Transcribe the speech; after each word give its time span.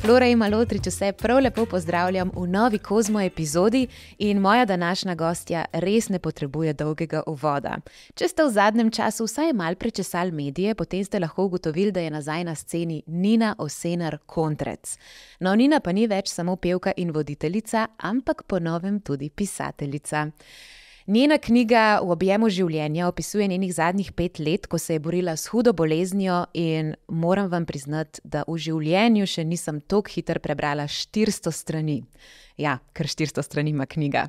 Flora 0.00 0.26
in 0.26 0.38
Malotrič, 0.38 0.86
vse 0.86 1.12
prav 1.12 1.42
lepo 1.44 1.66
pozdravljam 1.66 2.30
v 2.34 2.46
novi 2.48 2.78
Kozmo 2.78 3.20
epizodi 3.20 3.86
in 4.18 4.38
moja 4.38 4.64
današnja 4.64 5.14
gostja 5.14 5.64
res 5.72 6.08
ne 6.08 6.18
potrebuje 6.18 6.72
dolgega 6.72 7.22
uvoda. 7.26 7.76
Če 8.14 8.28
ste 8.28 8.44
v 8.44 8.54
zadnjem 8.54 8.90
času 8.90 9.26
vsaj 9.28 9.52
mal 9.52 9.76
prečesali 9.76 10.32
medije, 10.32 10.74
potem 10.74 11.04
ste 11.04 11.20
lahko 11.20 11.44
ugotovili, 11.44 11.92
da 11.92 12.00
je 12.00 12.10
nazaj 12.10 12.44
na 12.44 12.54
sceni 12.54 13.02
Nina 13.06 13.54
Osenar 13.58 14.18
Kontrec. 14.26 14.96
No, 15.40 15.54
Nina 15.54 15.80
pa 15.80 15.92
ni 15.92 16.06
več 16.06 16.32
samo 16.32 16.56
pevka 16.56 16.96
in 16.96 17.12
voditeljica, 17.12 17.86
ampak 17.98 18.42
ponovem 18.48 19.00
tudi 19.00 19.30
pisateljica. 19.30 20.30
Njena 21.10 21.38
knjiga 21.42 21.98
V 22.04 22.12
objemu 22.14 22.46
življenja 22.46 23.08
opisuje 23.10 23.48
njenih 23.50 23.72
zadnjih 23.74 24.12
pet 24.14 24.38
let, 24.38 24.68
ko 24.70 24.78
se 24.78 24.94
je 24.94 25.00
borila 25.02 25.32
s 25.36 25.50
hudo 25.50 25.72
boleznijo, 25.74 26.44
in 26.54 26.92
moram 27.08 27.48
vam 27.50 27.66
priznati, 27.66 28.20
da 28.22 28.44
v 28.46 28.54
življenju 28.54 29.26
še 29.26 29.42
nisem 29.44 29.80
tako 29.80 30.14
hitro 30.14 30.38
prebrala 30.38 30.86
400 30.86 31.50
strani. 31.50 31.98
Ja, 32.62 32.78
kar 32.94 33.10
400 33.10 33.42
strani 33.42 33.74
ima 33.74 33.88
knjiga. 33.90 34.28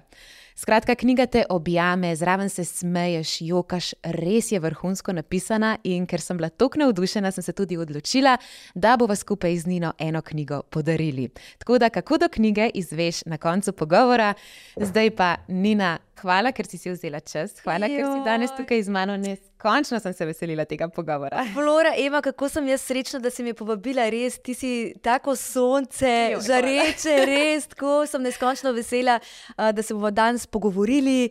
Skratka, 0.57 0.95
knjiga 0.95 1.25
te 1.29 1.45
objame, 1.49 2.15
zraven 2.15 2.49
se 2.49 2.65
smeješ, 2.65 3.37
jokaš, 3.45 3.93
res 4.17 4.51
je 4.51 4.59
vrhunsko 4.59 5.13
napisana. 5.13 5.77
In 5.85 6.09
ker 6.09 6.21
sem 6.21 6.37
bila 6.37 6.49
tako 6.49 6.81
navdušena, 6.81 7.29
sem 7.31 7.45
se 7.45 7.53
tudi 7.53 7.77
odločila, 7.77 8.39
da 8.73 8.97
bova 8.97 9.15
skupaj 9.15 9.57
z 9.57 9.69
Nino 9.69 9.93
eno 9.99 10.21
knjigo 10.21 10.63
podarili. 10.69 11.29
Tako 11.61 11.77
da, 11.77 11.89
kako 11.89 12.17
do 12.25 12.29
knjige 12.29 12.71
izveš 12.73 13.25
na 13.25 13.37
koncu 13.37 13.73
pogovora, 13.73 14.33
zdaj 14.77 15.13
pa 15.15 15.35
Nina. 15.47 15.99
Hvala, 16.21 16.51
ker 16.53 16.67
si 16.69 16.77
si 16.77 16.91
vzela 16.93 17.19
čas, 17.19 17.55
hvala, 17.63 17.89
Joj. 17.89 17.97
ker 17.97 18.05
si 18.05 18.19
danes 18.25 18.51
tukaj 18.57 18.83
z 18.85 18.93
mano. 18.93 19.17
Končno 19.61 19.99
sem 20.01 20.13
se 20.13 20.25
veselila 20.25 20.65
tega 20.65 20.87
pogovora. 20.89 21.43
Flora, 21.53 21.91
Ema, 21.97 22.17
kako 22.25 22.47
sem 22.49 22.65
jaz 22.71 22.81
srečna, 22.81 23.19
da 23.21 23.29
si 23.29 23.43
me 23.45 23.53
povabila, 23.53 24.07
res 24.09 24.39
ti 24.41 24.55
si 24.57 24.71
tako 25.05 25.35
sonce, 25.37 26.13
žareče, 26.41 27.13
res 27.29 27.67
tako 27.69 28.07
sem 28.09 28.23
neskončno 28.25 28.71
vesela, 28.73 29.19
da 29.57 29.85
se 29.85 29.93
bomo 29.93 30.09
danes 30.09 30.47
pogovorili. 30.49 31.29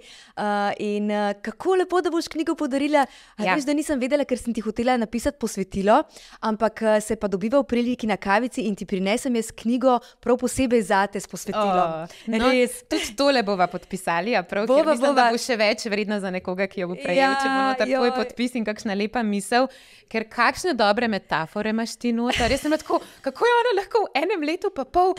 In 0.87 1.11
kako 1.43 1.75
lepo, 1.83 1.99
da 2.07 2.13
boš 2.15 2.29
knjigo 2.31 2.55
podarila. 2.55 3.03
Ja. 3.39 3.57
Veš, 3.57 3.67
da 3.67 3.75
nisem 3.75 3.99
vedela, 3.99 4.23
ker 4.23 4.39
sem 4.39 4.55
ti 4.55 4.63
hotela 4.63 4.95
napisati 4.95 5.39
posvetilo, 5.43 5.99
ampak 6.47 6.85
se 7.03 7.19
pa 7.19 7.27
dobiva 7.27 7.59
v 7.59 7.67
priliki 7.67 8.07
na 8.07 8.15
kavici 8.15 8.63
in 8.71 8.79
ti 8.79 8.87
prinesem 8.87 9.35
jaz 9.43 9.51
knjigo 9.51 9.99
prav 10.23 10.39
posebej 10.39 10.87
za 10.87 11.03
te 11.11 11.19
s 11.19 11.27
posvetilom. 11.27 12.07
Oh, 12.07 12.19
no, 12.31 12.55
tudi 12.87 13.11
tole 13.19 13.43
bova 13.43 13.67
podpisali, 13.67 14.39
a 14.39 14.47
prav 14.47 14.71
bova, 14.81 14.95
mislim, 14.95 15.15
bova. 15.15 15.25
da 15.29 15.35
bo 15.35 15.41
še 15.41 15.57
več 15.61 15.85
vredno 15.91 16.19
za 16.21 16.31
nekoga, 16.35 16.67
ki 16.71 16.83
jo 16.83 16.89
bo 16.91 16.97
prejel, 16.99 17.23
ja, 17.23 17.39
če 17.39 17.49
bo 17.49 17.61
noter 17.69 17.91
tvoj 17.93 18.13
podpis 18.17 18.57
in 18.59 18.67
kakšna 18.67 18.97
lepa 18.99 19.23
misel, 19.27 19.69
ker 20.11 20.27
kakšne 20.31 20.75
dobre 20.79 21.09
metafore 21.11 21.73
imaš 21.75 21.95
ti 22.01 22.13
noter. 22.17 22.49
Res 22.51 22.65
sem 22.65 22.75
tako, 22.75 23.01
kako 23.25 23.49
je 23.49 23.57
ona 23.61 23.75
lahko 23.81 24.05
v 24.07 24.23
enem 24.23 24.47
letu 24.49 24.73
pa 24.75 24.85
pol 24.85 25.15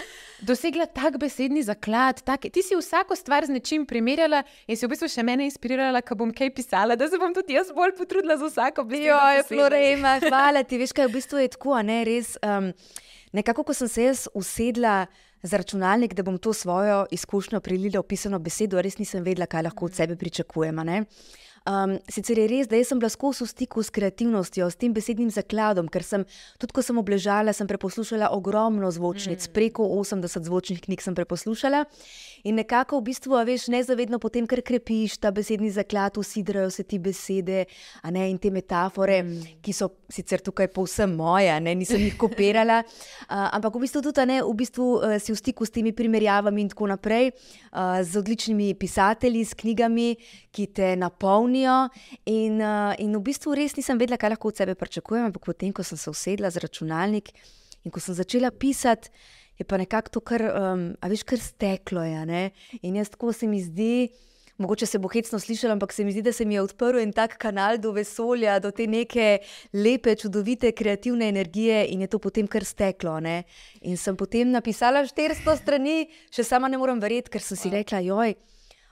dosegla 0.46 0.88
tak 0.92 1.20
besedni 1.22 1.64
zaklad. 1.66 2.24
Tak, 2.28 2.50
ti 2.52 2.66
si 2.66 2.78
vsako 2.78 3.18
stvar 3.20 3.48
z 3.48 3.56
nečim 3.56 3.86
primerjala 3.88 4.44
in 4.68 4.76
si 4.76 4.86
v 4.86 4.92
bistvu 4.94 5.12
še 5.12 5.26
mene 5.28 5.48
inspirirala, 5.48 6.04
ko 6.06 6.18
bom 6.20 6.34
kaj 6.36 6.54
pisala, 6.56 7.00
da 7.00 7.08
se 7.08 7.20
bom 7.22 7.34
tudi 7.36 7.58
jaz 7.58 7.72
bolj 7.76 7.96
potrudila 8.00 8.38
za 8.42 8.52
vsako 8.52 8.88
besedo. 8.90 9.16
Ja, 9.16 9.46
Florema, 9.48 10.18
hvala 10.28 10.66
ti. 10.68 10.82
Veš, 10.82 10.96
kaj 10.98 11.10
v 11.10 11.18
bistvu 11.20 11.46
je 11.46 11.54
tako, 11.56 11.80
ne 11.86 12.02
res. 12.08 12.36
Um, 12.46 12.72
nekako, 13.32 13.64
ko 13.68 13.76
sem 13.78 13.92
se 13.92 14.10
jaz 14.10 14.26
usedla. 14.38 15.06
Za 15.44 15.58
računalnik, 15.58 16.14
da 16.14 16.24
bom 16.24 16.38
to 16.38 16.54
svojo 16.54 17.06
izkušnjo 17.12 17.60
prilila 17.60 18.00
v 18.00 18.08
pisano 18.08 18.40
besedo, 18.40 18.82
res 18.82 19.00
nisem 19.02 19.24
vedela, 19.26 19.48
kaj 19.50 19.64
lahko 19.64 19.86
od 19.86 19.96
sebe 19.98 20.16
pričakujemo. 20.16 20.84
Um, 21.62 22.00
sicer 22.10 22.40
je 22.42 22.48
res, 22.50 22.66
da 22.66 22.80
sem 22.82 22.98
bila 22.98 23.10
skozi 23.14 23.44
v 23.46 23.52
stiku 23.52 23.84
s 23.86 23.94
kreativnostjo, 23.94 24.66
s 24.66 24.80
tem 24.82 24.90
besednim 24.98 25.30
zakladom, 25.30 25.86
ker 25.94 26.02
sem 26.02 26.24
tudi, 26.58 26.74
ko 26.74 26.82
sem 26.82 26.98
obležala, 26.98 27.54
sem 27.54 27.70
preposlušala 27.70 28.32
ogromno 28.34 28.90
zvočnic, 28.90 29.46
mm. 29.46 29.54
preko 29.54 29.86
80 29.94 30.42
zvočnih 30.50 30.82
knjig 30.82 31.06
sem 31.06 31.14
preposlušala. 31.14 31.84
In 32.50 32.58
nekako 32.58 32.98
v 32.98 33.12
bistvu, 33.12 33.38
veš, 33.46 33.68
nezavedno 33.70 34.18
potem, 34.18 34.48
ker 34.50 34.64
krepiš 34.66 35.20
ta 35.22 35.30
besedni 35.30 35.70
zaklad, 35.70 36.18
usidrajo 36.18 36.72
se 36.74 36.82
ti 36.82 36.98
besede 36.98 37.68
ne, 38.10 38.26
in 38.34 38.42
te 38.42 38.50
metafore, 38.50 39.22
mm. 39.22 39.62
ki 39.62 39.78
so 39.78 39.92
sicer 40.10 40.42
tukaj 40.42 40.72
povsem 40.74 41.14
moje, 41.14 41.54
ne, 41.62 41.78
nisem 41.78 42.02
jih 42.02 42.18
kopirala. 42.18 42.82
Uh, 43.32 43.48
ampak 43.56 43.76
v 43.78 43.82
bistvu 43.86 44.02
tudi 44.04 44.24
ne, 44.28 44.38
v 44.44 44.52
bistvu, 44.58 44.86
uh, 44.98 45.14
si 45.22 45.32
v 45.32 45.38
stiku 45.40 45.64
s 45.64 45.72
temi 45.72 45.94
primerjavami 45.96 46.66
in 46.66 46.70
tako 46.72 46.90
naprej, 46.90 47.30
uh, 47.32 48.02
z 48.04 48.20
odličnimi 48.20 48.74
pisatelji, 48.76 49.46
s 49.48 49.56
knjigami, 49.56 50.08
ki 50.52 50.66
te 50.76 50.90
napolnijo 51.00 51.51
napolnijo. 51.52 51.90
In, 52.26 52.62
uh, 52.62 52.96
in 53.00 53.16
v 53.16 53.22
bistvu 53.22 53.56
res 53.56 53.76
nisem 53.76 53.98
vedela, 53.98 54.18
kaj 54.18 54.36
lahko 54.36 54.50
od 54.50 54.58
sebe 54.58 54.76
pričakujem. 54.76 55.26
Ampak 55.26 55.46
potem, 55.46 55.74
ko 55.74 55.84
sem 55.84 55.98
se 55.98 56.10
usedla 56.10 56.50
za 56.50 56.60
računalnik 56.60 57.32
in 57.84 57.92
ko 57.92 58.00
sem 58.00 58.16
začela 58.16 58.52
pisati, 58.52 59.10
je 59.58 59.66
pa 59.66 59.78
nekako 59.78 60.10
to, 60.10 60.22
kar, 60.22 60.42
um, 60.42 60.96
a 61.02 61.08
veš, 61.08 61.24
kar 61.24 61.40
steklo. 61.40 62.04
Je, 62.04 62.52
in 62.82 62.96
jaz 62.96 63.10
tako 63.10 63.34
se 63.34 63.48
mi 63.48 63.62
zdi. 63.62 64.10
Mogoče 64.62 64.86
se 64.86 65.00
bo 65.02 65.10
hecno 65.10 65.40
slišalo, 65.40 65.74
ampak 65.74 65.94
se 65.94 66.04
mi 66.06 66.12
zdi, 66.12 66.22
da 66.22 66.32
se 66.32 66.46
mi 66.46 66.54
je 66.54 66.62
odprl 66.62 67.00
en 67.00 67.12
tak 67.12 67.40
kanal 67.42 67.80
do 67.82 67.92
vesolja, 67.96 68.60
do 68.60 68.70
te 68.70 68.86
neke 68.86 69.40
lepe, 69.74 70.14
čudovite, 70.16 70.70
kreativne 70.72 71.30
energije 71.30 71.88
in 71.90 72.02
je 72.02 72.08
to 72.08 72.20
potem 72.20 72.46
kar 72.46 72.62
steklo. 72.62 73.18
Ne? 73.20 73.44
In 73.82 73.98
sem 73.98 74.14
potem 74.16 74.52
napisala 74.52 75.02
400 75.02 75.58
strani, 75.58 76.06
še 76.30 76.46
sama 76.46 76.70
ne 76.70 76.78
morem 76.78 77.02
verjeti, 77.02 77.34
ker 77.34 77.42
sem 77.42 77.58
si 77.58 77.74
rekla, 77.74 78.04
joj. 78.06 78.36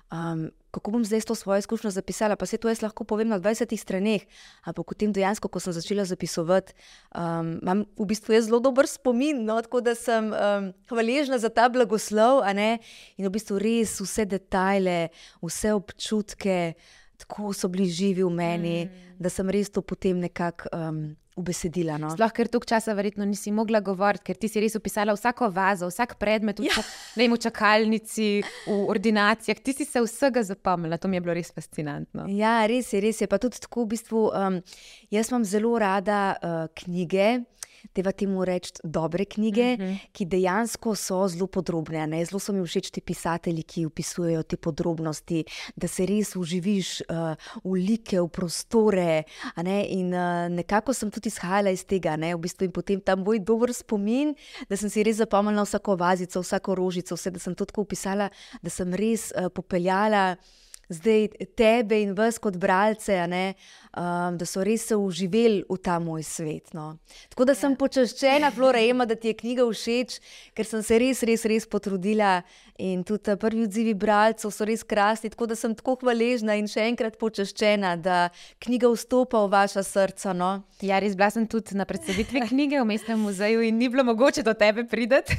Um, 0.10 0.50
kako 0.72 0.92
bom 0.92 1.06
zdaj 1.06 1.22
to 1.22 1.36
svojo 1.36 1.60
izkušnjo 1.60 1.92
zapisala, 1.92 2.36
pa 2.36 2.46
se 2.46 2.58
to 2.58 2.70
jaz 2.70 2.82
lahko 2.82 3.04
povem 3.04 3.28
na 3.28 3.40
20 3.40 3.78
straneh. 3.78 4.26
Ampak 4.64 4.86
potem 4.86 5.14
dejansko, 5.14 5.50
ko 5.50 5.60
sem 5.60 5.74
začela 5.74 6.06
zapisovati, 6.06 6.74
um, 7.16 7.58
imam 7.62 7.86
v 7.98 8.06
bistvu 8.06 8.38
zelo 8.42 8.60
dober 8.60 8.88
spomin, 8.88 9.46
no, 9.46 9.58
tako 9.62 9.82
da 9.82 9.96
sem 9.96 10.30
um, 10.30 10.72
hvaležna 10.90 11.38
za 11.38 11.50
ta 11.50 11.70
blagoslov 11.70 12.46
in 12.50 13.26
v 13.26 13.30
bistvu 13.30 13.58
res 13.60 14.00
vse 14.02 14.26
detajle, 14.26 15.10
vse 15.42 15.74
občutke, 15.74 16.74
tako 17.18 17.54
so 17.54 17.68
bili 17.68 17.90
živi 17.90 18.24
v 18.24 18.30
meni, 18.30 18.86
mm. 18.86 19.18
da 19.20 19.30
sem 19.30 19.50
res 19.50 19.70
to 19.70 19.82
potem 19.82 20.20
nekako. 20.20 20.70
Um, 20.74 21.16
ubesedila. 21.40 21.98
No. 22.02 22.12
Sploh, 22.14 22.34
ker 22.36 22.50
toliko 22.52 22.70
časa 22.70 22.94
verjetno 22.98 23.28
nisi 23.28 23.54
mogla 23.56 23.82
govoriti, 23.86 24.30
ker 24.30 24.40
ti 24.40 24.50
si 24.52 24.62
res 24.64 24.76
opisala 24.80 25.16
vsako 25.16 25.50
vazo, 25.56 25.90
vsak 25.92 26.18
predmet, 26.22 26.62
ja. 26.64 26.76
v, 27.16 27.28
v 27.30 27.40
čakalnici, 27.48 28.30
v 28.68 28.80
ordinacijah. 28.92 29.62
Ti 29.64 29.76
si 29.82 29.88
se 29.88 30.04
vsega 30.04 30.44
zapomnila, 30.46 31.00
to 31.00 31.12
mi 31.12 31.20
je 31.20 31.26
bilo 31.26 31.38
res 31.38 31.54
fascinantno. 31.56 32.28
Ja, 32.34 32.62
res 32.70 32.94
je, 32.94 33.04
res 33.04 33.24
je. 33.24 33.30
Pa 33.32 33.42
tudi 33.42 33.62
tako 33.64 33.88
v 33.88 33.96
bistvu. 33.96 34.26
Um, 34.34 34.60
jaz 35.14 35.32
imam 35.32 35.48
zelo 35.48 35.78
rada 35.80 36.36
uh, 36.36 36.66
knjige 36.84 37.40
teva 37.94 38.12
temu 38.12 38.44
reči, 38.46 38.74
dobre 38.84 39.26
knjige, 39.26 39.74
uh 39.74 39.80
mhm. 39.80 39.92
-huh. 39.92 40.08
ki 40.12 40.26
dejansko 40.26 40.96
so 40.96 41.28
zelo 41.28 41.48
podrobne. 41.48 42.08
Ne? 42.08 42.26
Zelo 42.26 42.40
so 42.40 42.54
mi 42.54 42.68
všeč 42.68 42.92
ti 42.92 43.02
pisatelji, 43.02 43.64
ki 43.64 43.86
opisujejo 43.86 44.44
te 44.44 44.58
podrobnosti, 44.58 45.44
da 45.76 45.88
se 45.88 46.06
res 46.06 46.36
uživiš 46.36 47.02
uh, 47.02 47.36
v 47.64 47.74
like, 47.74 48.22
v 48.22 48.28
prostore. 48.28 49.24
In 49.88 50.14
uh, 50.14 50.50
nekako 50.50 50.94
sem 50.94 51.12
tudi 51.12 51.29
izhajala 51.30 51.74
iz 51.74 51.86
tega, 51.88 52.18
ne? 52.20 52.34
v 52.36 52.44
bistvu 52.46 52.68
in 52.68 52.76
potem 52.76 53.02
ta 53.02 53.16
moj 53.20 53.42
dober 53.46 53.74
spomin, 53.76 54.36
da 54.70 54.78
sem 54.80 54.92
si 54.92 55.06
res 55.06 55.22
zapomnila 55.22 55.66
vsako 55.68 55.98
vazico, 56.00 56.44
vsako 56.44 56.78
rožico, 56.80 57.18
vse, 57.18 57.34
da 57.36 57.42
sem 57.42 57.56
to 57.56 57.70
tako 57.70 57.88
opisala, 57.88 58.30
da 58.62 58.74
sem 58.74 58.94
res 58.98 59.30
uh, 59.32 59.48
popeljala 59.54 60.34
zdaj 60.90 61.28
tebe 61.56 62.02
in 62.02 62.14
vas 62.18 62.40
kot 62.42 62.58
bralce, 62.58 63.16
ne, 63.30 63.54
um, 63.94 64.38
da 64.38 64.46
so 64.50 64.64
res 64.66 64.88
se 64.90 64.98
uživeli 64.98 65.62
v 65.70 65.78
ta 65.78 66.00
moj 66.02 66.24
svet. 66.26 66.74
No. 66.74 66.98
Tako 67.30 67.46
da 67.50 67.56
sem 67.56 67.76
ja. 67.76 67.80
počaščena, 67.80 68.50
Flora, 68.56 68.82
Ema, 68.82 69.06
da 69.06 69.16
ti 69.16 69.30
je 69.30 69.38
knjiga 69.38 69.68
všeč, 69.70 70.18
ker 70.58 70.66
sem 70.66 70.84
se 70.86 71.00
res, 71.02 71.22
res, 71.28 71.46
res 71.46 71.70
potrudila. 71.70 72.40
In 72.80 73.04
tudi 73.04 73.36
prvi 73.36 73.66
odzivi 73.68 73.92
bralcev 73.92 74.54
so 74.56 74.64
res 74.64 74.86
krasni, 74.88 75.30
tako 75.34 75.50
da 75.52 75.56
sem 75.60 75.74
tako 75.76 75.98
hvaležna 76.00 76.56
in 76.56 76.70
še 76.70 76.86
enkrat 76.88 77.18
počaščena, 77.20 77.98
da 78.00 78.30
knjiga 78.64 78.88
vstopa 78.94 79.44
v 79.44 79.52
vaša 79.52 79.84
srca. 79.84 80.34
No. 80.34 80.52
Ja, 80.80 81.02
res 81.04 81.18
bila 81.20 81.28
sem 81.36 81.48
tudi 81.50 81.76
na 81.76 81.84
predstavitvi 81.86 82.48
knjige 82.48 82.80
v 82.80 82.88
mestnem 82.88 83.20
muzeju 83.20 83.68
in 83.68 83.78
ni 83.78 83.92
bilo 83.92 84.08
mogoče 84.08 84.48
do 84.48 84.56
tebe 84.56 84.88
priti. 84.88 85.36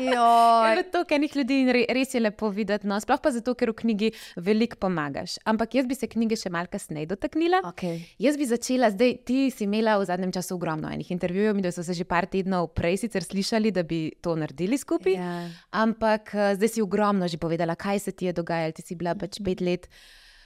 Ja, 0.00 0.76
to, 0.92 1.02
kar 1.08 1.20
nekaj 1.20 1.40
ljudi 1.40 1.58
res 1.72 2.14
je 2.14 2.20
lepo 2.20 2.50
videti, 2.54 2.88
no, 2.88 2.98
sploh 3.02 3.20
pa 3.22 3.32
zato, 3.34 3.54
ker 3.58 3.72
v 3.72 3.76
knjigi 3.80 4.10
veliko 4.40 4.78
pomagaš. 4.80 5.38
Ampak 5.48 5.76
jaz 5.78 5.88
bi 5.88 5.96
se 5.98 6.08
knjige 6.10 6.38
še 6.40 6.52
malce 6.52 6.74
kasneje 6.74 7.10
dotaknila. 7.10 7.62
Okay. 7.72 8.04
Jaz 8.20 8.38
bi 8.40 8.46
začela, 8.48 8.90
zdaj 8.94 9.16
ti 9.26 9.40
si 9.54 9.66
imela 9.66 9.96
v 10.00 10.06
zadnjem 10.10 10.34
času 10.36 10.56
ogromno 10.58 10.90
enih 10.92 11.10
intervjujev, 11.14 11.56
mi 11.56 11.64
so 11.72 11.84
se 11.86 11.96
že 11.96 12.06
par 12.08 12.28
tednov 12.30 12.70
prej 12.76 13.00
sicer 13.04 13.26
slišali, 13.26 13.74
da 13.74 13.82
bi 13.82 14.10
to 14.22 14.36
naredili 14.38 14.78
skupaj. 14.78 15.16
Ja. 15.16 15.34
Ampak 15.82 16.34
eh, 16.34 16.54
zdaj 16.60 16.76
si 16.76 16.84
ogromno 16.84 17.28
že 17.28 17.40
povedala, 17.40 17.76
kaj 17.76 18.06
se 18.06 18.12
ti 18.12 18.30
je 18.30 18.36
dogajalo, 18.36 18.76
ti 18.76 18.86
si 18.86 18.94
bila 18.94 19.16
pač 19.18 19.40
pet 19.44 19.60
let 19.60 19.90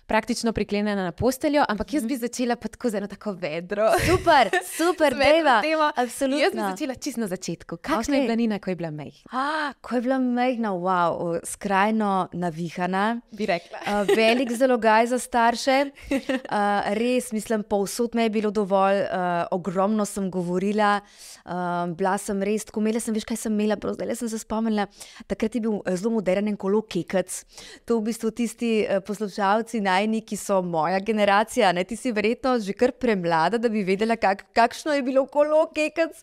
praktično 0.07 0.53
priklenjena 0.53 1.05
na 1.05 1.13
posteljo, 1.13 1.65
ampak 1.69 1.95
jaz 1.95 2.07
bi 2.07 2.17
začela 2.17 2.57
pa 2.57 2.69
tako 2.69 2.91
z 2.91 3.01
eno 3.01 3.07
tako 3.07 3.33
vedro. 3.33 3.89
Super, 4.09 4.51
super, 4.77 5.15
deva. 5.15 5.93
Absolutno. 5.97 6.43
Jaz 6.43 6.53
bi 6.53 6.61
začela 6.61 6.95
čisto 6.95 7.21
na 7.21 7.27
začetku. 7.27 7.77
Kakšna 7.77 8.15
okay. 8.15 8.21
je 8.21 8.23
bila 8.23 8.35
Nina, 8.35 8.59
ko 8.59 8.71
je 8.71 8.77
bila 8.77 8.91
mehna? 8.91 9.29
Ah, 9.33 9.73
ko 9.81 9.97
je 9.97 10.01
bila 10.05 10.19
mehna, 10.19 10.73
wow, 10.77 11.39
skrajno 11.45 12.29
navihana. 12.33 13.21
Bi 13.33 13.47
rekla. 13.47 13.79
Uh, 13.87 14.17
velik 14.17 14.53
zalogaj 14.61 15.07
za 15.07 15.19
starše. 15.19 15.79
Uh, 16.11 16.93
res, 16.99 17.33
mislim, 17.33 17.63
povsod 17.63 18.15
me 18.15 18.29
je 18.29 18.31
bilo 18.31 18.51
dovolj, 18.51 19.01
uh, 19.05 19.47
ogromno 19.51 20.05
sem 20.05 20.31
govorila, 20.31 21.01
uh, 21.45 21.53
bila 21.97 22.19
sem 22.19 22.43
res, 22.43 22.65
tako 22.69 22.85
imela 22.85 23.01
sem, 23.01 23.15
veš 23.15 23.27
kaj 23.29 23.41
sem 23.47 23.57
imela, 23.57 23.79
zdaj 23.81 24.17
sem 24.21 24.29
se 24.29 24.39
spomnila. 24.43 24.87
Takrat 25.27 25.55
je 25.55 25.65
bil 25.65 25.81
zelo 25.97 26.15
moderen 26.19 26.57
kolo 26.57 26.83
kekec. 26.83 27.41
To 27.89 27.99
v 28.01 28.11
bistvu 28.11 28.31
tisti 28.37 28.73
uh, 28.85 29.01
poslušalci 29.07 29.81
najni, 29.95 30.23
ki 30.27 30.39
so 30.41 30.61
moja 30.63 31.01
generacija, 31.01 31.73
ne 31.73 31.85
ti 31.89 31.97
si 31.97 32.13
verjetno 32.15 32.57
že 32.63 32.75
kar 32.77 32.93
premlada, 32.93 33.59
da 33.59 33.71
bi 33.73 33.85
vedela, 33.87 34.17
kak, 34.21 34.47
kakšno 34.57 34.95
je 34.99 35.03
bilo 35.07 35.27
kolo 35.27 35.67
kekec. 35.75 36.23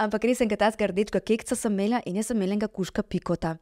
Ampak 0.00 0.28
res 0.28 0.42
ga 0.46 0.60
ta 0.60 0.72
zgardečka 0.74 1.20
kekca 1.20 1.56
sem 1.56 1.72
imela 1.72 2.02
in 2.06 2.20
jaz 2.20 2.32
sem 2.32 2.36
imela 2.36 2.56
enega 2.56 2.68
kuška 2.68 3.04
pikota. 3.06 3.56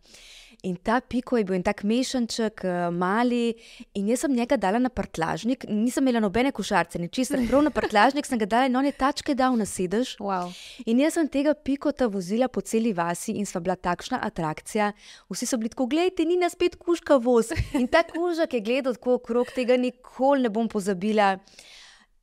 In 0.65 0.77
ta 0.81 1.01
piko 1.01 1.37
je 1.37 1.45
bil 1.45 1.59
en 1.59 1.65
tak 1.65 1.83
mešanček, 1.85 2.65
eh, 2.65 2.91
mali, 2.91 3.53
in 3.95 4.09
jaz 4.09 4.23
sem 4.25 4.33
njega 4.33 4.57
dala 4.57 4.79
na 4.81 4.89
prtlažnik, 4.89 5.67
nisem 5.69 6.07
imela 6.07 6.23
nobene 6.25 6.53
košarce, 6.53 6.99
ničesar, 6.99 7.43
prav 7.49 7.63
na 7.67 7.71
prtlažnik 7.71 8.25
sem 8.27 8.39
ga 8.41 8.47
dala 8.47 8.71
in 8.71 8.77
on 8.77 8.89
je 8.89 8.93
tačke 8.93 9.35
dal 9.35 9.57
na 9.57 9.67
sedež. 9.69 10.17
Wow. 10.19 10.49
In 10.87 11.03
jaz 11.05 11.19
sem 11.19 11.29
tega 11.29 11.53
pikota 11.55 12.09
vozila 12.09 12.49
po 12.49 12.65
celi 12.65 12.95
vasi 12.97 13.37
in 13.37 13.45
sva 13.45 13.61
bila 13.61 13.77
takšna 13.77 14.23
atrakcija. 14.25 14.93
Vsi 15.29 15.47
so 15.47 15.61
bili 15.61 15.69
tako, 15.69 15.87
gledajte, 15.87 16.25
ni 16.25 16.41
nas 16.41 16.57
spet 16.57 16.77
kuška 16.81 17.21
voz. 17.21 17.53
In 17.75 17.87
ta 17.89 18.01
kužak 18.09 18.57
je 18.57 18.65
gledal 18.65 18.97
tako 18.97 19.19
okrog, 19.21 19.53
tega 19.53 19.77
nikoli 19.77 20.49
ne 20.49 20.49
bom 20.49 20.69
pozabila 20.69 21.37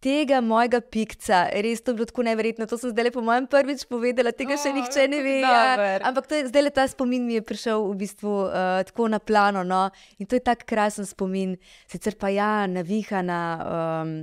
tega 0.01 0.42
mojega 0.42 0.81
pikca, 0.81 1.44
res 1.63 1.83
to 1.86 1.94
je 1.94 2.00
bilo 2.00 2.09
tako 2.09 2.25
neverjetno. 2.25 2.65
To 2.68 2.77
sem 2.77 2.94
zdaj 2.94 3.07
le 3.07 3.13
po 3.13 3.21
mojem 3.25 3.48
prvič 3.50 3.86
povedala, 3.89 4.33
tega 4.33 4.57
še 4.57 4.74
nihče 4.74 5.07
ne 5.12 5.19
ve. 5.21 5.36
Ja. 5.45 6.00
Ampak 6.09 6.31
je, 6.33 6.48
zdaj 6.50 6.65
le 6.65 6.71
ta 6.74 6.88
spomin 6.89 7.27
mi 7.27 7.38
je 7.38 7.45
prišel 7.45 7.86
v 7.86 7.98
bistvu 8.01 8.33
uh, 8.48 8.81
tako 8.88 9.12
na 9.13 9.21
plano. 9.21 9.62
No? 9.68 9.83
In 10.18 10.25
to 10.25 10.39
je 10.39 10.45
tako 10.45 10.65
krasen 10.74 11.06
spomin, 11.06 11.53
sicer 11.92 12.18
pa 12.18 12.33
ja, 12.33 12.65
navihana. 12.68 13.42
Um, 13.62 14.18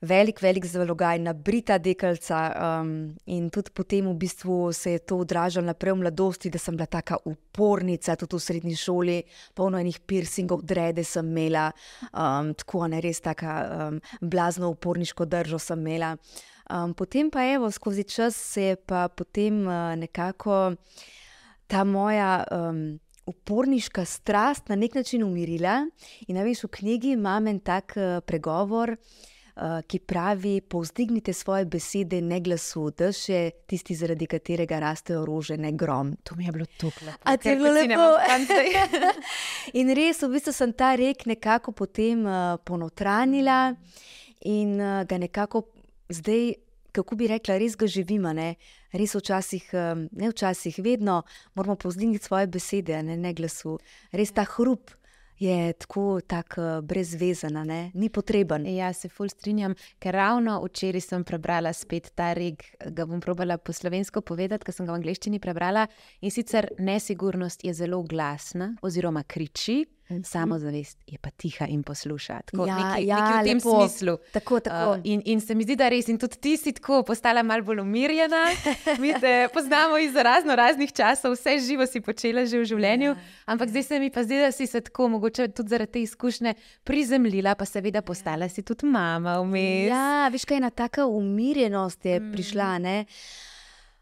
velik, 0.00 0.40
velik 0.40 0.64
zalogaj 0.64 1.18
na 1.18 1.32
Brita 1.32 1.78
Dekalca. 1.78 2.40
Um, 2.80 3.16
in 3.26 3.50
tudi 3.50 3.70
potem 3.74 4.08
v 4.08 4.14
bistvu 4.16 4.72
se 4.72 4.90
je 4.96 4.98
to 4.98 5.18
odražalo 5.20 5.66
naprej 5.66 5.92
v 5.92 6.00
mladosti, 6.00 6.50
da 6.50 6.58
sem 6.58 6.76
bila 6.76 6.86
taka 6.86 7.18
upornica, 7.24 8.16
tudi 8.16 8.36
v 8.36 8.40
srednji 8.40 8.76
šoli, 8.76 9.18
polno 9.54 9.78
enih 9.78 10.00
piercingov, 10.00 10.64
drede 10.64 11.04
sem 11.04 11.26
imela, 11.28 11.70
um, 12.12 12.54
tako 12.54 12.86
ne 12.88 13.00
res 13.00 13.20
tako 13.20 13.46
um, 13.50 14.00
blazno 14.20 14.70
uporniško 14.70 15.24
držo 15.24 15.58
sem 15.58 15.80
imela. 15.80 16.16
Um, 16.70 16.94
potem 16.94 17.30
pa 17.30 17.44
evo, 17.44 17.70
skozi 17.70 18.04
čas 18.04 18.36
se 18.36 18.62
je 18.62 18.76
pa 18.76 19.08
potem 19.08 19.66
uh, 19.66 19.94
nekako 19.96 20.74
ta 21.66 21.84
moja. 21.84 22.44
Um, 22.50 22.98
Uporniška 23.30 24.02
strast 24.08 24.68
na 24.68 24.74
nek 24.74 24.94
način 24.96 25.22
umirila, 25.22 25.84
in 26.26 26.38
veš, 26.42 26.64
v 26.64 26.70
knjigi 26.72 27.12
imam 27.14 27.46
en 27.46 27.60
tak 27.62 27.92
uh, 27.94 28.18
pregovor, 28.26 28.96
ki 29.86 29.98
pravi: 29.98 30.60
Povzdignite 30.60 31.32
svoje 31.32 31.64
besede, 31.64 32.20
ne 32.20 32.40
glasu, 32.40 32.86
da 32.96 33.10
še 33.12 33.40
tisti, 33.68 33.96
zaradi 33.98 34.28
katerega 34.30 34.78
rastejo 34.80 35.24
rože, 35.28 35.58
ne 35.60 35.72
grom. 35.72 36.14
To 36.24 36.36
mi 36.38 36.46
je 36.48 36.54
bilo 36.56 36.66
tukaj. 36.80 37.12
A 37.24 37.36
ti 37.36 37.52
je 37.52 37.56
bilo 37.60 37.72
lepo? 37.76 38.08
in 39.80 39.92
res, 39.96 40.22
v 40.24 40.32
bistvu 40.34 40.54
sem 40.56 40.72
ta 40.72 40.94
rek 40.98 41.26
nekako 41.28 41.76
potem 41.76 42.24
uh, 42.24 42.56
ponotranila 42.64 43.74
in 44.48 44.76
uh, 44.80 45.04
ga 45.04 45.20
nekako 45.20 45.66
zdaj. 46.08 46.52
Kako 46.90 47.14
bi 47.14 47.28
rekla, 47.30 47.54
res 47.54 47.76
ga 47.78 47.86
živimo, 47.86 48.32
ne? 48.34 48.56
res 48.90 49.14
včasih, 49.14 49.68
ne 50.10 50.30
včasih, 50.32 50.78
vedno 50.82 51.22
moramo 51.54 51.76
povzdigniti 51.76 52.24
svoje 52.24 52.46
besede, 52.46 53.02
ne, 53.02 53.16
ne 53.16 53.30
glasu. 53.34 53.76
Res 54.10 54.32
ta 54.34 54.44
hrup, 54.56 54.90
je 55.40 55.72
tako 55.72 56.20
tak, 56.26 56.54
uh, 56.58 56.80
brezvezen, 56.84 57.56
ni 57.94 58.08
potreben. 58.08 58.66
Ja, 58.66 58.92
se 58.92 59.08
ful 59.08 59.28
strinjam, 59.28 59.74
ker 59.98 60.14
ravno 60.14 60.58
včeraj 60.64 61.00
sem 61.00 61.24
prebrala 61.24 61.72
spet 61.72 62.12
ta 62.14 62.32
rek, 62.36 62.64
ga 62.92 63.06
bom 63.08 63.20
probala 63.20 63.56
po 63.58 63.72
slovensko 63.72 64.20
povedati, 64.20 64.64
ker 64.64 64.76
sem 64.76 64.86
ga 64.86 64.92
v 64.92 65.00
angleščini 65.00 65.40
prebrala. 65.40 65.86
In 66.20 66.30
sicer 66.30 66.68
nesigurnost 66.78 67.64
je 67.64 67.74
zelo 67.74 68.02
glasna, 68.02 68.74
oziroma 68.82 69.24
kriči. 69.24 69.84
Mhm. 70.10 70.22
Samozavest 70.22 70.98
je 71.06 71.18
pa 71.18 71.30
tiha 71.30 71.66
in 71.70 71.82
posluša. 71.82 72.40
Tako, 72.50 72.66
ja, 72.66 72.76
nekaj, 72.76 73.04
ja, 73.06 73.16
nekaj 73.16 73.42
v 73.42 73.46
tem 73.46 73.58
lepo. 73.58 73.74
smislu. 73.78 74.16
Tako, 74.32 74.60
tako. 74.60 74.90
Uh, 74.92 75.00
in, 75.04 75.22
in 75.24 75.40
se 75.40 75.54
mi 75.54 75.62
zdi, 75.62 75.76
da 75.76 75.88
res. 75.88 76.08
In 76.08 76.18
tudi 76.18 76.36
ti 76.36 76.56
si 76.56 76.72
tako 76.72 77.02
postala 77.06 77.42
malo 77.46 77.62
bolj 77.62 77.80
umirjena. 77.80 78.42
Mi 79.02 79.12
te 79.20 79.48
poznamo 79.54 79.98
iz 79.98 80.16
razno 80.16 80.56
raznih 80.56 80.92
časov, 80.92 81.36
vse 81.38 81.58
živo 81.66 81.86
si 81.86 82.00
počela 82.00 82.44
že 82.44 82.58
v 82.58 82.66
življenju. 82.72 83.12
Ja, 83.14 83.18
ampak 83.46 83.70
ja. 83.70 83.70
zdaj 83.70 83.82
se 83.86 84.00
mi 84.00 84.10
pa 84.10 84.24
zdi, 84.26 84.40
da 84.42 84.50
si 84.52 84.66
se 84.66 84.80
tako, 84.80 85.08
mogoče 85.14 85.48
tudi 85.54 85.70
zaradi 85.70 85.92
te 85.92 86.02
izkušnje, 86.02 86.54
prizemljila, 86.84 87.54
pa 87.54 87.64
seveda 87.64 88.02
postala 88.02 88.48
si 88.48 88.66
tudi 88.66 88.90
mama 88.90 89.38
vmes. 89.44 89.88
Ja, 89.92 90.28
veš, 90.32 90.44
kaj 90.44 90.58
je 90.58 90.64
ena 90.64 90.70
taka 90.70 91.06
umirjenost 91.06 92.04
je 92.04 92.18
mm. 92.20 92.32
prišla. 92.32 92.68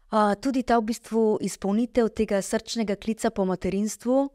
Uh, 0.09 0.33
tudi 0.41 0.63
ta 0.65 0.79
v 0.81 0.89
bistvu 0.89 1.37
izpolnitev 1.45 2.09
tega 2.17 2.41
srčnega 2.41 2.97
klica 2.97 3.29
po 3.29 3.45
materinstvu. 3.45 4.29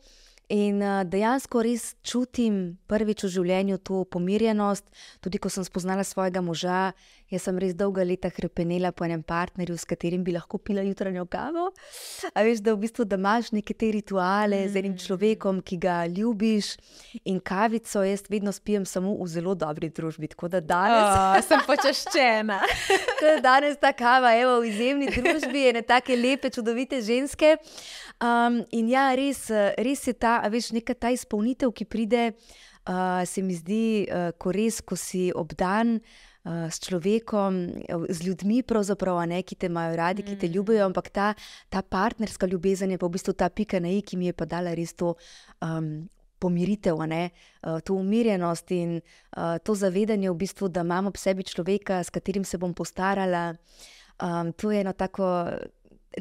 In 0.52 0.82
uh, 0.84 1.04
dejansko 1.08 1.62
res 1.64 1.94
čutim 2.04 2.76
prvič 2.90 3.24
v 3.24 3.32
življenju 3.32 3.78
to 3.80 4.04
pomirjenost. 4.04 4.84
Tudi 5.24 5.40
ko 5.40 5.48
sem 5.48 5.64
spoznala 5.64 6.04
svojega 6.04 6.44
moža, 6.44 6.92
jaz 7.34 7.46
sem 7.48 7.58
res 7.60 7.74
dolga 7.76 8.04
leta 8.06 8.30
krepenela 8.32 8.92
po 8.94 9.04
enem 9.06 9.22
partnerju, 9.26 9.76
s 9.78 9.88
katerim 9.88 10.24
bi 10.24 10.34
lahko 10.34 10.58
pila 10.58 10.84
jutranjo 10.86 11.26
kavo. 11.30 11.66
A 12.32 12.44
veš, 12.46 12.62
da 12.64 12.74
v 12.74 12.84
bistvu 12.84 13.06
da 13.08 13.18
imaš 13.20 13.50
neke 13.54 13.74
te 13.74 13.90
rituale 13.94 14.64
mm. 14.64 14.72
z 14.72 14.82
enim 14.82 14.96
človekom, 14.98 15.60
ki 15.66 15.78
ga 15.82 15.96
ljubiš. 16.06 16.74
In 17.30 17.40
kavico 17.40 18.04
jaz 18.06 18.24
vedno 18.30 18.52
spijem 18.54 18.86
samo 18.88 19.14
v 19.20 19.28
zelo 19.30 19.54
dobri 19.58 19.90
družbi. 19.90 20.30
Tako 20.34 20.52
da 20.56 20.62
danes 20.64 21.08
oh, 21.10 21.38
sem 21.48 21.64
počaščena. 21.66 22.60
danes 23.48 23.80
ta 23.82 23.92
kava, 23.96 24.34
evo, 24.38 24.60
v 24.62 24.70
izjemni 24.72 25.10
družbi, 25.12 25.68
ene 25.72 25.84
take 25.86 26.16
lepe, 26.16 26.52
čudovite 26.54 27.02
ženske. 27.04 27.56
Um, 28.22 28.62
in 28.72 28.88
ja, 28.92 29.08
res, 29.18 29.48
res 29.80 30.06
je 30.06 30.14
ta, 30.14 30.38
veš, 30.50 30.70
neka 30.76 30.94
ta 30.94 31.10
izpolnitev, 31.14 31.72
ki 31.74 31.86
pride, 31.90 32.28
uh, 32.88 33.24
se 33.26 33.42
mi 33.42 33.56
zdi, 33.58 34.06
uh, 34.06 34.30
ko 34.38 34.54
res, 34.54 34.80
ko 34.84 34.96
si 34.98 35.30
obdan. 35.34 35.98
Uh, 36.44 36.68
s 36.68 36.76
človekom, 36.84 37.54
z 38.12 38.26
ljudmi, 38.26 38.60
ne, 39.26 39.38
ki 39.42 39.56
te 39.56 39.66
imajo 39.66 39.96
radi, 39.96 40.22
ki 40.22 40.36
te 40.36 40.46
mm. 40.46 40.52
ljubijo, 40.52 40.84
ampak 40.84 41.08
ta, 41.08 41.34
ta 41.72 41.80
partnerska 41.80 42.46
ljubezen 42.46 42.90
je 42.90 42.98
pa 42.98 43.06
v 43.06 43.16
bistvu 43.16 43.32
ta 43.32 43.48
pika 43.48 43.80
na 43.80 43.88
i, 43.88 44.02
ki 44.02 44.18
mi 44.20 44.26
je 44.26 44.34
pa 44.36 44.44
dala 44.44 44.74
res 44.76 44.92
to 44.92 45.14
um, 45.64 46.04
pomiritev, 46.38 47.00
uh, 47.00 47.80
to 47.80 47.94
umirjenost 47.94 48.70
in 48.76 49.00
uh, 49.00 49.56
to 49.64 49.74
zavedanje, 49.74 50.28
v 50.30 50.36
bistvu, 50.36 50.68
da 50.68 50.84
imam 50.84 51.08
ob 51.08 51.16
sebi 51.16 51.42
človeka, 51.48 52.02
s 52.04 52.12
katerim 52.12 52.44
se 52.44 52.58
bom 52.58 52.74
postarala. 52.74 53.54
Um, 54.20 54.52
to 54.52 54.70
je 54.70 54.80
eno 54.84 54.92
tako 54.92 55.48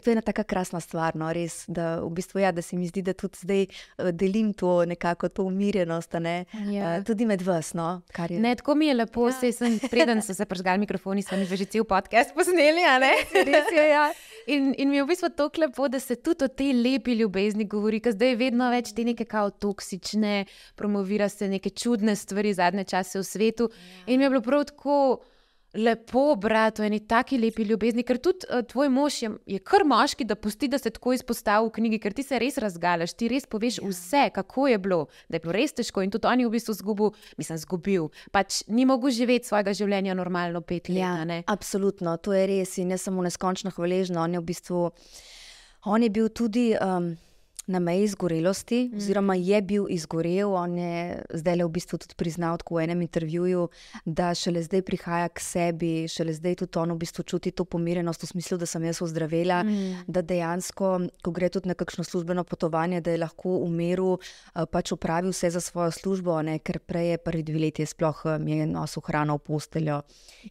To 0.01 0.09
je 0.09 0.13
ena 0.13 0.21
tako 0.21 0.43
krasna 0.43 0.79
stvar, 0.79 1.15
no, 1.15 1.27
res, 1.33 1.63
da, 1.67 1.99
v 2.01 2.09
bistvu, 2.17 2.39
ja, 2.41 2.51
da 2.51 2.61
se 2.61 2.77
mi 2.77 2.87
zdi, 2.87 3.03
da 3.05 3.13
tudi 3.13 3.37
zdaj 3.43 3.65
uh, 3.67 4.09
delim 4.11 4.53
to 4.53 4.85
nekako 4.89 5.29
to 5.29 5.43
umirjenost, 5.43 6.13
ne, 6.19 6.45
ja. 6.71 6.97
uh, 6.97 7.05
tudi 7.05 7.27
med 7.29 7.41
vas. 7.45 7.73
No, 7.77 8.01
je... 8.29 8.39
Ne, 8.39 8.55
tako 8.55 8.75
mi 8.75 8.87
je 8.87 8.93
lepo, 8.93 9.27
ja. 9.29 9.51
sem, 9.51 9.79
preden 9.91 10.21
so 10.21 10.33
se 10.33 10.45
pržgali 10.45 10.81
mikrofoni, 10.81 11.21
smo 11.21 11.37
že 11.45 11.65
cel 11.65 11.85
podcast 11.85 12.33
posneli. 12.35 12.81
res 13.45 13.69
je, 13.75 13.89
ja. 13.89 14.11
In, 14.47 14.73
in 14.77 14.89
mi 14.89 14.97
je 14.97 15.03
v 15.03 15.07
bistvu 15.07 15.29
tako 15.35 15.61
lepo, 15.61 15.87
da 15.87 15.99
se 15.99 16.15
tudi 16.15 16.45
o 16.45 16.47
tej 16.47 16.73
lepi 16.73 17.15
ljubezni 17.19 17.67
govori, 17.69 18.01
ker 18.03 18.15
zdaj 18.15 18.33
je 18.33 18.39
vedno 18.39 18.69
več 18.73 18.93
te 18.95 19.05
neke 19.07 19.25
kao 19.29 19.51
toksične, 19.51 20.45
promovira 20.75 21.29
se 21.29 21.47
neke 21.47 21.69
čudne 21.69 22.15
stvari 22.15 22.53
zadnje 22.53 22.83
čase 22.83 23.19
v 23.19 23.27
svetu. 23.27 23.69
Ja. 23.69 24.13
In 24.13 24.19
mi 24.19 24.25
je 24.25 24.33
bilo 24.33 24.41
prav 24.41 24.65
tako 24.71 25.23
lepo 25.73 26.35
brati 26.35 26.81
o 26.81 26.85
eni 26.85 26.99
taki 27.07 27.37
lepi 27.37 27.63
ljubezni, 27.63 28.03
ker 28.05 28.19
tudi 28.21 28.45
uh, 28.49 28.61
tvoj 28.67 28.89
mož 28.93 29.17
je, 29.23 29.31
je 29.55 29.59
kar 29.59 29.85
moški, 29.87 30.25
da 30.25 30.35
pusti, 30.35 30.67
da 30.69 30.77
se 30.77 30.91
tako 30.93 31.13
izpostavi 31.17 31.67
v 31.67 31.73
knjigi, 31.77 31.99
ker 32.03 32.13
ti 32.13 32.23
se 32.23 32.39
res 32.39 32.59
razgalaš, 32.61 33.15
ti 33.17 33.29
res 33.31 33.47
poveš 33.49 33.79
ja. 33.81 33.89
vse, 33.89 34.23
kako 34.35 34.67
je 34.69 34.77
bilo, 34.77 34.99
da 35.27 35.39
je 35.39 35.43
bilo 35.45 35.57
res 35.57 35.73
težko 35.73 36.05
in 36.05 36.13
tudi 36.13 36.29
on 36.29 36.43
je 36.43 36.47
v 36.47 36.53
bistvu 36.53 36.77
zgubil, 36.77 37.11
mislim, 37.41 37.61
zgubil. 37.65 38.07
Pač 38.31 38.61
ni 38.67 38.85
mogel 38.89 39.13
živeti 39.15 39.49
svojega 39.49 39.73
življenja 39.77 40.17
normalno 40.17 40.61
pet 40.61 40.89
let. 40.93 41.01
Ja, 41.01 41.41
absolutno, 41.47 42.17
to 42.17 42.37
je 42.37 42.45
res 42.49 42.77
in 42.77 42.93
ne 42.93 43.01
samo 43.01 43.25
neskončno 43.25 43.73
hvaležno. 43.73 44.21
On 44.21 44.33
je 44.33 44.41
v 44.41 44.49
bistvu, 44.53 44.87
on 45.89 46.03
je 46.05 46.13
bil 46.13 46.29
tudi. 46.29 46.71
Um, 46.77 47.15
na 47.67 47.79
meji 47.79 48.03
izgorelosti, 48.03 48.89
mm. 48.91 48.97
oziroma 48.97 49.35
je 49.35 49.61
bil 49.61 49.85
izgorel. 49.89 50.53
On 50.53 50.77
je 50.77 51.23
zdaj 51.33 51.55
le 51.55 51.65
v 51.65 51.71
bistvu 51.71 51.97
tudi 51.97 52.15
priznal 52.15 52.57
v 52.69 52.83
enem 52.83 53.01
intervjuju, 53.01 53.67
da 54.05 54.33
šele 54.35 54.63
zdaj 54.63 54.81
prihaja 54.81 55.29
k 55.29 55.39
sebi, 55.39 56.07
šele 56.07 56.33
zdaj 56.33 56.55
tudi 56.63 56.79
on 56.79 56.91
v 56.91 56.97
bistvu 56.97 57.23
čuti 57.23 57.51
to 57.51 57.65
pomirenost, 57.65 58.23
v 58.23 58.27
smislu, 58.27 58.57
da 58.57 58.65
sem 58.65 58.83
jaz 58.83 59.01
ozdravila, 59.01 59.63
mm. 59.63 60.03
da 60.07 60.21
dejansko, 60.21 60.91
ko 61.23 61.31
gre 61.31 61.49
tudi 61.49 61.71
na 61.71 61.73
kakšno 61.73 62.03
službeno 62.03 62.43
potovanje, 62.43 63.01
da 63.01 63.11
je 63.11 63.21
lahko 63.23 63.59
v 63.63 63.69
miru 63.71 64.17
uh, 64.17 64.65
pač 64.65 64.91
opravil 64.91 65.31
vse 65.31 65.53
za 65.55 65.61
svojo 65.61 65.91
službo, 65.91 66.41
ne? 66.41 66.59
ker 66.59 66.79
prej 66.79 67.13
je 67.13 67.17
prvi 67.17 67.43
dve 67.43 67.59
leti 67.67 67.85
sploh 67.85 68.25
um, 68.25 68.47
je 68.47 68.67
nosil 68.67 69.03
hrano 69.07 69.37
v 69.39 69.45
posteljo, 69.47 70.01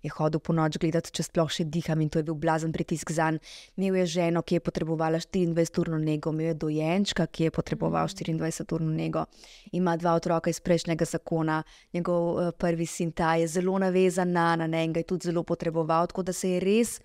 je 0.02 0.10
hodil 0.16 0.40
po 0.40 0.56
noč 0.56 0.78
gledati, 0.80 1.12
če 1.12 1.28
sploh 1.28 1.50
še 1.52 1.68
diham 1.68 2.00
in 2.00 2.08
to 2.08 2.20
je 2.20 2.26
bil 2.28 2.38
blazen 2.40 2.72
pritisk 2.72 3.12
za 3.12 3.30
njim. 3.30 3.40
Imel 3.76 4.02
je 4.02 4.06
ženo, 4.06 4.42
ki 4.42 4.56
je 4.56 4.60
potrebovala 4.60 5.18
24-urno 5.18 5.98
nego, 5.98 6.32
imel 6.32 6.52
je 6.52 6.54
dojen 6.54 7.01
dojenčka, 7.02 7.26
ki 7.26 7.44
je 7.44 7.50
potreboval 7.50 8.06
24-urno 8.06 8.90
mm. 8.90 8.96
nego. 8.96 9.24
Ima 9.72 9.96
dva 9.96 10.14
otroka 10.14 10.50
iz 10.50 10.60
prejšnjega 10.60 11.04
zakona, 11.04 11.62
njegov 11.92 12.34
uh, 12.34 12.52
prvi 12.58 12.86
sin 12.86 13.12
ta 13.12 13.34
je 13.36 13.46
zelo 13.46 13.78
navezan 13.78 14.32
na 14.32 14.56
njega 14.56 14.84
in 14.84 14.92
ga 14.92 15.00
je 15.00 15.04
tudi 15.04 15.26
zelo 15.26 15.42
potreboval, 15.42 16.06
tako 16.06 16.22
da 16.22 16.32
se 16.32 16.50
je 16.50 16.60
res 16.60 17.00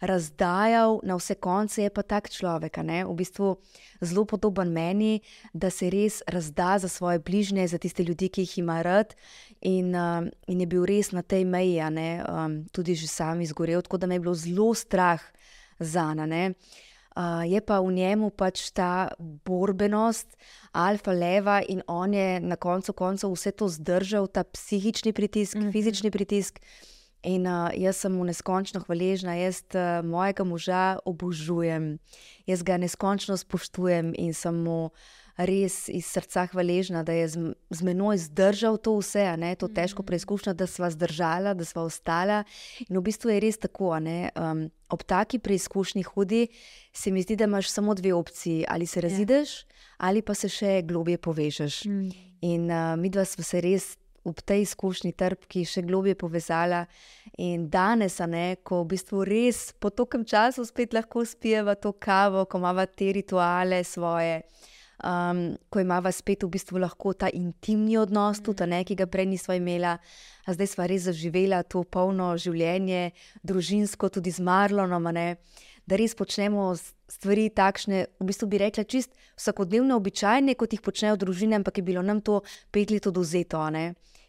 razdajal 0.00 1.00
na 1.02 1.16
vse 1.16 1.34
konce. 1.34 1.82
Je 1.82 1.90
pa 1.90 2.02
tak 2.02 2.30
človek, 2.30 2.76
ne? 2.82 3.04
v 3.04 3.14
bistvu 3.14 3.56
zelo 4.00 4.24
podoben 4.24 4.68
meni, 4.68 5.20
da 5.52 5.70
se 5.70 5.90
res 5.90 6.22
razda 6.26 6.78
za 6.78 6.88
svoje 6.88 7.18
bližnje, 7.18 7.68
za 7.68 7.78
tiste 7.78 8.04
ljudi, 8.04 8.28
ki 8.28 8.42
jih 8.42 8.58
ima 8.58 8.82
rad. 8.82 9.14
In, 9.60 9.94
uh, 9.94 10.28
in 10.46 10.60
je 10.60 10.66
bil 10.66 10.84
res 10.84 11.12
na 11.12 11.22
tej 11.22 11.44
meji, 11.44 11.80
um, 11.80 12.64
tudi 12.72 12.94
že 12.94 13.08
sam 13.08 13.40
izgorel, 13.40 13.82
tako 13.82 13.98
da 13.98 14.06
me 14.06 14.14
je 14.14 14.20
bilo 14.20 14.34
zelo 14.34 14.74
strah 14.74 15.20
za 15.78 16.14
njega 16.14 16.54
je 17.46 17.60
pa 17.60 17.78
v 17.80 17.92
njemu 17.92 18.30
pač 18.30 18.70
ta 18.74 19.08
borbenost, 19.18 20.34
alfa 20.72 21.12
leva 21.12 21.60
in 21.62 21.82
on 21.86 22.14
je 22.14 22.40
na 22.40 22.56
koncu 22.56 22.92
koncev 22.92 23.30
vse 23.30 23.52
to 23.52 23.68
zdržal, 23.68 24.26
ta 24.26 24.44
psihični 24.44 25.12
pritisk, 25.12 25.54
mm 25.54 25.62
-hmm. 25.62 25.72
fizični 25.72 26.10
pritisk. 26.10 26.60
In 27.24 27.46
uh, 27.46 27.70
jaz 27.72 27.96
sem 27.96 28.12
mu 28.12 28.24
neskončno 28.24 28.80
hvaležna, 28.84 29.34
jaz 29.34 29.62
uh, 29.72 30.04
mojega 30.04 30.44
moža 30.44 30.98
obožujem, 31.04 31.98
jaz 32.46 32.62
ga 32.62 32.76
neskončno 32.76 33.36
spoštujem 33.36 34.12
in 34.18 34.34
sem 34.34 34.54
mu 34.54 34.90
res 35.36 35.88
iz 35.90 36.06
srca 36.06 36.46
hvaležna, 36.52 37.02
da 37.02 37.12
je 37.12 37.28
z, 37.28 37.52
z 37.70 37.86
menoj 37.86 38.20
zdržal 38.22 38.78
to 38.78 38.94
vse, 39.00 39.24
ne, 39.40 39.54
to 39.58 39.66
težko 39.68 40.02
mm. 40.02 40.06
preizkušnjo, 40.06 40.54
da 40.54 40.66
sva 40.70 40.90
zdržala, 40.94 41.54
da 41.58 41.66
sva 41.66 41.82
ostala. 41.82 42.42
In 42.86 42.98
v 42.98 43.04
bistvu 43.10 43.34
je 43.34 43.40
res 43.42 43.58
tako. 43.58 43.96
Ne, 44.04 44.30
um, 44.38 44.68
ob 44.94 45.02
taki 45.02 45.40
preizkušnji 45.42 46.04
hudi 46.06 46.46
se 46.94 47.10
mi 47.10 47.22
zdi, 47.22 47.36
da 47.36 47.48
imaš 47.50 47.72
samo 47.72 47.94
dve 47.94 48.14
opciji: 48.14 48.64
ali 48.68 48.86
se 48.86 49.00
ja. 49.00 49.08
razideš, 49.08 49.58
ja. 49.62 49.90
ali 50.06 50.22
pa 50.22 50.34
se 50.34 50.48
še 50.48 50.82
globje 50.86 51.18
povežeš. 51.18 51.84
Mm. 51.90 52.08
In 52.46 52.70
uh, 52.70 52.94
mi 53.00 53.10
dva 53.10 53.26
smo 53.26 53.44
se 53.44 53.60
res. 53.60 53.94
V 54.24 54.40
tej 54.40 54.62
izkušnji 54.64 55.10
trpki 55.20 55.66
še 55.68 55.82
globje 55.84 56.14
povezala, 56.16 56.86
in 57.36 57.66
danes, 57.68 58.14
ne, 58.24 58.56
ko 58.64 58.78
v 58.80 58.94
bistvu 58.94 59.20
res 59.28 59.74
po 59.76 59.90
tokem 59.92 60.24
času 60.24 60.64
spet 60.64 60.96
lahko 60.96 61.26
spijeva 61.28 61.74
to 61.76 61.92
kavo, 61.92 62.46
ko 62.48 62.56
imamo 62.56 62.86
te 62.88 63.10
rituale 63.12 63.82
svoje, 63.84 64.38
uh, 64.40 64.73
um, 65.04 65.56
ko 65.70 65.80
imamo 65.80 66.12
spet 66.12 66.44
v 66.44 66.50
bistvu 66.56 66.80
lahko 66.80 67.12
ta 67.12 67.28
intimni 67.28 67.98
odnos, 68.00 68.40
mm. 68.40 68.44
tudi 68.44 68.68
nekaj, 68.70 68.88
ki 68.88 68.98
ga 69.02 69.06
prej 69.10 69.28
nismo 69.30 69.56
imeli, 69.56 69.96
zdaj 70.48 70.70
smo 70.70 70.88
res 70.88 71.06
zaživela 71.08 71.62
to 71.62 71.84
polno 71.84 72.32
življenje, 72.40 73.12
družinsko, 73.44 74.08
tudi 74.08 74.32
z 74.32 74.44
Marlonom, 74.44 75.10
da 75.84 75.98
res 76.00 76.16
počnemo 76.16 76.72
stvari 77.10 77.50
takšne, 77.52 78.06
v 78.16 78.28
bistvu 78.28 78.48
bi 78.48 78.62
rekla, 78.64 78.86
čist 78.88 79.12
vsakodnevne, 79.36 79.94
običajne, 79.94 80.56
kot 80.56 80.72
jih 80.72 80.82
počnejo 80.84 81.18
družine, 81.20 81.60
ampak 81.60 81.78
je 81.78 81.84
bilo 81.84 82.02
nam 82.02 82.24
to 82.24 82.40
pet 82.72 82.90
let 82.94 83.06
oduzeto. 83.10 83.60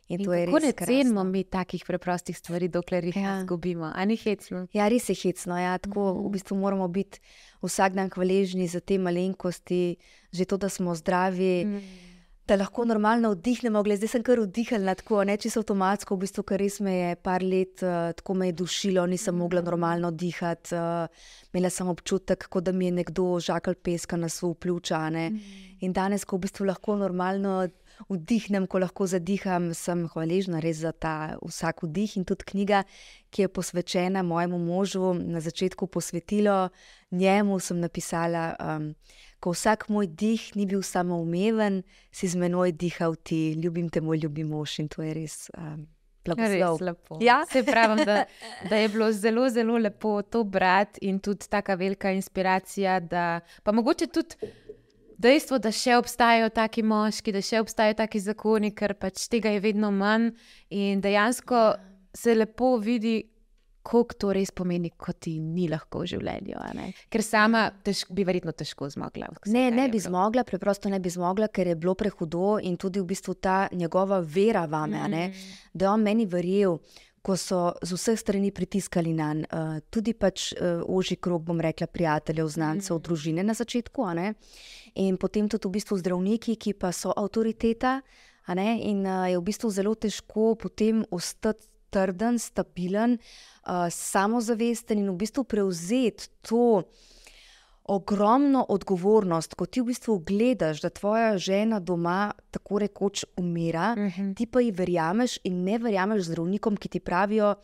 In 0.08 0.24
to 0.24 0.34
in 0.34 0.40
je 0.40 0.46
res. 0.46 0.64
Ne 0.64 0.74
cenimo 0.74 1.24
mi 1.24 1.44
takih 1.44 1.84
preprostih 1.88 2.38
stvari, 2.38 2.70
dokler 2.70 3.06
jih 3.10 3.18
ja. 3.18 3.40
izgubimo. 3.40 3.90
Ja. 3.90 4.68
Ja, 4.74 4.88
res 4.92 5.10
je 5.10 5.16
hecno. 5.18 5.58
Ja. 5.58 5.78
Tako, 5.78 6.14
mm 6.14 6.18
-hmm. 6.18 6.28
V 6.28 6.32
bistvu 6.32 6.58
moramo 6.58 6.88
biti 6.88 7.20
vsak 7.62 7.94
dan 7.94 8.10
hvaležni 8.10 8.68
za 8.68 8.80
te 8.80 8.98
malenkosti, 8.98 9.96
že 10.32 10.46
to, 10.46 10.58
da 10.58 10.70
smo 10.70 10.96
zdravi. 10.96 11.66
Mm 11.66 11.74
-hmm. 11.74 12.16
Da 12.48 12.56
lahko 12.56 12.86
normalno 12.86 13.32
vdihnemo, 13.32 13.82
zdaj 13.82 14.08
sem 14.08 14.24
kar 14.24 14.40
vdihnila, 14.40 14.94
tako 14.96 15.24
ne 15.24 15.38
čisto 15.38 15.60
avtomatsko, 15.60 16.16
v 16.16 16.20
bistvu, 16.20 16.44
ker 16.44 16.60
res 16.60 16.80
me 16.80 16.94
je 16.94 17.16
par 17.16 17.42
let 17.42 17.82
uh, 17.82 18.14
tako 18.14 18.34
me 18.34 18.48
je 18.48 18.52
dušilo, 18.52 19.06
nisem 19.06 19.36
mogla 19.36 19.62
mhm. 19.62 19.66
normalno 19.66 20.12
dihati. 20.12 20.76
Uh, 20.76 21.08
imela 21.54 21.70
sem 21.70 21.88
občutek, 21.88 22.48
kot 22.48 22.64
da 22.64 22.72
mi 22.72 22.86
je 22.86 22.92
nekdo 22.92 23.40
žakal 23.40 23.74
peska 23.74 24.18
na 24.18 24.30
svoj 24.30 24.54
pljuča. 24.54 25.10
Mm. 25.10 25.40
In 25.80 25.94
danes, 25.94 26.26
ko 26.26 26.38
v 26.38 26.40
bistvu 26.40 26.66
lahko 26.66 26.96
normalno 26.96 27.68
vdihnem, 28.10 28.68
ko 28.68 28.80
lahko 28.80 29.08
zadiham, 29.08 29.74
sem 29.74 30.06
hvaležna 30.12 30.62
res 30.64 30.84
za 30.84 30.92
ta 30.92 31.38
vsak 31.42 31.84
vdih 31.86 32.18
in 32.20 32.26
tudi 32.26 32.48
knjiga, 32.52 32.84
ki 33.32 33.46
je 33.46 33.52
posvečena 33.52 34.24
mojemu 34.24 34.60
možu, 34.60 35.14
na 35.14 35.40
začetku 35.40 35.88
posvetilo 35.88 36.70
njemu, 37.12 37.60
sem 37.60 37.80
napisala. 37.80 38.56
Um, 38.60 38.94
Ko 39.44 39.52
vsak 39.52 39.90
moj 39.94 40.08
dih 40.08 40.42
ni 40.56 40.66
bil 40.66 40.82
samo 40.82 41.20
umeven, 41.22 41.84
si 42.10 42.26
z 42.28 42.40
menoj 42.40 42.72
dihal 42.72 43.14
ti, 43.16 43.54
ljubim 43.54 43.92
te, 43.94 44.02
moj 44.02 44.18
ljubi 44.24 44.44
mož 44.48 44.80
in 44.80 44.88
to 44.90 45.04
je 45.04 45.14
res. 45.14 45.36
Um, 45.54 45.86
Res 46.26 46.82
lepo. 46.82 47.20
Ja, 47.22 47.44
se 47.52 47.62
pravi, 47.64 48.06
da, 48.06 48.24
da 48.70 48.76
je 48.76 48.90
bilo 48.90 49.12
zelo, 49.12 49.50
zelo 49.50 49.78
lepo 49.78 50.22
to 50.22 50.44
brati 50.44 51.06
in 51.06 51.20
tudi 51.20 51.46
tako 51.50 51.76
velika 51.76 52.12
inspiracija. 52.12 53.00
Da, 53.00 53.40
pa 53.64 53.72
mogoče 53.72 54.08
tudi 54.08 54.36
dejstvo, 55.18 55.60
da 55.60 55.72
še 55.72 55.98
obstajajo 56.00 56.50
taki 56.56 56.84
moški, 56.86 57.34
da 57.36 57.44
še 57.44 57.62
obstajajo 57.64 57.98
taki 58.02 58.22
zakoni, 58.24 58.74
ker 58.76 58.96
pač 59.00 59.28
tega 59.32 59.54
je 59.56 59.62
vedno 59.64 59.92
manj 59.92 60.32
in 60.70 61.02
dejansko 61.04 61.64
se 62.16 62.36
lepo 62.36 62.76
vidi. 62.78 63.22
Kako 63.86 64.16
to 64.18 64.32
res 64.34 64.50
pomeni, 64.50 64.90
ko 64.98 65.14
ti 65.14 65.36
ni 65.38 65.68
lahko 65.70 66.00
v 66.02 66.08
življenju? 66.10 66.62
Ker 67.14 67.22
sama 67.22 67.68
tež, 67.86 68.00
bi 68.10 68.24
verjetno 68.26 68.50
težko 68.58 68.88
zmogla. 68.90 69.28
Ne, 69.54 69.68
ne 69.70 69.86
bi 69.94 70.02
zmogla, 70.02 70.42
preprosto 70.42 70.90
ne 70.90 70.98
bi 70.98 71.12
zmogla, 71.14 71.52
ker 71.54 71.70
je 71.70 71.76
bilo 71.78 71.94
prehudo 71.94 72.56
in 72.66 72.80
tudi 72.82 72.98
v 73.04 73.06
bistvu 73.12 73.36
ta 73.38 73.68
njegova 73.70 74.24
vera 74.26 74.66
vame, 74.66 75.04
mm. 75.06 75.46
da 75.78 75.86
je 75.86 75.92
on 75.92 76.02
meni 76.02 76.26
verjel, 76.26 76.80
ko 77.26 77.34
so 77.34 77.74
z 77.82 77.98
vseh 77.98 78.20
strani 78.20 78.52
pritiskali 78.54 79.14
na 79.14 79.34
njega, 79.34 79.50
uh, 79.50 79.80
tudi 79.90 80.14
pač 80.14 80.52
uh, 80.54 80.86
oži 80.86 81.18
krog, 81.18 81.42
bom 81.48 81.58
rekla, 81.62 81.88
prijateljev, 81.88 82.48
znancev, 82.54 83.00
mm. 83.00 83.02
družine 83.02 83.44
na 83.44 83.54
začetku 83.58 84.06
in 84.96 85.18
potem 85.18 85.50
tudi 85.50 85.68
v 85.68 85.72
bistvu 85.72 85.98
zdravniki, 85.98 86.56
ki 86.56 86.74
pa 86.74 86.92
so 86.92 87.14
avtoriteta. 87.16 88.02
In 88.48 89.02
uh, 89.06 89.26
je 89.26 89.40
v 89.40 89.44
bistvu 89.44 89.70
zelo 89.74 89.96
težko 89.96 90.54
potem 90.56 91.02
ostati 91.12 91.66
trden, 91.90 92.38
stabilen, 92.40 93.18
uh, 93.18 93.90
samozavesten 93.90 95.00
in 95.00 95.10
v 95.10 95.18
bistvu 95.18 95.44
prevzeti 95.44 96.30
to 96.46 96.84
ogromno 97.86 98.66
odgovornost, 98.70 99.54
ko 99.54 99.66
ti 99.66 99.82
v 99.82 99.92
bistvu 99.92 100.20
gledaš, 100.26 100.82
da 100.82 100.90
tvoja 100.90 101.38
žena 101.38 101.80
doma 101.80 102.32
tako 102.52 102.80
rekoč 102.80 103.26
umira, 103.38 103.94
uh 103.98 104.04
mhm. 104.04 104.22
-huh. 104.22 104.36
ti 104.36 104.46
pa 104.46 104.62
ji 104.62 104.72
verjameš 104.72 105.40
in 105.44 105.64
ne 105.64 105.78
verjameš 105.78 106.24
zdravnikom, 106.24 106.78
ki 106.78 106.90
ti 106.90 107.00
pravijo 107.00 107.56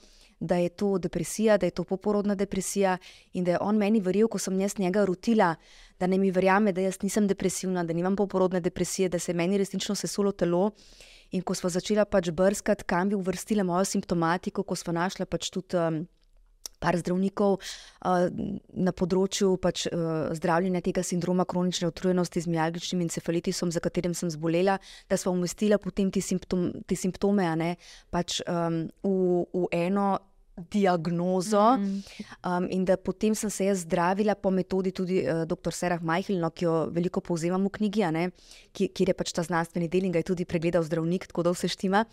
da 0.42 0.56
je 0.56 0.70
to 0.70 0.98
depresija, 0.98 1.58
da 1.58 1.66
je 1.66 1.72
to 1.72 1.84
poporodna 1.84 2.36
depresija 2.36 2.98
in 3.34 3.44
da 3.44 3.52
je 3.52 3.58
on 3.62 3.78
meni 3.78 4.00
verjel, 4.02 4.28
ko 4.28 4.40
sem 4.40 4.60
jaz 4.60 4.78
njega 4.80 5.06
rutila, 5.06 5.56
da 6.00 6.08
ne 6.08 6.18
mi 6.18 6.32
verjame, 6.32 6.72
da 6.72 6.82
jaz 6.82 6.98
nisem 7.04 7.28
depresivna, 7.28 7.84
da 7.84 7.94
nimam 7.94 8.16
poporodne 8.16 8.60
depresije, 8.60 9.10
da 9.10 9.20
se 9.20 9.34
meni 9.34 9.58
resnično 9.58 9.96
sesulo 9.96 10.32
telo. 10.32 10.72
In 11.32 11.42
ko 11.42 11.54
smo 11.54 11.70
začeli 11.70 12.06
pač 12.10 12.32
brskati, 12.32 12.84
kam 12.84 13.10
bi 13.10 13.16
uvrstila 13.16 13.64
mojo 13.64 13.86
simptomatiko, 13.86 14.64
ko 14.64 14.76
smo 14.76 14.94
našli 14.94 15.26
pač 15.26 15.50
tudi. 15.50 15.78
Um, 15.78 16.08
Par 16.82 16.98
zdravnikov 16.98 17.60
uh, 17.60 18.26
na 18.74 18.94
področju 18.96 19.54
pač, 19.62 19.86
uh, 19.92 20.32
zdravljenja 20.38 20.82
tega 20.82 21.04
sindroma 21.06 21.46
kronične 21.46 21.92
utrujenosti 21.92 22.42
z 22.42 22.52
mialgičnim 22.52 23.06
encefalitisom, 23.06 23.72
za 23.72 23.84
katerim 23.84 24.16
sem 24.18 24.32
zbolela, 24.34 24.80
da 25.10 25.20
smo 25.22 25.36
umestili 25.38 25.78
potem 25.78 26.10
te, 26.12 26.24
simptom, 26.26 26.72
te 26.88 26.98
simptome 26.98 27.46
ne, 27.56 27.76
pač, 28.10 28.42
um, 28.50 28.84
v, 29.06 29.46
v 29.54 29.70
eno 29.78 30.10
diagnozo. 30.70 31.78
Mm 31.78 31.84
-hmm. 31.84 32.58
um, 32.58 32.68
in 32.70 32.86
da 32.86 32.98
potem 32.98 33.36
sem 33.36 33.50
se 33.50 33.66
jaz 33.66 33.80
zdravila 33.80 34.36
po 34.36 34.52
metodi 34.52 34.92
tudi 34.92 35.28
uh, 35.28 35.46
dr. 35.46 35.72
Serah 35.72 36.02
Majhlino, 36.02 36.50
ki 36.50 36.66
jo 36.66 36.86
veliko 36.92 37.22
povzemam 37.22 37.66
v 37.66 37.70
knjigi, 37.70 38.04
ki, 38.72 38.88
kjer 38.88 39.10
je 39.10 39.14
pač 39.14 39.32
ta 39.32 39.44
znanstveni 39.44 39.88
del 39.88 40.04
in 40.04 40.12
ga 40.12 40.20
je 40.20 40.24
tudi 40.24 40.46
pregledal 40.46 40.84
zdravnik, 40.84 41.28
tako 41.28 41.44
da 41.44 41.52
vse 41.52 41.68
štima. 41.68 42.06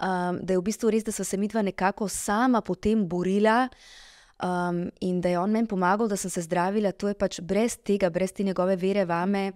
Um, 0.00 0.38
da 0.42 0.52
je 0.52 0.58
v 0.58 0.62
bistvu 0.62 0.90
res, 0.90 1.04
da 1.04 1.12
so 1.12 1.24
se 1.24 1.36
mi 1.36 1.48
dva 1.48 1.62
nekako 1.62 2.08
sama 2.08 2.60
potem 2.60 3.08
borila. 3.08 3.68
Um, 4.40 4.90
in 5.00 5.20
da 5.20 5.28
je 5.28 5.38
on 5.38 5.50
meni 5.52 5.68
pomagal, 5.68 6.08
da 6.08 6.16
sem 6.16 6.30
se 6.30 6.42
zdravila, 6.42 6.92
to 6.92 7.08
je 7.08 7.14
pač 7.14 7.40
brez 7.44 7.74
tega, 7.84 8.08
brez 8.10 8.32
te 8.32 8.44
njegove 8.44 8.76
vere 8.80 9.04
vame, 9.04 9.50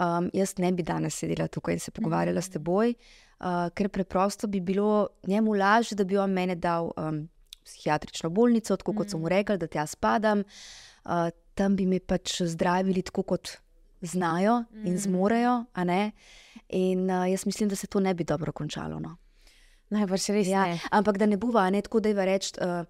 um, 0.00 0.30
jaz 0.32 0.54
ne 0.58 0.70
bi 0.72 0.82
danes 0.82 1.18
sedela 1.20 1.48
tukaj 1.52 1.74
in 1.74 1.80
se 1.80 1.90
pogovarjala 1.90 2.38
mm 2.38 2.42
-hmm. 2.42 2.48
s 2.48 2.54
teboj, 2.54 2.94
uh, 3.40 3.68
ker 3.74 3.88
preprosto 3.88 4.46
bi 4.46 4.60
bilo 4.60 5.08
njemu 5.26 5.52
lažje, 5.54 5.96
da 5.96 6.04
bi 6.04 6.16
on 6.18 6.30
meni 6.30 6.56
dal 6.56 6.90
um, 6.96 7.28
psihiatrično 7.64 8.30
bolnico, 8.30 8.76
tako 8.76 8.92
kot 8.92 9.06
mm. 9.06 9.10
sem 9.10 9.20
mu 9.20 9.28
rekel, 9.28 9.58
da 9.58 9.66
tja 9.66 9.86
spadam. 9.86 10.44
Uh, 11.04 11.28
tam 11.54 11.76
bi 11.76 11.86
me 11.86 12.00
pač 12.00 12.42
zdravili, 12.42 13.02
tako 13.02 13.22
kot 13.22 13.48
znajo 14.00 14.64
in 14.84 14.98
zmorejo. 14.98 15.64
In 16.68 17.10
uh, 17.10 17.30
jaz 17.30 17.46
mislim, 17.46 17.68
da 17.68 17.76
se 17.76 17.86
to 17.86 18.00
ne 18.00 18.14
bi 18.14 18.24
dobro 18.24 18.52
končalo. 18.52 19.00
No. 19.00 19.16
Najbrž 19.90 20.28
res 20.28 20.48
Ja, 20.48 20.66
ne. 20.66 20.80
ampak 20.90 21.18
da 21.18 21.26
ne 21.26 21.36
bo 21.36 21.70
ne 21.70 21.82
tako, 21.82 22.00
da 22.00 22.08
je 22.08 22.24
reči. 22.24 22.52
Uh, 22.60 22.86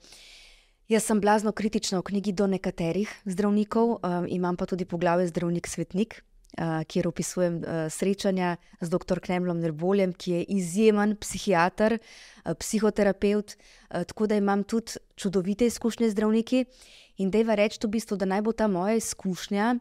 jaz 0.92 1.06
sem 1.08 1.20
blazno 1.20 1.52
kritična 1.52 1.98
v 1.98 2.02
knjigi 2.10 2.32
do 2.36 2.46
nekaterih 2.46 3.08
zdravnikov, 3.24 3.96
um, 3.96 4.26
imam 4.28 4.56
pa 4.56 4.66
tudi 4.66 4.84
poglavje 4.84 5.30
Zdravnik 5.30 5.66
svetnik, 5.66 6.18
uh, 6.20 6.82
kjer 6.84 7.08
opisujem 7.08 7.60
uh, 7.62 7.86
srečanja 7.88 8.56
z 8.80 8.92
dr. 8.92 9.20
Kremlom 9.20 9.60
Nerboljem, 9.60 10.12
ki 10.12 10.32
je 10.32 10.42
izjemen 10.58 11.16
psihiater, 11.16 11.96
uh, 11.98 12.52
psihoterapeut, 12.58 13.56
uh, 13.56 14.04
tako 14.04 14.26
da 14.26 14.36
imam 14.36 14.64
tudi 14.64 15.00
čudovite 15.16 15.66
izkušnje 15.66 16.10
z 16.10 16.12
zdravniki. 16.12 16.64
In 17.16 17.30
dejva 17.30 17.54
reči, 17.54 17.80
v 17.82 17.92
bistvu, 17.96 18.16
da 18.16 18.28
naj 18.28 18.42
bo 18.42 18.52
ta 18.52 18.68
moja 18.68 18.96
izkušnja 19.00 19.76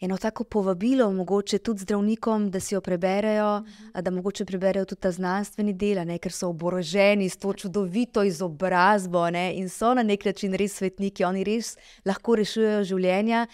eno 0.00 0.16
tako 0.16 0.44
povabilo, 0.44 1.12
mogoče 1.12 1.58
tudi 1.58 1.80
zdravnikom, 1.80 2.50
da 2.50 2.60
si 2.60 2.74
jo 2.74 2.80
preberejo, 2.80 3.64
a 3.92 4.02
da 4.02 4.10
mogoče 4.10 4.44
preberejo 4.44 4.84
tudi 4.84 5.00
ta 5.00 5.10
znanstveni 5.10 5.72
del, 5.74 5.98
ker 6.18 6.32
so 6.32 6.48
oboroženi 6.48 7.28
s 7.28 7.36
to 7.36 7.52
čudovito 7.52 8.22
izobrazbo 8.22 9.26
ne, 9.30 9.52
in 9.58 9.68
so 9.68 9.94
na 9.94 10.02
nek 10.02 10.24
način 10.24 10.54
res 10.54 10.78
svetniki, 10.78 11.24
oni 11.24 11.44
res 11.44 11.76
lahko 12.06 12.38
rešujejo 12.38 12.84
življenja. 12.84 13.46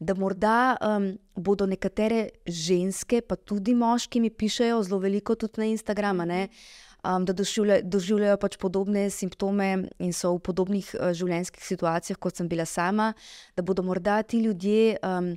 Da 0.00 0.14
morda 0.16 0.76
um, 0.80 1.10
bodo 1.36 1.66
nekatere 1.68 2.30
ženske, 2.48 3.20
pa 3.20 3.36
tudi 3.36 3.74
moški, 3.76 4.20
mi 4.20 4.30
pišejo 4.30 4.80
zelo 4.86 4.98
veliko 4.98 5.36
tudi 5.36 5.60
na 5.60 5.66
Instagramu, 5.68 6.24
um, 7.04 7.24
da 7.28 7.32
doživlja, 7.36 7.82
doživljajo 7.84 8.38
pač 8.40 8.56
podobne 8.56 9.10
simptome 9.10 9.90
in 9.98 10.16
so 10.16 10.32
v 10.38 10.40
podobnih 10.48 10.94
uh, 10.96 11.12
življenjskih 11.12 11.60
situacijah, 11.60 12.16
kot 12.16 12.40
sem 12.40 12.48
bila 12.48 12.64
sama, 12.64 13.12
da 13.56 13.62
bodo 13.62 13.84
morda 13.84 14.22
ti 14.22 14.40
ljudje. 14.40 14.96
Um, 15.04 15.36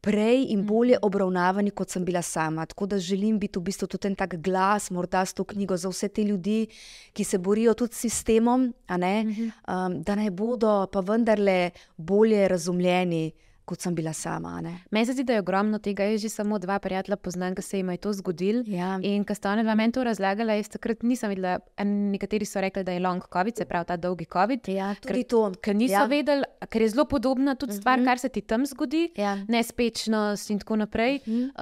Prej 0.00 0.44
in 0.52 0.64
bolje 0.66 0.98
obravnavani, 1.02 1.70
kot 1.70 1.90
sem 1.90 2.04
bila 2.04 2.22
sama. 2.22 2.66
Tako 2.66 2.86
da 2.86 2.98
želim 2.98 3.38
biti 3.38 3.58
v 3.58 3.62
bistvu 3.62 3.88
tudi 3.88 4.08
en 4.08 4.16
tak 4.16 4.36
glas, 4.42 4.90
morda 4.90 5.24
s 5.26 5.34
to 5.34 5.44
knjigo 5.44 5.76
za 5.76 5.88
vse 5.88 6.08
te 6.08 6.24
ljudi, 6.24 6.66
ki 7.12 7.24
se 7.24 7.38
borijo 7.38 7.74
tudi 7.74 7.94
s 7.94 8.06
sistemom, 8.06 8.72
ne, 8.88 9.14
um, 9.24 10.02
da 10.02 10.14
naj 10.14 10.30
bodo 10.30 10.86
pa 10.92 11.00
vendarle 11.00 11.70
bolje 11.96 12.48
razumljeni, 12.48 13.32
kot 13.68 13.80
sem 13.80 13.94
bila 13.94 14.12
sama. 14.12 14.56
Meni 14.90 15.04
se 15.04 15.12
zdi, 15.12 15.24
da 15.24 15.32
je 15.32 15.40
ogromno 15.40 15.78
tega. 15.78 16.04
Jaz 16.04 16.20
že 16.20 16.30
samo 16.30 16.58
dva 16.58 16.78
prijatelja 16.78 17.16
poznam, 17.18 17.54
ki 17.54 17.62
se 17.62 17.78
jim 17.78 17.90
je 17.90 17.96
to 17.98 18.12
zgodilo. 18.14 18.62
Ja. 18.66 18.96
In 19.02 19.24
ko 19.24 19.34
sta 19.34 19.52
ona 19.52 19.62
dva 19.62 19.74
meni 19.74 19.92
to 19.92 20.02
razlagala, 20.02 20.54
jaz 20.54 20.68
takrat 20.70 21.02
nisem 21.02 21.30
videla. 21.30 21.58
Nekateri 21.78 22.44
so 22.44 22.60
rekli, 22.60 22.82
da 22.82 22.92
je 22.92 23.00
long 23.00 23.22
COVID, 23.24 23.56
se 23.56 23.64
pravi 23.64 23.86
ta 23.86 23.96
dolgi 23.98 24.26
COVID. 24.26 24.68
Ja, 24.68 24.94
tudi 24.96 25.24
to. 25.24 25.42
Ker 25.58 25.76
niso 25.76 25.92
Ja. 25.94 26.06
vedeli, 26.06 26.42
ker 26.66 26.82
je 26.82 26.88
zelo 26.88 27.04
podobna 27.04 27.54
tudi 27.54 27.72
stvar, 27.74 28.00
kar 28.00 28.18
se 28.18 28.28
ti 28.28 28.40
tam 28.42 28.64
zgodi, 28.64 29.10
Ja. 29.14 29.36
nespečnost 29.78 30.50
in 30.50 30.58
tako 30.58 30.76
naprej. 30.76 31.20
Uh, 31.26 31.52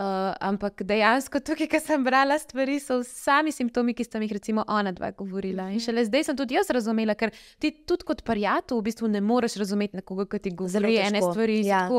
ampak 0.41 0.83
dejansko 0.83 1.41
tukaj, 1.41 1.69
ko 1.69 1.81
sem 1.81 2.05
brala 2.05 2.39
stvari, 2.39 2.79
so 2.79 3.01
sami 3.03 3.53
simptomi, 3.53 3.95
ki 3.95 4.05
sta 4.05 4.19
mi 4.19 4.27
jih 4.27 4.33
recimo 4.33 4.65
ona 4.69 4.93
dva 4.93 5.11
govorila. 5.13 5.71
In 5.71 5.81
šele 5.81 6.05
zdaj 6.05 6.25
sem 6.25 6.37
tudi 6.37 6.55
jaz 6.55 6.71
razumela, 6.71 7.15
ker 7.15 7.31
ti 7.59 7.71
tudi 7.87 8.05
kot 8.05 8.23
prijatelj 8.23 8.79
v 8.79 8.83
bistvu 8.83 9.09
ne 9.09 9.21
moreš 9.21 9.57
razumeti 9.57 9.97
nekoga, 9.97 10.27
ki 10.27 10.39
ti 10.41 10.51
govori 10.53 10.97
ene 10.99 11.21
stvari. 11.23 11.61
ja. 11.65 11.81
tako, 11.81 11.96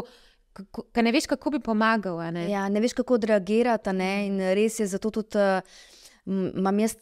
kako- 0.54 0.88
Ker 0.94 1.04
ne 1.04 1.12
veš, 1.12 1.28
kako 1.28 1.50
bi 1.50 1.60
pomagal. 1.60 2.18
Ne? 2.34 2.50
Ja, 2.50 2.70
ne 2.70 2.80
veš, 2.80 2.94
kako 2.94 3.14
odreagirati. 3.14 3.90
a 3.90 3.94
Ne? 3.94 4.28
In 4.28 4.40
res 4.40 4.80
je 4.80 4.88
zato 4.88 5.12
tudi. 5.12 5.38
Imam 6.28 6.80
jaz, 6.80 6.96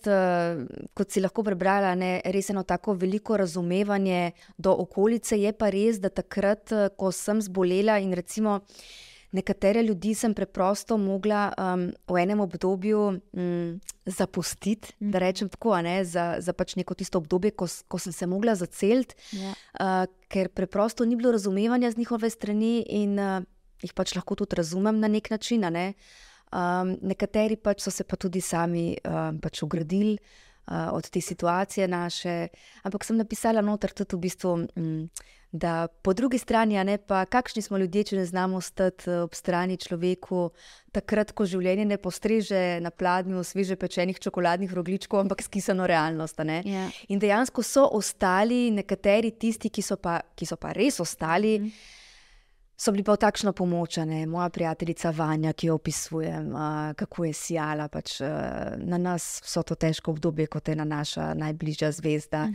kot 0.93 1.09
si 1.09 1.19
lahko 1.19 1.41
prebrala, 1.43 1.95
ne, 1.95 2.21
res 2.25 2.49
eno 2.49 2.61
tako 2.63 2.93
veliko 2.93 3.37
razumevanje 3.37 4.31
do 4.57 4.69
okolice. 4.71 5.39
Je 5.39 5.51
pa 5.51 5.69
res, 5.69 5.97
da 5.99 6.09
takrat, 6.09 6.69
ko 6.97 7.09
sem 7.11 7.41
zbolela 7.41 7.97
in 7.99 8.13
recimo 8.13 8.59
nekatere 9.35 9.83
ljudi 9.83 10.13
sem 10.15 10.33
preprosto 10.33 10.97
mogla 10.97 11.49
um, 11.57 11.89
v 12.07 12.21
enem 12.21 12.39
obdobju 12.43 13.01
um, 13.11 13.79
zapustiti, 14.05 14.93
da 14.99 15.19
rečem 15.19 15.49
tako, 15.51 15.75
ne, 15.83 15.97
za, 16.05 16.35
za 16.39 16.53
pač 16.53 16.75
neko 16.79 16.95
tisto 16.95 17.19
obdobje, 17.19 17.51
ko, 17.57 17.67
ko 17.87 17.99
sem 17.99 18.13
se 18.15 18.27
mogla 18.27 18.55
zaceliti, 18.55 19.15
Ja. 19.35 19.51
uh, 19.51 20.05
ker 20.31 20.49
preprosto 20.49 21.05
ni 21.05 21.17
bilo 21.19 21.33
razumevanja 21.35 21.91
z 21.91 21.97
njihove 21.97 22.29
strani 22.29 22.79
in 22.89 23.19
uh, 23.19 23.43
jih 23.83 23.93
pač 23.93 24.15
lahko 24.15 24.37
tudi 24.39 24.55
razumem 24.55 24.99
na 24.99 25.07
nek 25.11 25.29
način. 25.29 25.67
Ne? 25.71 25.93
Um, 26.55 26.95
nekateri 27.01 27.57
pač 27.57 27.83
so 27.83 27.91
se 27.91 28.05
pa 28.07 28.15
tudi 28.15 28.41
sami 28.41 28.93
um, 29.03 29.39
pač 29.43 29.63
ugradili 29.65 30.15
uh, 30.15 30.93
od 30.95 31.09
te 31.09 31.21
situacije 31.21 31.87
naše, 31.87 32.47
ampak 32.83 33.03
sem 33.03 33.17
napisala 33.17 33.61
noter 33.65 33.91
tudi 33.91 34.15
v 34.15 34.23
bistvu. 34.27 34.59
Um, 34.75 35.09
Da 35.55 35.87
po 35.87 36.13
drugi 36.13 36.37
strani, 36.37 36.75
ne 36.83 36.97
pa 36.97 37.21
kakšni 37.25 37.61
smo 37.63 37.77
ljudje, 37.79 38.03
če 38.09 38.17
ne 38.17 38.25
znamo 38.27 38.59
stati 38.61 39.07
eh, 39.09 39.21
ob 39.23 39.35
strani 39.37 39.77
človeku, 39.79 40.49
takrat, 40.91 41.31
ko 41.31 41.47
življenje 41.47 41.85
ne 41.87 41.97
postreže 42.01 42.81
na 42.83 42.91
pladnju 42.91 43.43
sveže 43.47 43.77
pečenih 43.79 44.19
čokoladnih 44.19 44.73
rogličkov, 44.75 45.23
ampak 45.23 45.45
skisano 45.45 45.87
realnost. 45.87 46.43
ne. 46.43 46.59
Ja. 46.67 46.89
In 47.07 47.23
dejansko 47.23 47.63
so 47.63 47.87
ostali 47.87 48.67
nekateri 48.75 49.31
tisti, 49.31 49.71
ki 49.71 49.81
so 49.81 49.95
pa, 49.95 50.19
ki 50.35 50.45
so 50.45 50.59
pa 50.59 50.73
res 50.75 50.99
ostali. 50.99 51.59
Mm. 51.59 52.03
So 52.77 52.91
bili 52.91 53.05
pa 53.07 53.15
v 53.15 53.23
takšno 53.23 53.53
pomoč, 53.55 53.97
ne 54.03 54.25
moja 54.27 54.49
prijateljica 54.51 55.13
Vanja, 55.15 55.53
ki 55.55 55.67
jo 55.67 55.77
opisujem, 55.79 56.49
uh, 56.51 56.91
kako 56.99 57.25
je 57.25 57.33
sijala 57.33 57.87
pač, 57.87 58.19
uh, 58.19 58.75
na 58.83 58.99
nas 58.99 59.39
vso 59.45 59.63
to 59.63 59.77
težko 59.79 60.11
obdobje, 60.11 60.49
kot 60.51 60.67
je 60.67 60.75
na 60.75 60.83
naša 60.83 61.33
najbližja 61.39 61.91
zvezda. 61.95 62.49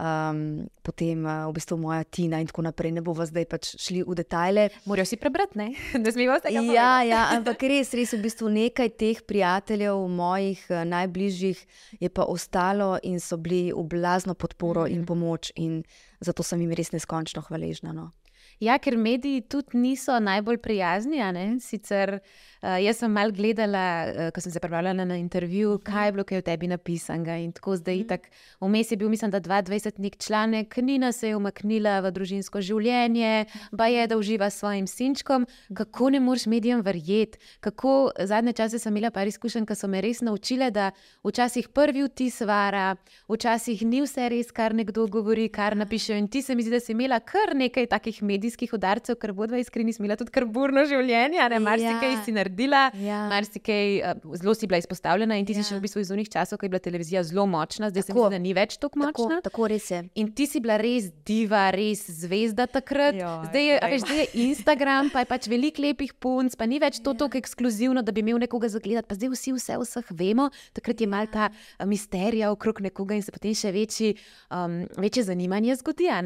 Um, 0.00 0.64
potem 0.80 1.24
uh, 1.24 1.44
v 1.48 1.52
bistvu 1.56 1.76
moja 1.80 2.04
Tina 2.04 2.40
in 2.40 2.48
tako 2.48 2.64
naprej. 2.64 2.92
Ne 2.96 3.04
bomo 3.04 3.24
zdaj 3.28 3.44
pač 3.48 3.70
šli 3.76 4.00
v 4.00 4.16
detajle. 4.16 4.66
Morajo 4.88 5.12
si 5.12 5.20
prebrati, 5.20 5.60
ne, 5.60 5.68
ne 6.02 6.12
smemo 6.12 6.40
vsega. 6.40 6.64
Ja, 6.72 6.90
ja, 7.04 7.22
ampak 7.36 7.68
res, 7.68 7.92
res 7.92 8.16
v 8.16 8.24
bistvu 8.24 8.48
nekaj 8.52 8.96
teh 8.96 9.20
prijateljev, 9.28 10.00
mojih 10.08 10.60
eh, 10.72 10.84
najbližjih, 10.88 11.64
je 12.00 12.08
pa 12.08 12.24
ostalo 12.24 12.96
in 13.04 13.20
so 13.20 13.36
bili 13.36 13.76
v 13.76 13.84
blazno 13.88 14.32
podporo 14.32 14.88
in 14.88 15.04
pomoč, 15.04 15.52
in 15.56 15.82
zato 16.20 16.40
sem 16.40 16.64
jim 16.64 16.72
res 16.72 16.96
neskončno 16.96 17.44
hvaležna. 17.48 17.92
No. 17.92 18.12
Ja, 18.60 18.78
ker 18.80 18.96
mediji 18.96 19.42
tudi 19.52 19.76
niso 19.76 20.16
najbolj 20.20 20.56
prijazni. 20.64 21.20
Sicer 21.60 22.14
uh, 22.16 22.76
jaz 22.80 23.02
sem 23.02 23.12
mal 23.12 23.28
gledala, 23.36 23.82
uh, 24.08 24.28
ko 24.32 24.40
sem 24.40 24.52
se 24.52 24.60
pripravljala 24.60 25.04
na 25.04 25.18
intervju, 25.20 25.74
kaj 25.84 26.08
je 26.08 26.12
bilo 26.12 26.24
kaj 26.24 26.38
o 26.38 26.44
tebi 26.46 26.70
napisanega. 26.72 27.36
In 27.36 27.52
tako 27.52 27.76
zdaj, 27.76 28.04
tako 28.08 28.68
vmes 28.68 28.90
je 28.90 28.96
bil, 28.96 29.10
mislim, 29.12 29.30
da 29.30 29.40
22 29.40 30.00
nek 30.00 30.16
članek, 30.16 30.76
Nina 30.76 31.12
se 31.12 31.28
je 31.28 31.36
umaknila 31.36 31.98
v 32.00 32.12
družinsko 32.16 32.60
življenje, 32.60 33.44
ba 33.72 33.90
je, 33.92 34.06
da 34.06 34.16
uživa 34.16 34.48
s 34.50 34.62
svojim 34.62 34.86
sinčkom. 34.86 35.46
Kako 35.76 36.10
ne 36.10 36.20
moreš 36.20 36.46
medijem 36.46 36.80
verjeti? 36.80 37.38
Kako 37.60 38.10
zadnje 38.24 38.52
čase 38.52 38.78
sem 38.78 38.96
imela 38.96 39.10
par 39.10 39.28
izkušenj, 39.28 39.66
ki 39.68 39.76
so 39.76 39.88
me 39.88 40.00
res 40.00 40.22
naučile, 40.24 40.70
da 40.70 40.90
včasih 41.24 41.68
prvi 41.68 42.06
vtis 42.08 42.40
vara, 42.40 42.94
včasih 43.28 43.84
ni 43.84 44.00
vse 44.06 44.30
res, 44.32 44.48
kar 44.54 44.72
nekdo 44.74 45.06
govori, 45.12 45.50
kar 45.52 45.76
napišejo. 45.76 46.16
In 46.16 46.32
ti 46.32 46.42
se 46.42 46.54
mi 46.54 46.64
zdi, 46.64 46.72
da 46.72 46.80
si 46.80 46.94
imela 46.96 47.20
kar 47.20 47.52
nekaj 47.52 47.90
takih 47.92 48.22
medijskih 48.46 48.72
udarcev, 48.72 49.16
ker 49.16 49.32
bodva 49.32 49.58
iskreni, 49.58 49.92
imela 49.98 50.16
tudi 50.16 50.30
kar 50.30 50.44
burno 50.46 50.84
življenje, 50.86 51.42
ne 51.50 51.58
marsikaj 51.60 52.12
Ja. 52.12 52.22
si 52.22 52.32
naredila, 52.32 52.90
Ja. 52.94 53.26
marsikaj 53.28 53.86
uh, 54.00 54.36
zelo 54.36 54.54
si 54.54 54.66
bila 54.66 54.78
izpostavljena 54.78 55.36
in 55.36 55.46
ti 55.46 55.52
ja. 55.52 55.56
si 55.56 55.64
Ja. 55.64 55.68
še 55.68 55.78
v 55.78 55.82
bistvu 55.82 56.00
iz 56.00 56.10
unih 56.10 56.28
časov, 56.28 56.58
ko 56.58 56.66
je 56.66 56.70
bila 56.70 56.78
televizija 56.80 57.22
zelo 57.22 57.46
močna, 57.46 57.90
zdaj 57.90 58.02
se 58.02 58.12
mi 58.12 58.16
Tako. 58.16 58.28
zdi, 58.28 58.34
da 58.34 58.38
ni 58.38 58.52
več 58.54 58.76
tako 58.76 59.00
Tako, 59.00 59.22
močna. 59.22 59.40
tako 59.42 59.66
res 59.66 59.90
je. 59.90 60.00
In 60.14 60.32
ti 60.32 60.46
si 60.46 60.60
bila 60.60 60.76
res 60.76 61.10
diva, 61.24 61.70
res 61.70 62.06
zvezda 62.08 62.66
takrat. 62.66 63.14
Joj, 63.16 63.46
Zdaj 63.46 63.64
je, 63.64 63.80
veš, 63.82 64.00
zdaj 64.02 64.18
je 64.18 64.26
Instagram, 64.46 65.10
pa 65.10 65.20
je 65.20 65.26
pač 65.26 65.48
veliko 65.48 65.82
lepih 65.82 66.14
punc, 66.14 66.54
pa 66.54 66.66
ni 66.66 66.78
več 66.78 67.00
to 67.00 67.14
tako 67.14 67.36
ekskluzivno, 67.36 68.02
da 68.02 68.12
bi 68.12 68.20
imel 68.20 68.38
nekoga 68.38 68.68
zagledati. 68.68 69.08
Pa 69.08 69.14
zdaj 69.14 69.28
vsi 69.28 69.52
vse 69.52 69.74
vseh 69.76 70.06
vemo, 70.12 70.48
takrat 70.72 71.00
je 71.00 71.06
mal 71.06 71.26
ta 71.26 71.48
a, 71.48 71.84
misterija 71.84 72.50
okrog 72.50 72.80
nekoga 72.80 73.14
in 73.14 73.22
se 73.22 73.32
potem 73.32 73.52
še 73.52 73.72
večji, 73.72 74.14
um, 74.50 74.86
večje 74.96 75.22
zanimanje 75.24 75.74
zgodi. 75.76 76.04
Ja. 76.06 76.20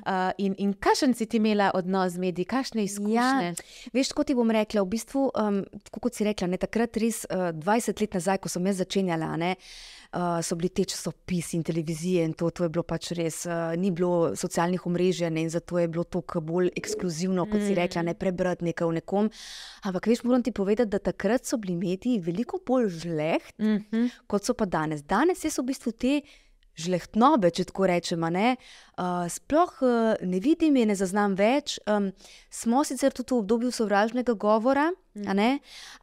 Uh, 0.00 0.30
in, 0.38 0.54
in 0.56 0.72
kakšen 0.72 1.14
si 1.14 1.26
ti 1.26 1.38
imela 1.50 1.70
odnos 1.74 2.12
z 2.12 2.18
mediji, 2.22 2.44
kakšne 2.44 2.84
izkušnje? 2.84 3.14
Ja, 3.14 3.54
veš, 3.92 4.12
kot 4.14 4.30
ti 4.30 4.36
bom 4.38 4.50
rekla, 4.50 4.84
v 4.84 4.92
bistvu, 4.94 5.26
um, 5.34 5.62
kot 5.90 6.14
si 6.14 6.26
rekla, 6.26 6.48
ne, 6.50 6.58
takrat 6.60 6.96
res 7.02 7.24
uh, 7.28 7.50
20 7.56 8.02
let 8.04 8.18
nazaj, 8.18 8.38
ko 8.42 8.52
sem 8.52 8.68
jaz 8.70 8.80
začenjala, 8.84 9.30
ne, 9.40 9.50
uh, 10.14 10.38
so 10.44 10.56
bili 10.58 10.70
te 10.74 10.86
časopisi 10.88 11.58
in 11.58 11.64
televizije 11.66 12.24
in 12.24 12.34
to, 12.38 12.50
to 12.54 12.66
je 12.66 12.72
bilo 12.72 12.84
pač 12.86 13.10
res, 13.18 13.42
uh, 13.48 13.72
ni 13.78 13.90
bilo 13.90 14.32
socialnih 14.38 14.86
omrežij 14.86 15.30
ne, 15.30 15.46
in 15.46 15.50
zato 15.50 15.78
je 15.78 15.88
bilo 15.90 16.04
to 16.04 16.22
bolj 16.40 16.70
ekskluzivno, 16.78 17.46
kot 17.50 17.66
si 17.66 17.74
rekla, 17.78 18.06
ne 18.06 18.14
prebrati 18.14 18.68
nekaj 18.70 18.86
o 18.86 18.92
nekom. 19.00 19.30
Ampak 19.88 20.10
veš, 20.10 20.24
moram 20.24 20.44
ti 20.46 20.54
povedati, 20.54 20.90
da 20.90 21.02
takrat 21.02 21.46
so 21.46 21.58
bili 21.58 21.76
mediji 21.76 22.20
veliko 22.20 22.62
bolj 22.66 22.88
žleht, 23.04 23.52
Mm 23.60 23.84
-hmm. 23.90 24.10
kot 24.26 24.44
so 24.44 24.54
pa 24.54 24.64
danes. 24.64 25.02
Danes 25.02 25.38
so 25.38 25.62
v 25.62 25.66
bistvu 25.66 25.92
te 25.92 26.20
žlehtnobe, 26.80 27.50
če 27.54 27.66
tako 27.68 27.88
rečemo. 27.90 28.30
Ne? 28.32 28.54
Uh, 29.00 29.26
sploh 29.32 29.72
uh, 29.84 30.20
ne 30.26 30.40
vidim 30.42 30.76
in 30.80 30.90
ne 30.92 30.96
zaznam 30.98 31.36
več. 31.38 31.78
Um, 31.88 32.10
smo 32.52 32.82
sicer 32.88 33.14
tudi 33.16 33.34
v 33.34 33.40
obdobju 33.44 33.70
sovražnega 33.74 34.34
govora, 34.40 34.90
mm. 35.16 35.60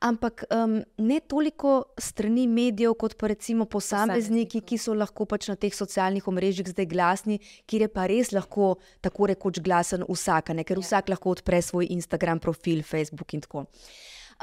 ampak 0.07 0.45
um, 0.49 0.79
ne 0.97 1.19
toliko 1.19 1.75
strani 2.01 2.47
medijev, 2.49 2.95
kot 3.01 3.17
pa 3.19 3.31
recimo 3.33 3.67
posamezniki, 3.69 4.63
ki 4.65 4.79
so 4.81 4.95
lahko 4.97 5.27
pač 5.29 5.49
na 5.51 5.57
teh 5.59 5.73
socialnih 5.73 6.25
omrežjih 6.27 6.73
zdaj 6.73 6.89
glasni, 6.89 7.39
kjer 7.69 7.87
je 7.87 7.91
pa 7.93 8.07
res 8.09 8.33
lahko 8.35 8.75
tako 9.05 9.31
rekoč 9.33 9.61
glasen 9.65 10.05
vsak, 10.07 10.55
ne? 10.57 10.65
ker 10.67 10.79
ja. 10.79 10.85
vsak 10.85 11.13
lahko 11.13 11.37
odpre 11.37 11.61
svoj 11.61 11.91
Instagram 11.93 12.41
profil, 12.43 12.83
Facebook 12.85 13.37
in 13.37 13.45
tako. 13.45 13.67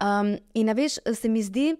Um, 0.00 0.34
in 0.54 0.70
veš, 0.74 0.98
se 1.14 1.30
mi 1.30 1.42
zdi. 1.42 1.72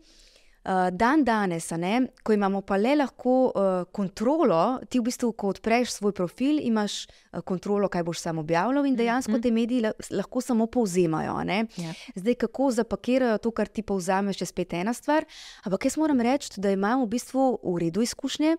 Uh, 0.65 0.89
dan 0.91 1.25
danes, 1.25 1.67
ne, 1.77 2.07
ko 2.25 2.33
imamo 2.33 2.63
pa 2.65 2.79
le 2.81 2.95
lahko 2.97 3.33
uh, 3.53 3.85
kontrolo, 3.93 4.79
ti 4.89 4.97
v 4.97 5.05
bistvu, 5.11 5.35
ko 5.37 5.51
odpreš 5.53 5.99
svoj 5.99 6.15
profil, 6.17 6.57
imaš 6.65 7.05
uh, 7.05 7.43
kontrolo, 7.45 7.91
kaj 7.93 8.03
boš 8.03 8.23
sam 8.23 8.41
objavljal, 8.41 8.87
in 8.87 8.97
dejansko 8.97 9.33
mm 9.33 9.37
-hmm. 9.37 9.43
te 9.43 9.51
mediji 9.51 9.85
lahko 10.11 10.41
samo 10.41 10.67
povzemajo. 10.67 11.37
Ja. 11.77 11.93
Zdaj, 12.15 12.35
kako 12.35 12.71
zapakirajo 12.71 13.39
to, 13.39 13.51
kar 13.51 13.69
ti 13.69 13.83
povzameš, 13.83 14.41
je 14.41 14.47
spet 14.47 14.73
ena 14.73 14.95
stvar. 14.95 15.25
Ampak 15.63 15.85
jaz 15.85 15.97
moram 15.97 16.21
reči, 16.21 16.61
da 16.61 16.71
imam 16.71 17.03
v 17.03 17.07
bistvu 17.07 17.59
v 17.63 17.79
redu 17.79 18.03
izkušnje. 18.03 18.57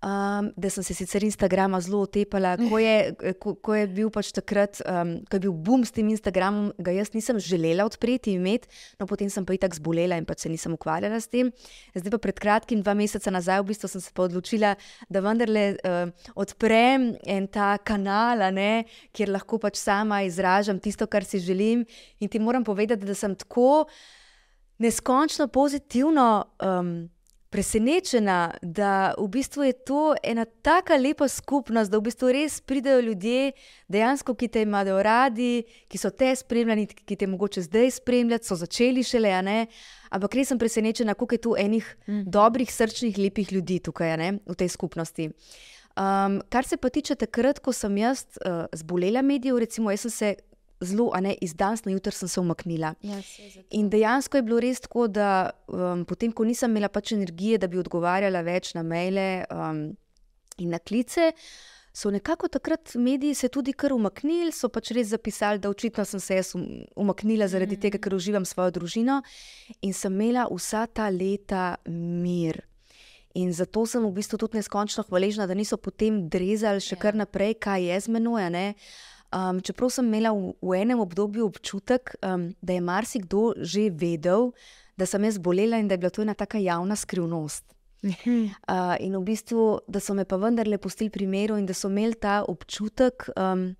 Um, 0.00 0.48
da 0.56 0.70
sem 0.70 0.80
se 0.82 0.94
sicer 0.94 1.20
Instagrama 1.22 1.76
zelo 1.80 1.98
otepala, 2.00 2.54
ko 2.70 2.78
je, 2.80 3.34
ko, 3.36 3.52
ko 3.60 3.74
je 3.76 3.84
bil 3.92 4.08
pač 4.08 4.30
takrat, 4.32 4.78
um, 4.88 5.18
ko 5.28 5.36
je 5.36 5.42
bil 5.44 5.52
boom 5.52 5.84
s 5.84 5.92
tem 5.92 6.08
Instagramom, 6.08 6.70
ga 6.80 6.94
jaz 6.96 7.12
nisem 7.12 7.36
želela 7.36 7.84
odpreti 7.84 8.32
in 8.32 8.40
imeti, 8.40 8.70
no 8.96 9.04
potem 9.04 9.28
sem 9.28 9.44
pa 9.44 9.52
itak 9.58 9.76
zbolela 9.76 10.16
in 10.16 10.24
pač 10.24 10.46
se 10.46 10.52
nisem 10.52 10.72
ukvarjala 10.72 11.20
s 11.20 11.28
tem. 11.28 11.52
Zdaj 11.92 12.16
pa 12.16 12.22
pred 12.24 12.40
kratkim, 12.40 12.80
dva 12.80 12.96
meseca 12.96 13.28
nazaj, 13.28 13.60
v 13.60 13.74
bistvu 13.74 13.92
sem 13.92 14.06
se 14.06 14.16
pa 14.16 14.24
odločila, 14.24 14.72
da 15.12 15.20
vendarle 15.20 15.66
uh, 15.76 16.32
odprem 16.32 17.10
en 17.20 17.52
ta 17.52 17.74
kanal, 17.84 18.48
ne, 18.56 18.88
kjer 19.12 19.36
lahko 19.36 19.60
pač 19.60 19.76
sama 19.84 20.24
izražam 20.24 20.80
tisto, 20.80 21.04
kar 21.12 21.28
si 21.28 21.44
želim. 21.44 21.84
In 22.24 22.32
ti 22.32 22.40
moram 22.40 22.64
povedati, 22.64 23.04
da 23.04 23.12
sem 23.12 23.36
tako 23.36 23.84
neskončno 24.80 25.52
pozitivno. 25.52 26.30
Um, 26.56 27.10
presenečena, 27.50 28.52
da 28.62 29.12
v 29.18 29.26
bistvu 29.28 29.66
je 29.66 29.72
to 29.72 30.14
ena 30.22 30.44
tako 30.44 30.96
lepa 30.96 31.28
skupnost, 31.28 31.90
da 31.90 31.98
v 31.98 32.06
bistvu 32.06 32.30
res 32.32 32.60
pridejo 32.62 33.00
ljudje, 33.02 33.52
dejansko, 33.90 34.34
ki 34.38 34.48
te 34.48 34.62
imajo 34.62 35.00
radi, 35.02 35.64
ki 35.90 35.98
so 35.98 36.12
te 36.14 36.30
spremljali, 36.36 36.86
ki 36.86 37.18
te 37.18 37.26
mogoče 37.26 37.66
zdaj 37.66 37.90
spremljati, 37.98 38.46
so 38.46 38.58
začeli 38.60 39.02
šele. 39.04 39.34
Ampak 40.10 40.34
res 40.38 40.50
sem 40.50 40.58
presenečena, 40.58 41.14
koliko 41.14 41.34
je 41.34 41.42
tu 41.42 41.56
enih 41.58 41.86
mm. 42.06 42.22
dobrih, 42.30 42.70
srčnih, 42.70 43.18
lepih 43.18 43.52
ljudi 43.52 43.78
tukaj 43.82 44.16
ne, 44.18 44.32
v 44.46 44.56
tej 44.58 44.70
skupnosti. 44.74 45.30
Um, 45.98 46.38
kar 46.48 46.64
se 46.64 46.78
pa 46.78 46.88
tiče 46.88 47.14
takrat, 47.18 47.58
ko 47.58 47.74
sem 47.74 47.98
jaz 47.98 48.24
uh, 48.40 48.70
zbolela 48.72 49.22
medijev, 49.26 49.58
recimo, 49.58 49.90
jaz 49.90 50.06
sem 50.06 50.14
se 50.14 50.34
zelo, 50.80 51.10
a 51.14 51.20
ne 51.20 51.34
iz 51.40 51.54
danes 51.54 51.84
na 51.84 51.92
jutro 51.92 52.12
sem 52.12 52.28
se 52.28 52.40
umaknila. 52.40 52.94
Ja, 53.02 53.20
in 53.70 53.90
dejansko 53.90 54.38
je 54.38 54.42
bilo 54.42 54.60
res 54.60 54.80
tako, 54.80 55.08
da 55.08 55.50
um, 55.68 56.04
potem, 56.08 56.32
ko 56.32 56.44
nisem 56.44 56.72
imela 56.72 56.88
pač 56.88 57.12
energije, 57.12 57.58
da 57.58 57.68
bi 57.68 57.80
odgovarjala 57.80 58.42
več 58.46 58.72
na 58.74 58.84
maile 58.86 59.44
um, 59.50 59.84
in 60.58 60.72
na 60.72 60.78
klice. 60.78 61.32
So 61.92 62.10
nekako 62.10 62.48
takrat 62.48 62.94
mediji 62.94 63.34
se 63.34 63.48
tudi 63.48 63.72
kar 63.72 63.92
umaknili, 63.92 64.52
so 64.54 64.70
pač 64.70 64.92
res 64.94 65.10
zapisali, 65.10 65.58
da 65.58 65.70
očitno 65.70 66.04
sem 66.06 66.20
se 66.22 66.38
jaz 66.38 66.54
um, 66.54 66.64
umaknila 66.96 67.48
zaradi 67.50 67.76
mm. 67.76 67.82
tega, 67.82 67.98
ker 67.98 68.14
uživam 68.14 68.46
svojo 68.46 68.78
družino 68.78 69.20
in 69.82 69.94
sem 69.94 70.14
imela 70.14 70.46
vsa 70.50 70.86
ta 70.86 71.10
leta 71.10 71.74
mir. 71.86 72.62
In 73.34 73.52
zato 73.54 73.84
sem 73.86 74.02
v 74.02 74.10
bistvu 74.14 74.38
tudi 74.42 74.58
neskončno 74.58 75.04
hvaležna, 75.06 75.46
da 75.46 75.54
niso 75.54 75.76
potem 75.78 76.24
drezali 76.30 76.82
še 76.82 76.96
ja. 76.96 77.02
kar 77.02 77.18
naprej, 77.18 77.58
kaj 77.62 77.84
je 77.86 78.00
z 78.06 78.14
menoj. 78.16 78.48
Um, 79.30 79.60
čeprav 79.62 79.92
sem 79.94 80.08
imela 80.08 80.32
v, 80.34 80.54
v 80.58 80.78
enem 80.82 81.00
obdobju 81.00 81.44
občutek, 81.46 82.16
um, 82.18 82.48
da 82.62 82.74
je 82.74 82.80
marsikdo 82.82 83.52
že 83.62 83.90
vedel, 83.94 84.50
da 84.98 85.06
sem 85.06 85.24
jaz 85.24 85.38
bolela 85.38 85.78
in 85.78 85.88
da 85.88 85.94
je 85.94 86.02
bila 86.02 86.10
to 86.10 86.22
ena 86.22 86.34
tako 86.34 86.58
javna 86.58 86.96
skrivnost. 86.96 87.64
Uh, 88.02 88.96
in 89.00 89.14
v 89.16 89.22
bistvu, 89.24 89.80
da 89.88 90.00
so 90.00 90.14
me 90.16 90.24
pa 90.24 90.36
vendarle 90.40 90.78
pustili 90.78 91.10
pri 91.10 91.26
miru 91.26 91.58
in 91.60 91.66
da 91.66 91.74
so 91.74 91.88
imeli 91.88 92.16
ta 92.16 92.40
občutek, 92.48 93.28
um, 93.36 93.70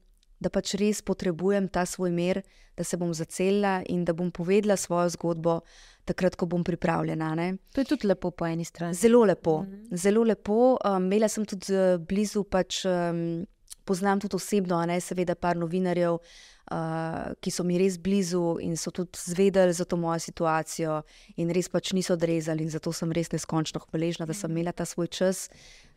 da 0.41 0.49
pač 0.53 0.75
res 0.81 1.03
potrebujem 1.03 1.69
ta 1.69 1.87
svoj 1.87 2.13
mir, 2.13 2.43
da 2.77 2.85
se 2.85 2.97
bom 2.97 3.13
zacelila 3.15 3.81
in 3.89 4.05
da 4.05 4.13
bom 4.13 4.31
povedala 4.31 4.77
svojo 4.77 5.09
zgodbo, 5.17 5.61
takrat, 6.05 6.37
ko 6.37 6.47
bom 6.47 6.65
pripravljena. 6.65 7.35
Ne? 7.35 7.57
To 7.75 7.81
je 7.81 7.91
tudi 7.91 8.07
lepo 8.07 8.31
po 8.31 8.47
eni 8.47 8.65
strani. 8.65 8.95
Zelo 8.95 9.25
lepo. 9.25 9.63
Mm. 9.63 9.97
Zelo 9.97 10.23
lepo. 10.25 10.77
Um, 10.85 11.11
imela 11.11 11.29
sem 11.29 11.45
tudi 11.45 11.75
uh, 11.75 11.99
blizu 11.99 12.45
pač. 12.45 12.85
Um, 12.87 13.43
poznam 13.85 14.21
tudi 14.21 14.37
osebno, 14.37 14.79
ne 14.87 15.01
seveda, 15.01 15.35
par 15.35 15.59
novinarjev, 15.59 16.17
uh, 16.17 17.35
ki 17.41 17.53
so 17.53 17.65
mi 17.67 17.79
res 17.81 17.99
blizu 17.99 18.59
in 18.63 18.77
so 18.77 18.93
tudi 18.95 19.19
zvedeli 19.19 19.73
za 19.73 19.85
to 19.85 19.97
mojo 19.97 20.19
situacijo 20.19 21.03
in 21.37 21.51
res 21.51 21.69
pač 21.69 21.93
niso 21.97 22.15
odrezali. 22.15 22.65
In 22.65 22.71
zato 22.71 22.93
sem 22.93 23.13
res 23.13 23.33
neskončno 23.33 23.83
hvaležna, 23.87 24.27
da 24.27 24.37
sem 24.37 24.51
imela 24.51 24.73
ta 24.73 24.85
svoj 24.85 25.09
čas, 25.09 25.49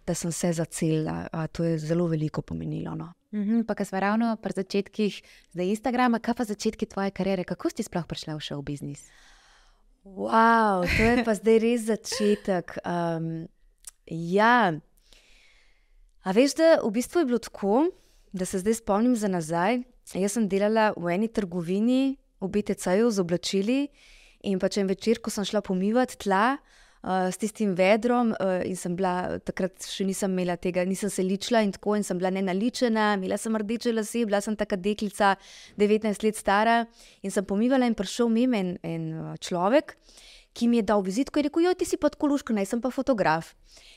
da 0.08 0.15
sem 0.15 0.32
se 0.32 0.54
zacelila. 0.54 1.28
Uh, 1.34 1.48
to 1.52 1.63
je 1.63 1.78
zelo 1.80 2.08
veliko 2.08 2.41
pomenilo. 2.41 2.96
No. 2.96 3.12
Mhm, 3.34 3.63
pa, 3.67 3.76
kar 3.76 3.88
smo 3.89 4.00
ravno 4.00 4.36
pri 4.41 4.54
začetkih 4.62 5.22
zdaj 5.54 5.69
Instagrama, 5.74 6.19
kaj 6.19 6.36
pa 6.38 6.43
začetki 6.46 6.86
tvoje 6.86 7.12
kariere, 7.12 7.43
kako 7.43 7.72
si 7.74 7.86
sploh 7.86 8.06
prišla 8.06 8.38
v 8.38 8.46
šov 8.46 8.62
biznis? 8.62 9.08
Wow, 10.04 10.84
to 10.84 11.02
je 11.02 11.24
pa 11.24 11.34
zdaj 11.34 11.60
res 11.63 11.88
začetek. 11.88 12.78
Um, 12.84 13.48
ja. 14.06 14.76
A 16.24 16.32
veš, 16.32 16.56
da 16.56 16.78
v 16.80 16.92
bistvu 16.96 17.20
je 17.20 17.26
bilo 17.26 17.40
tako, 17.44 17.90
da 18.32 18.46
se 18.46 18.60
zdaj 18.60 18.80
spomnim 18.80 19.16
za 19.16 19.28
nazaj. 19.28 19.82
Jaz 20.16 20.36
sem 20.38 20.48
delala 20.48 20.94
v 20.96 21.12
eni 21.16 21.28
trgovini, 21.28 22.16
v 22.40 22.48
BTC-ju 22.48 23.12
z 23.12 23.20
oblačili, 23.20 23.80
in 24.44 24.60
pač 24.60 24.80
en 24.80 24.88
večer, 24.88 25.20
ko 25.24 25.32
sem 25.32 25.46
šla 25.48 25.62
pomivati 25.64 26.18
tla 26.24 26.56
uh, 26.56 27.28
s 27.32 27.40
tistim 27.40 27.74
vedrom, 27.76 28.34
uh, 28.36 28.64
in 28.68 28.76
sem 28.80 28.96
bila 28.96 29.40
takrat 29.44 29.84
še 29.88 30.08
nisem 30.08 30.32
imela 30.32 30.56
tega, 30.60 30.84
nisem 30.88 31.12
se 31.12 31.24
ličila 31.24 31.64
in 31.64 31.72
tako, 31.76 31.96
in 32.00 32.08
sem 32.08 32.20
bila 32.20 32.32
nenaličena, 32.36 33.14
imela 33.20 33.40
sem 33.40 33.56
rdeče 33.60 33.96
lase, 33.96 34.26
bila 34.28 34.42
sem 34.44 34.56
taka 34.60 34.80
deklica, 34.80 35.36
19 35.80 36.28
let 36.28 36.40
stara, 36.40 36.84
in 37.24 37.36
sem 37.36 37.48
pomivala 37.48 37.88
in 37.88 37.96
prišel 38.00 38.32
mimo 38.32 38.60
en, 38.60 38.76
en 38.84 39.10
človek, 39.44 39.96
ki 40.54 40.70
mi 40.70 40.80
je 40.80 40.86
dal 40.88 41.02
vizitko 41.02 41.39
in 41.39 41.50
rekel: 41.50 41.66
Jo, 41.66 41.74
ti 41.74 41.86
si 41.86 41.98
pa 41.98 42.10
tako 42.13 42.30
luška, 42.34 42.54
naj 42.54 42.70
sem 42.70 42.82
pa 42.82 42.92
fotograf. 42.94 43.54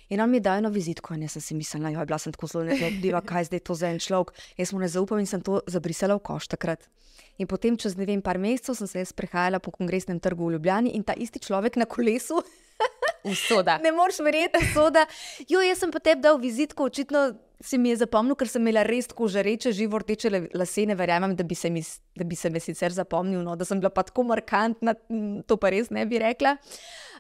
In 0.09 0.21
on 0.21 0.31
mi 0.31 0.41
je 0.41 0.47
dal 0.49 0.63
eno 0.63 0.71
vizitko, 0.73 1.15
in 1.15 1.27
jaz 1.27 1.37
sem 1.37 1.43
si 1.43 1.55
mislila, 1.55 1.91
da 1.91 2.01
je 2.01 2.07
bila 2.07 2.19
sem 2.19 2.33
tako 2.33 2.49
zelo 2.51 2.65
nezaupna, 2.65 3.21
kaj 3.21 3.51
zdaj 3.51 3.61
to 3.61 3.75
za 3.75 3.91
en 3.93 3.99
človek. 4.01 4.33
Jaz 4.57 4.73
mu 4.73 4.81
ne 4.81 4.89
zaupam 4.89 5.21
in 5.21 5.27
sem 5.27 5.43
to 5.43 5.61
zabrisala 5.67 6.17
v 6.17 6.25
koš 6.25 6.49
takrat. 6.49 6.89
In 7.37 7.47
potem, 7.47 7.77
čez 7.77 7.97
ne 7.97 8.07
vem, 8.09 8.23
par 8.25 8.39
mesecev, 8.41 8.79
sem 8.79 8.89
se 8.89 9.05
sprehajala 9.05 9.61
po 9.61 9.71
kongresnem 9.71 10.21
trgu 10.21 10.49
v 10.49 10.57
Ljubljani 10.57 10.95
in 10.97 11.05
ta 11.05 11.13
isti 11.13 11.43
človek 11.43 11.77
na 11.77 11.85
kolesu. 11.85 12.41
Usoda. 13.25 13.77
ne 13.85 13.93
moreš 13.93 14.23
verjeti, 14.25 14.63
soda. 14.73 15.05
Jo, 15.49 15.61
jaz 15.61 15.83
sem 15.83 15.93
pa 15.93 16.01
tebi 16.01 16.25
dal 16.25 16.41
vizitko, 16.41 16.89
očitno 16.89 17.35
si 17.61 17.79
mi 17.79 17.91
je 17.91 18.03
zapomnil, 18.03 18.37
ker 18.37 18.49
sem 18.51 18.63
imela 18.63 18.83
res 18.87 19.09
tako 19.11 19.29
žareče, 19.33 19.73
živo 19.77 20.01
rdeče 20.03 20.31
lase. 20.55 20.85
Ne 20.89 20.97
verjamem, 20.99 21.37
da 21.37 21.45
bi 21.45 21.57
se 21.57 21.71
mi, 21.73 21.83
da 22.17 22.25
bi 22.25 22.37
se 22.37 22.51
mi 22.51 22.61
sicer 22.61 22.93
zapomnil, 22.93 23.41
no, 23.45 23.57
da 23.57 23.65
sem 23.65 23.81
bila 23.81 23.91
pa 23.95 24.05
tako 24.07 24.27
markantna, 24.29 24.95
to 25.47 25.57
pa 25.61 25.73
res 25.73 25.91
ne 25.95 26.05
bi 26.07 26.21
rekla. 26.23 26.57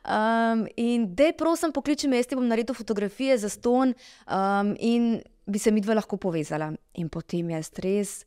Um, 0.06 0.66
in 0.78 1.08
da 1.18 1.32
prosim, 1.34 1.72
pokliči 1.74 2.08
me, 2.08 2.20
jaz 2.20 2.28
ti 2.30 2.38
bom 2.38 2.46
naredil 2.46 2.76
fotografije 2.76 3.38
za 3.42 3.50
ston 3.50 3.94
um, 4.28 4.76
in 4.78 5.16
bi 5.46 5.58
se 5.58 5.72
mi 5.74 5.82
dva 5.82 5.96
lahko 5.98 6.18
povezala. 6.20 6.70
In 7.00 7.08
potem 7.10 7.50
jaz 7.56 7.72
res, 7.82 8.20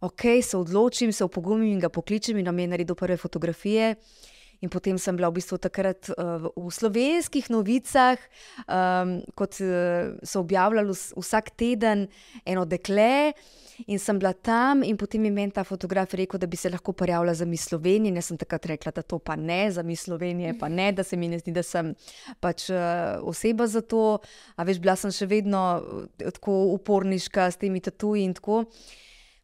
ok, 0.00 0.40
se 0.42 0.56
odločim, 0.58 1.12
se 1.12 1.24
opogumim 1.24 1.68
in 1.70 1.80
ga 1.82 1.92
pokličem 1.92 2.40
in 2.40 2.48
nam 2.48 2.58
je 2.58 2.70
naredil 2.72 2.98
prve 2.98 3.20
fotografije. 3.20 3.94
In 4.60 4.68
potem 4.68 4.98
sem 5.00 5.16
bila 5.16 5.30
v 5.30 5.38
bistvu 5.40 5.56
takrat 5.56 6.10
uh, 6.12 6.50
v 6.52 6.68
slovenskih 6.68 7.48
novicah, 7.48 8.20
um, 8.68 9.16
kot 9.32 9.56
uh, 9.64 10.12
so 10.20 10.42
objavljali 10.44 10.92
vsak 10.92 11.54
teden 11.56 12.04
eno 12.44 12.66
dekle. 12.68 13.32
In 13.88 13.96
sem 13.96 14.18
bila 14.20 14.34
tam, 14.36 14.82
in 14.84 14.98
potem 15.00 15.24
je 15.24 15.32
meni 15.32 15.54
ta 15.56 15.64
fotograf 15.64 16.12
rekel, 16.12 16.36
da 16.36 16.44
bi 16.44 16.58
se 16.60 16.68
lahko 16.68 16.92
prijavila 16.92 17.32
za 17.34 17.48
mis 17.48 17.64
Slovenije. 17.64 18.12
Jaz 18.20 18.28
sem 18.28 18.36
takrat 18.36 18.68
rekla, 18.68 18.92
da 18.92 19.02
to 19.02 19.18
pa 19.18 19.36
ne, 19.40 19.70
za 19.72 19.82
mis 19.82 20.04
Slovenije, 20.04 20.58
pa 20.60 20.68
ne, 20.68 20.90
da 20.92 21.04
se 21.08 21.16
mi 21.16 21.30
ne 21.32 21.40
zdi, 21.40 21.56
da 21.56 21.64
sem 21.64 21.94
pač 22.44 22.68
uh, 22.68 23.24
oseba 23.24 23.64
za 23.64 23.80
to. 23.80 24.18
A 24.60 24.68
veš, 24.68 24.84
bila 24.84 24.96
sem 25.00 25.14
še 25.14 25.24
vedno 25.30 25.80
tako 26.20 26.74
uporniška 26.76 27.48
s 27.48 27.56
temi 27.56 27.80
tatuji 27.80 28.28
in 28.28 28.36
tako. 28.36 28.66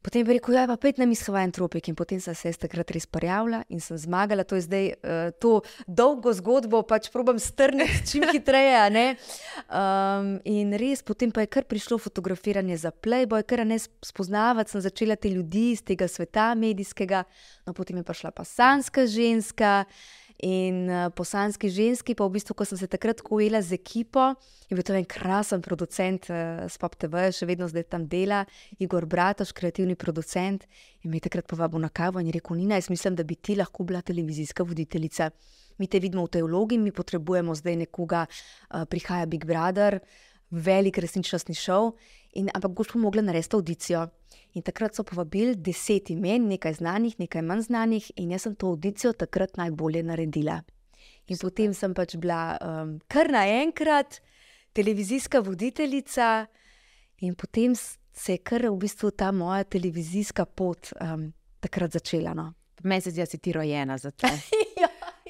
Potem 0.06 0.22
je 0.22 0.34
rekel, 0.36 0.54
da 0.54 0.60
ja, 0.60 0.62
je 0.62 0.68
pa 0.70 0.76
pet 0.78 0.98
na 1.02 1.06
mishovajen 1.10 1.50
tropik, 1.50 1.88
in 1.90 1.96
potem 1.98 2.20
sem 2.22 2.34
se 2.38 2.52
takrat 2.62 2.92
res 2.94 3.08
prijavila 3.10 3.64
in 3.74 3.80
sem 3.82 3.98
zmagala. 3.98 4.44
To 4.46 4.54
je 4.54 4.62
zdaj 4.62 4.84
uh, 4.94 5.32
to 5.42 5.56
dolgo 5.86 6.30
zgodbo, 6.30 6.84
pač 6.86 7.08
probujem 7.10 7.40
strniti 7.42 8.04
čim 8.12 8.26
hitreje. 8.34 9.16
Um, 9.66 10.36
in 10.46 10.76
res, 10.78 11.02
potem 11.02 11.34
pa 11.34 11.42
je 11.42 11.50
kar 11.50 11.66
prišlo 11.66 11.98
fotografiranje 11.98 12.78
za 12.84 12.94
Playboy, 12.94 13.42
kar 13.42 13.64
ne 13.66 13.80
spoznavati, 13.82 14.76
sem 14.76 14.84
začela 14.86 15.18
te 15.18 15.32
ljudi 15.32 15.72
iz 15.74 15.82
tega 15.82 16.06
sveta 16.06 16.52
medijskega, 16.54 17.24
no 17.66 17.74
potem 17.74 17.98
je 17.98 18.06
prišla 18.06 18.30
pa 18.30 18.46
sanska 18.46 19.08
ženska. 19.10 19.74
In 20.44 20.90
uh, 20.90 21.06
posanski 21.16 21.70
ženski, 21.72 22.12
pa 22.12 22.26
v 22.26 22.34
bistvu, 22.36 22.52
ko 22.52 22.64
sem 22.68 22.76
se 22.76 22.88
takrat 22.92 23.22
ujela 23.32 23.62
z 23.64 23.78
ekipo, 23.78 24.34
je 24.68 24.76
bil 24.76 24.84
to 24.84 24.92
en 24.92 25.06
krasen 25.08 25.62
producent 25.64 26.28
uh, 26.28 26.68
s 26.68 26.76
Pop 26.76 26.92
TV, 27.00 27.30
še 27.32 27.48
vedno 27.48 27.64
zdaj 27.72 27.86
tam 27.88 28.04
dela, 28.04 28.42
Igor 28.76 29.06
Bratoš, 29.08 29.54
kreativni 29.56 29.96
producent. 29.96 30.66
In 31.00 31.10
me 31.10 31.16
je 31.16 31.30
takrat 31.30 31.48
povabil 31.48 31.80
na 31.80 31.88
kavo 31.88 32.20
in 32.20 32.28
je 32.28 32.36
rekel: 32.36 32.60
Nina, 32.60 32.76
jaz 32.76 32.90
mislim, 32.92 33.16
da 33.16 33.24
bi 33.24 33.40
ti 33.40 33.56
lahko 33.56 33.88
bila 33.88 34.02
televizijska 34.04 34.66
voditeljica. 34.68 35.30
Mi 35.80 35.88
te 35.88 36.00
vidimo 36.04 36.26
v 36.28 36.34
tej 36.36 36.44
vlogi, 36.44 36.76
mi 36.76 36.92
potrebujemo 36.92 37.56
zdaj 37.56 37.80
nekoga, 37.86 38.26
uh, 38.28 38.84
prihaja 38.84 39.24
Big 39.24 39.48
Brother, 39.48 40.02
velik 40.50 41.00
resničnostni 41.00 41.56
šov. 41.56 41.94
In, 42.36 42.50
ampak 42.52 42.86
pa 42.92 42.98
mogla 42.98 43.22
narediti 43.22 43.56
audicijo. 43.56 44.06
In 44.54 44.62
takrat 44.62 44.94
so 44.94 45.04
povabili 45.04 45.54
deset 45.56 46.10
imen, 46.10 46.48
nekaj 46.48 46.78
znanih, 46.80 47.18
nekaj 47.18 47.42
manj 47.42 47.66
znanih, 47.68 48.10
in 48.16 48.30
jaz 48.30 48.46
sem 48.46 48.54
to 48.56 48.70
audicijo 48.72 49.12
takrat 49.12 49.56
najbolje 49.56 50.02
naredila. 50.02 50.60
In 51.28 51.38
potem 51.40 51.74
sem 51.74 51.94
pač 51.94 52.16
bila 52.16 52.56
um, 52.60 52.98
kar 53.08 53.30
naenkrat 53.32 54.20
televizijska 54.76 55.40
voditeljica, 55.40 56.46
in 57.20 57.34
potem 57.34 57.74
se 57.76 58.32
je 58.32 58.38
kar 58.38 58.68
v 58.68 58.76
bistvu 58.80 59.10
ta 59.10 59.32
moja 59.32 59.64
televizijska 59.64 60.44
pot 60.44 60.92
um, 61.00 61.32
takrat 61.60 61.92
začela. 61.92 62.34
No. 62.34 62.52
Meni 62.82 63.00
se 63.00 63.10
zdi, 63.10 63.20
da 63.20 63.26
si 63.26 63.38
ti 63.38 63.52
rojena 63.52 63.98
za 63.98 64.10
to. 64.10 64.28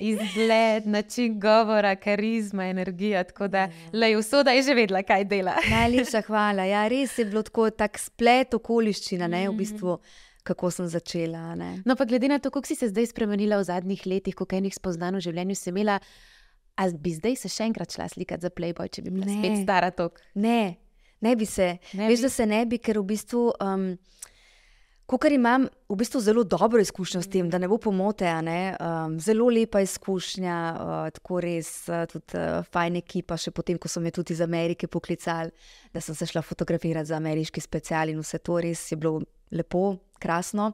ja 0.01 0.07
izgled, 0.13 0.87
način 0.87 1.41
govora, 1.41 1.97
karizma, 1.97 2.67
energija. 2.67 3.25
Tako 3.25 3.49
da 3.49 3.69
le 3.93 4.17
usoda 4.17 4.51
je 4.51 4.63
že 4.63 4.75
vedela, 4.75 5.03
kaj 5.03 5.25
dela. 5.25 5.57
Najlepša 5.71 6.23
hvala. 6.27 6.65
Ja, 6.65 6.89
res 6.89 7.19
je 7.19 7.25
bilo 7.25 7.43
tako 7.43 7.71
tak 7.71 7.99
splet 7.99 8.55
okoliščina, 8.55 9.29
ne, 9.29 9.49
v 9.49 9.53
mhm. 9.53 9.59
bistvu. 9.59 9.99
Kako 10.47 10.71
sem 10.71 10.87
začela. 10.87 11.55
Ne. 11.59 11.83
No, 11.85 11.97
pa 11.97 12.05
glede 12.05 12.29
na 12.29 12.39
to, 12.39 12.51
kako 12.55 12.67
si 12.67 12.77
se 12.79 12.89
zdaj 12.89 13.07
spremenila 13.11 13.59
v 13.59 13.65
zadnjih 13.67 14.07
letih, 14.07 14.35
koliko 14.35 14.57
enih 14.57 14.75
spoznanj 14.75 15.19
v 15.19 15.23
življenju 15.25 15.57
si 15.59 15.73
imela, 15.73 15.99
ali 16.77 16.95
bi 17.03 17.15
zdaj 17.17 17.35
se 17.41 17.51
še 17.51 17.67
enkrat 17.67 17.91
šla 17.91 18.07
slikati 18.13 18.47
za 18.47 18.53
Playboy, 18.55 18.87
če 18.87 19.03
bi 19.03 19.11
bila 19.11 19.27
ne. 19.27 19.41
spet 19.41 19.65
stara 19.65 19.91
tok? 19.91 20.21
Ne, 20.39 20.77
ne 21.21 21.33
bi 21.37 21.49
se. 21.51 21.81
Ne 21.99 22.13
Veš, 22.13 22.21
bi. 22.21 22.23
da 22.29 22.31
se 22.31 22.47
ne 22.47 22.61
bi, 22.67 22.79
ker 22.79 23.01
v 23.03 23.09
bistvu. 23.11 23.43
Um, 23.59 23.97
Ker 25.07 25.33
imam 25.33 25.69
v 25.87 25.97
bistvu 26.01 26.21
zelo 26.21 26.43
dobro 26.43 26.81
izkušnjo 26.83 27.21
s 27.23 27.31
tem, 27.31 27.47
da 27.51 27.61
ne 27.63 27.69
bo 27.71 27.79
pomote, 27.79 28.27
ne? 28.43 28.75
Um, 28.83 29.21
zelo 29.23 29.47
lepa 29.55 29.79
izkušnja, 29.85 30.57
uh, 30.75 30.95
tako 31.15 31.39
res, 31.45 31.71
uh, 31.87 32.03
tudi 32.11 32.35
uh, 32.35 32.67
fajn 32.75 32.99
ekipa, 32.99 33.39
še 33.39 33.53
potem, 33.55 33.79
ko 33.79 33.87
so 33.89 34.03
me 34.03 34.11
tudi 34.11 34.35
iz 34.35 34.43
Amerike 34.43 34.91
poklicali, 34.91 35.55
da 35.95 36.03
sem 36.03 36.19
se 36.19 36.27
šla 36.27 36.43
fotografirati 36.43 37.13
za 37.13 37.21
ameriški 37.21 37.63
special 37.63 38.11
in 38.11 38.19
vse 38.19 38.43
to 38.43 38.59
res 38.67 38.83
je 38.91 38.99
bilo 38.99 39.21
lepo, 39.55 39.85
krasno. 40.19 40.73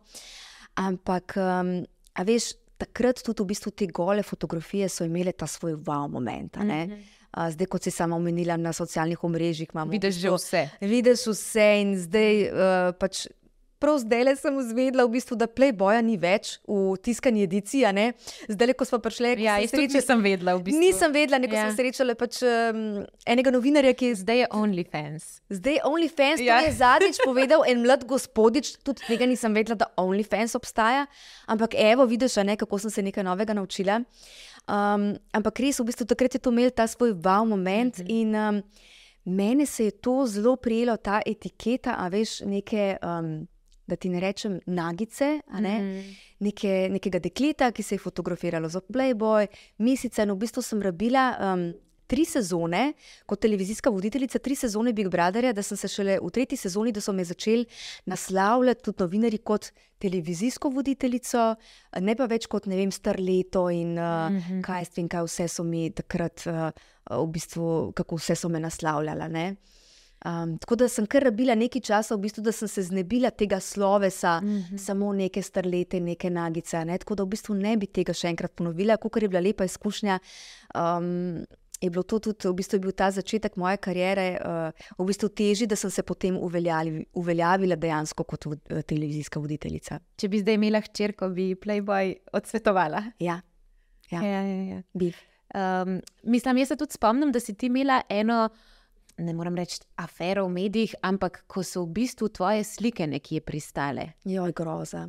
Ampak, 0.80 1.36
um, 1.36 1.74
a 2.16 2.24
veš, 2.24 2.54
takrat 2.80 3.20
tudi 3.20 3.44
v 3.44 3.50
bistvu 3.52 3.74
te 3.76 3.90
gole 3.92 4.24
fotografije 4.24 4.88
so 4.88 5.04
imele 5.04 5.36
ta 5.36 5.46
svoj 5.46 5.76
wow 5.84 6.08
moment. 6.08 6.56
Mm 6.56 6.70
-hmm. 6.70 7.04
Zdaj, 7.52 7.66
kot 7.66 7.82
si 7.82 7.90
sama 7.90 8.16
omenila 8.16 8.56
na 8.56 8.72
socialnih 8.72 9.24
omrežjih, 9.24 9.68
imamo 9.74 9.90
vidiš 9.90 10.14
že 10.14 10.30
vse. 10.30 10.68
Vidiš 10.80 11.26
vse 11.26 11.80
in 11.80 11.96
zdaj 11.96 12.42
uh, 12.48 12.92
pač 12.98 13.26
prav 13.82 13.98
zdaj 13.98 14.36
sem 14.38 14.58
izvedela, 14.60 15.04
v 15.06 15.16
bistvu, 15.16 15.36
da 15.38 15.48
Playboya 15.50 16.02
ni 16.04 16.14
več 16.20 16.54
v 16.68 16.94
tiskani 17.02 17.42
ediciji. 17.46 17.88
Zdaj, 18.48 18.74
ko 18.78 18.86
smo 18.86 19.00
prišli, 19.02 19.34
ja, 19.42 19.56
sreče, 19.66 19.98
nisem 19.98 20.22
vedela. 20.22 20.54
V 20.58 20.66
bistvu. 20.68 20.82
Nisem 20.82 21.14
vedela, 21.14 21.40
neko 21.42 21.58
ja. 21.58 21.64
sem 21.66 21.80
srečala 21.80 22.14
pač, 22.18 22.38
um, 22.46 23.02
enega 23.26 23.54
novinarja, 23.54 23.94
ki 23.98 24.12
je 24.12 24.20
zdaj 24.22 24.44
OnlyFans. 24.54 25.26
Zdaj 25.50 25.78
je 25.80 25.82
OnlyFans, 25.88 26.44
ja. 26.44 26.60
to 26.60 26.68
je 26.70 26.76
zadnjič 26.78 27.20
povedal 27.24 27.66
en 27.68 27.82
mlad 27.82 28.06
gospodič, 28.08 28.76
tudi 28.86 29.04
tega 29.08 29.28
nisem 29.28 29.56
vedela, 29.56 29.80
da 29.82 29.90
OnlyFans 30.00 30.54
obstaja. 30.58 31.08
Ampak 31.50 31.76
evo, 31.78 32.06
vidiš, 32.08 32.38
ne, 32.46 32.56
kako 32.60 32.78
sem 32.86 32.94
se 32.94 33.04
nekaj 33.10 33.26
novega 33.26 33.56
naučila. 33.58 34.00
Um, 34.70 35.12
ampak 35.34 35.58
res, 35.64 35.82
v 35.82 35.90
bistvu, 35.90 36.06
takrat 36.06 36.38
je 36.38 36.42
to 36.42 36.54
imel 36.54 36.70
ta 36.70 36.86
svoj 36.86 37.16
wow 37.18 37.42
moment. 37.42 37.98
Mm 37.98 38.06
-hmm. 38.06 38.20
in, 38.20 38.34
um, 38.36 38.62
Mene 39.24 39.66
se 39.66 39.84
je 39.84 39.90
to 39.90 40.26
zelo 40.26 40.56
prijelo, 40.56 40.96
ta 40.96 41.20
etiketa, 41.26 41.94
a 41.98 42.08
veš, 42.08 42.40
neke 42.40 42.96
um, 43.02 43.46
da 43.86 43.96
ti 43.96 44.08
ne 44.08 44.20
rečem 44.20 44.60
nagice, 44.66 45.40
ne? 45.60 45.78
mm 45.78 45.88
-hmm. 45.88 46.16
Neke, 46.38 46.88
nekega 46.90 47.18
dekleta, 47.18 47.72
ki 47.72 47.82
se 47.82 47.94
je 47.94 47.98
fotografiralo 47.98 48.68
za 48.68 48.80
Playboy, 48.80 49.46
mesece. 49.78 50.26
No, 50.26 50.34
v 50.34 50.38
bistvu 50.38 50.62
sem 50.62 50.82
rabila 50.82 51.54
um, 51.54 51.72
tri 52.06 52.24
sezone 52.24 52.92
kot 53.26 53.40
televizijska 53.40 53.90
voditeljica, 53.90 54.38
tri 54.38 54.54
sezone 54.56 54.92
Big 54.92 55.08
Brotherja, 55.08 55.52
da 55.52 55.62
sem 55.62 55.76
se 55.76 55.88
šele 55.88 56.18
v 56.22 56.30
tretji 56.30 56.58
sezoni, 56.60 56.92
da 56.92 57.00
so 57.00 57.12
me 57.12 57.24
začeli 57.24 57.64
naslavljati 58.04 58.82
tudi 58.82 59.02
novinari 59.02 59.38
kot 59.38 59.70
televizijsko 59.98 60.68
voditeljico, 60.68 61.54
ne 62.00 62.16
pa 62.16 62.26
več 62.26 62.46
kot 62.46 62.66
ne 62.66 62.76
vem, 62.76 62.90
star 62.90 63.20
leto 63.20 63.68
in 63.70 63.98
uh, 63.98 64.28
mm 64.30 64.38
-hmm. 64.38 64.62
kaj, 64.62 64.84
vem, 64.96 65.08
kaj 65.08 65.24
vse 65.24 65.48
so 65.48 65.64
mi 65.64 65.90
takrat, 65.90 66.44
uh, 66.46 66.70
v 67.10 67.26
bistvu, 67.26 67.92
kako 67.92 68.16
vse 68.16 68.34
so 68.34 68.48
me 68.48 68.60
naslavljali. 68.60 69.56
Um, 70.24 70.58
tako 70.58 70.76
da 70.76 70.86
sem 70.88 71.06
kar 71.10 71.24
rabila 71.26 71.54
nekaj 71.58 71.82
časa, 71.82 72.14
v 72.14 72.22
bistvu, 72.28 72.44
da 72.46 72.52
sem 72.54 72.68
se 72.70 72.84
znebila 72.86 73.30
tega 73.30 73.60
slovesa, 73.60 74.40
mm 74.40 74.48
-hmm. 74.48 74.78
samo 74.78 75.12
neke 75.12 75.42
starlete, 75.42 76.00
neke 76.00 76.30
nagice. 76.30 76.84
Ne? 76.84 76.98
Tako 76.98 77.14
da 77.14 77.22
v 77.22 77.26
bistvu 77.26 77.54
ne 77.54 77.76
bi 77.76 77.86
tega 77.86 78.12
še 78.12 78.28
enkrat 78.28 78.52
ponovila, 78.52 78.96
kot 78.96 79.22
je 79.22 79.28
bila 79.28 79.40
lepa 79.40 79.64
izkušnja. 79.64 80.18
Um, 80.74 81.44
je 81.80 81.90
bilo 81.90 82.02
to 82.02 82.18
tudi, 82.18 82.48
v 82.48 82.54
bistvu 82.54 82.76
je 82.76 82.80
bil 82.80 82.92
ta 82.92 83.10
začetek 83.10 83.56
moje 83.56 83.76
kariere, 83.76 84.38
uh, 84.46 84.94
v 84.98 85.06
bistvu 85.06 85.28
težji, 85.28 85.66
da 85.66 85.76
sem 85.76 85.90
se 85.90 86.02
potem 86.02 86.36
uveljavila, 86.36 87.04
uveljavila 87.12 87.76
dejansko 87.76 88.24
kot 88.24 88.46
uh, 88.46 88.54
televizijska 88.86 89.40
voditeljica. 89.40 89.98
Če 90.16 90.28
bi 90.28 90.38
zdaj 90.38 90.54
imela 90.54 90.80
hčerko, 90.80 91.28
bi 91.28 91.54
Playboy 91.54 92.14
odsvetovala. 92.32 93.02
Ja, 93.18 93.40
ja. 94.10 94.22
ja, 94.22 94.42
ja, 94.42 94.62
ja. 94.74 94.82
bi. 94.92 95.12
Um, 95.54 96.00
mislim, 96.22 96.56
jaz 96.56 96.68
se 96.68 96.76
tudi 96.76 96.92
spomnim, 96.92 97.32
da 97.32 97.40
si 97.40 97.54
ti 97.54 97.66
imela 97.66 98.02
eno 98.08 98.48
ne 99.18 99.34
morem 99.34 99.56
reči, 99.58 99.80
afero 100.00 100.46
v 100.46 100.54
medijih, 100.56 100.94
ampak 101.02 101.42
ko 101.46 101.64
so 101.66 101.84
v 101.84 102.00
bistvu 102.00 102.28
tvoje 102.28 102.64
slike 102.64 103.06
nekje 103.06 103.42
pristale. 103.44 104.12
Joj, 104.24 104.54
groza. 104.56 105.08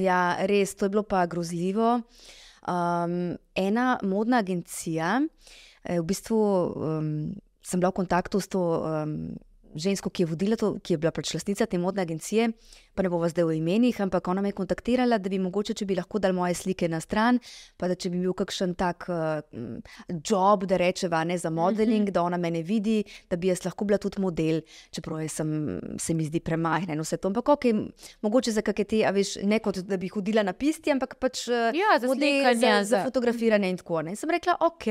Ja, 0.00 0.36
res, 0.48 0.74
to 0.74 0.86
je 0.86 0.94
bilo 0.94 1.04
pa 1.08 1.26
grozljivo. 1.26 2.00
Um, 2.64 3.36
ena 3.54 3.98
modna 4.02 4.40
agencija, 4.40 5.18
eh, 5.84 6.00
v 6.00 6.04
bistvu 6.08 6.38
um, 6.40 7.10
sem 7.64 7.80
bila 7.80 7.92
v 7.92 8.00
kontaktu 8.00 8.40
s 8.40 8.48
to 8.48 8.60
um, 8.60 9.36
žensko, 9.74 10.10
ki 10.10 10.22
je 10.22 10.30
vodila 10.30 10.56
to, 10.56 10.78
ki 10.80 10.94
je 10.94 11.00
bila 11.02 11.12
pač 11.12 11.34
lastnica 11.34 11.66
te 11.66 11.78
modne 11.78 12.02
agencije 12.02 12.52
pa 12.94 13.02
ne 13.02 13.10
bova 13.10 13.28
zdaj 13.28 13.44
v 13.48 13.56
imenih, 13.58 14.00
ampak 14.00 14.28
ona 14.28 14.42
me 14.42 14.52
je 14.52 14.58
kontaktirala, 14.58 15.18
da 15.18 15.30
bi 15.30 15.38
mogoče, 15.42 15.74
če 15.74 15.86
bi 15.88 15.96
lahko 15.98 16.20
dal 16.22 16.34
moje 16.36 16.54
slike 16.54 16.88
na 16.88 17.00
stran, 17.02 17.40
pa 17.76 17.88
da 17.90 17.96
če 17.98 18.10
bi 18.12 18.20
bil 18.22 18.34
kakšen 18.38 18.74
tak 18.78 19.08
uh, 19.10 19.42
job, 20.14 20.66
da 20.70 20.78
rečeva 20.80 21.24
ne 21.24 21.38
za 21.38 21.50
modeling, 21.50 22.04
mm 22.04 22.08
-hmm. 22.08 22.14
da 22.14 22.22
ona 22.22 22.36
me 22.38 22.62
vidi, 22.62 23.04
da 23.30 23.36
bi 23.36 23.48
jaz 23.48 23.64
lahko 23.64 23.84
bila 23.84 23.98
tudi 23.98 24.20
model, 24.20 24.60
čeprav 24.90 25.28
sem, 25.28 25.80
se 25.98 26.14
mi 26.14 26.24
zdi 26.24 26.40
premajhna 26.40 26.94
in 26.94 27.00
vse 27.00 27.16
to. 27.16 27.28
Ampak 27.28 27.48
ok, 27.48 27.64
mogoče 28.22 28.52
za 28.52 28.62
kakšne 28.62 28.84
te, 28.84 29.04
a 29.06 29.10
veš, 29.10 29.36
ne 29.42 29.58
kot 29.58 29.78
da 29.78 29.96
bi 29.96 30.08
hodila 30.08 30.42
na 30.42 30.52
pisti, 30.52 30.90
ampak 30.90 31.14
pač 31.18 31.48
eh, 31.48 31.72
ja, 31.74 31.98
za, 32.00 32.06
model, 32.06 32.54
za, 32.54 32.84
za 32.84 33.04
fotografiranje 33.04 33.70
in 33.70 33.76
tako 33.76 33.94
naprej. 33.94 34.10
In 34.10 34.16
sem 34.16 34.30
rekla, 34.30 34.56
ok. 34.60 34.86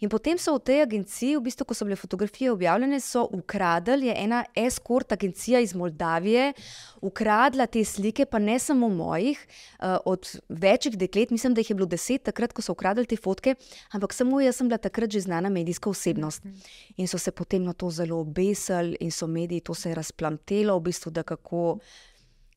In 0.00 0.08
potem 0.08 0.38
so 0.38 0.54
v 0.54 0.60
tej 0.60 0.82
agenciji, 0.82 1.36
v 1.36 1.42
bistvu, 1.42 1.64
ko 1.64 1.74
so 1.74 1.84
bile 1.84 1.96
fotografije 1.96 2.50
objavljene, 2.52 3.00
so 3.00 3.28
ukradli, 3.32 4.06
je 4.06 4.14
ena 4.24 4.44
escort 4.54 5.12
agencija 5.12 5.60
iz 5.60 5.74
Moldavije, 5.74 6.52
ukradli 7.00 7.25
ukradla 7.26 7.66
te 7.66 7.84
slike, 7.84 8.24
pa 8.30 8.38
ne 8.38 8.58
samo 8.58 8.88
mojih, 8.88 9.38
uh, 9.80 9.96
od 10.04 10.28
večjih 10.48 10.96
deklet, 10.96 11.30
mislim, 11.30 11.54
da 11.54 11.60
jih 11.60 11.70
je 11.70 11.74
bilo 11.74 11.86
deset, 11.86 12.22
takrat, 12.22 12.52
ko 12.52 12.62
so 12.62 12.72
ukradli 12.72 13.06
te 13.06 13.16
fotke, 13.16 13.56
ampak 13.90 14.14
samo 14.14 14.40
jaz 14.40 14.56
sem 14.56 14.68
bila 14.68 14.78
takrat 14.78 15.10
že 15.10 15.20
znana 15.20 15.50
medijska 15.50 15.90
osebnost. 15.90 16.44
Mhm. 16.44 16.54
In 16.96 17.08
so 17.08 17.18
se 17.18 17.30
potem 17.30 17.64
na 17.64 17.72
to 17.72 17.90
zelo 17.90 18.20
obesili, 18.20 18.96
in 19.00 19.10
so 19.10 19.26
mediji 19.26 19.60
to 19.60 19.74
se 19.74 19.94
razplamtelo, 19.94 20.78
v 20.78 20.82
bistvu, 20.82 21.10
da 21.10 21.22
kako. 21.22 21.78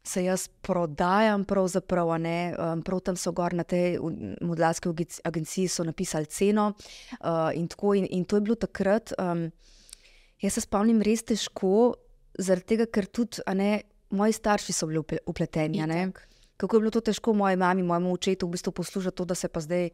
Se 0.03 0.23
jaz 0.23 0.47
prodajam, 0.62 1.43
pravzaprav, 1.45 2.08
um, 2.08 2.82
prav 2.82 2.99
tam 2.99 3.15
so 3.15 3.32
gor 3.32 3.53
na 3.53 3.63
tej 3.63 3.99
modelarski 4.41 4.89
agenciji 5.23 5.67
napisali 5.86 6.25
ceno. 6.25 6.73
Uh, 7.19 7.51
in, 7.53 7.67
tako, 7.67 7.93
in, 7.93 8.08
in 8.10 8.23
to 8.25 8.38
je 8.38 8.41
bilo 8.41 8.55
takrat, 8.55 9.12
um, 9.19 9.51
jaz 10.41 10.53
se 10.53 10.62
spomnim, 10.62 11.01
res 11.01 11.23
težko, 11.23 11.93
zaradi 12.39 12.65
tega, 12.65 12.86
ker 12.86 13.05
tudi 13.05 13.43
ne, 13.53 13.84
moji 14.10 14.34
starši 14.34 14.74
so 14.74 14.88
bili 14.88 15.04
upleteni. 15.26 15.82
Kako 16.58 16.76
je 16.76 16.80
bilo 16.80 16.91
to 16.91 17.02
težko 17.02 17.34
moji 17.34 17.56
mami, 17.56 17.84
mojemu 17.84 18.13
očetu, 18.13 18.48
v 18.48 18.52
bistvu 18.58 18.72
poslušati 18.72 19.17
to, 19.17 19.26
da 19.26 19.36
se 19.36 19.48
pa 19.48 19.60
zdaj 19.60 19.89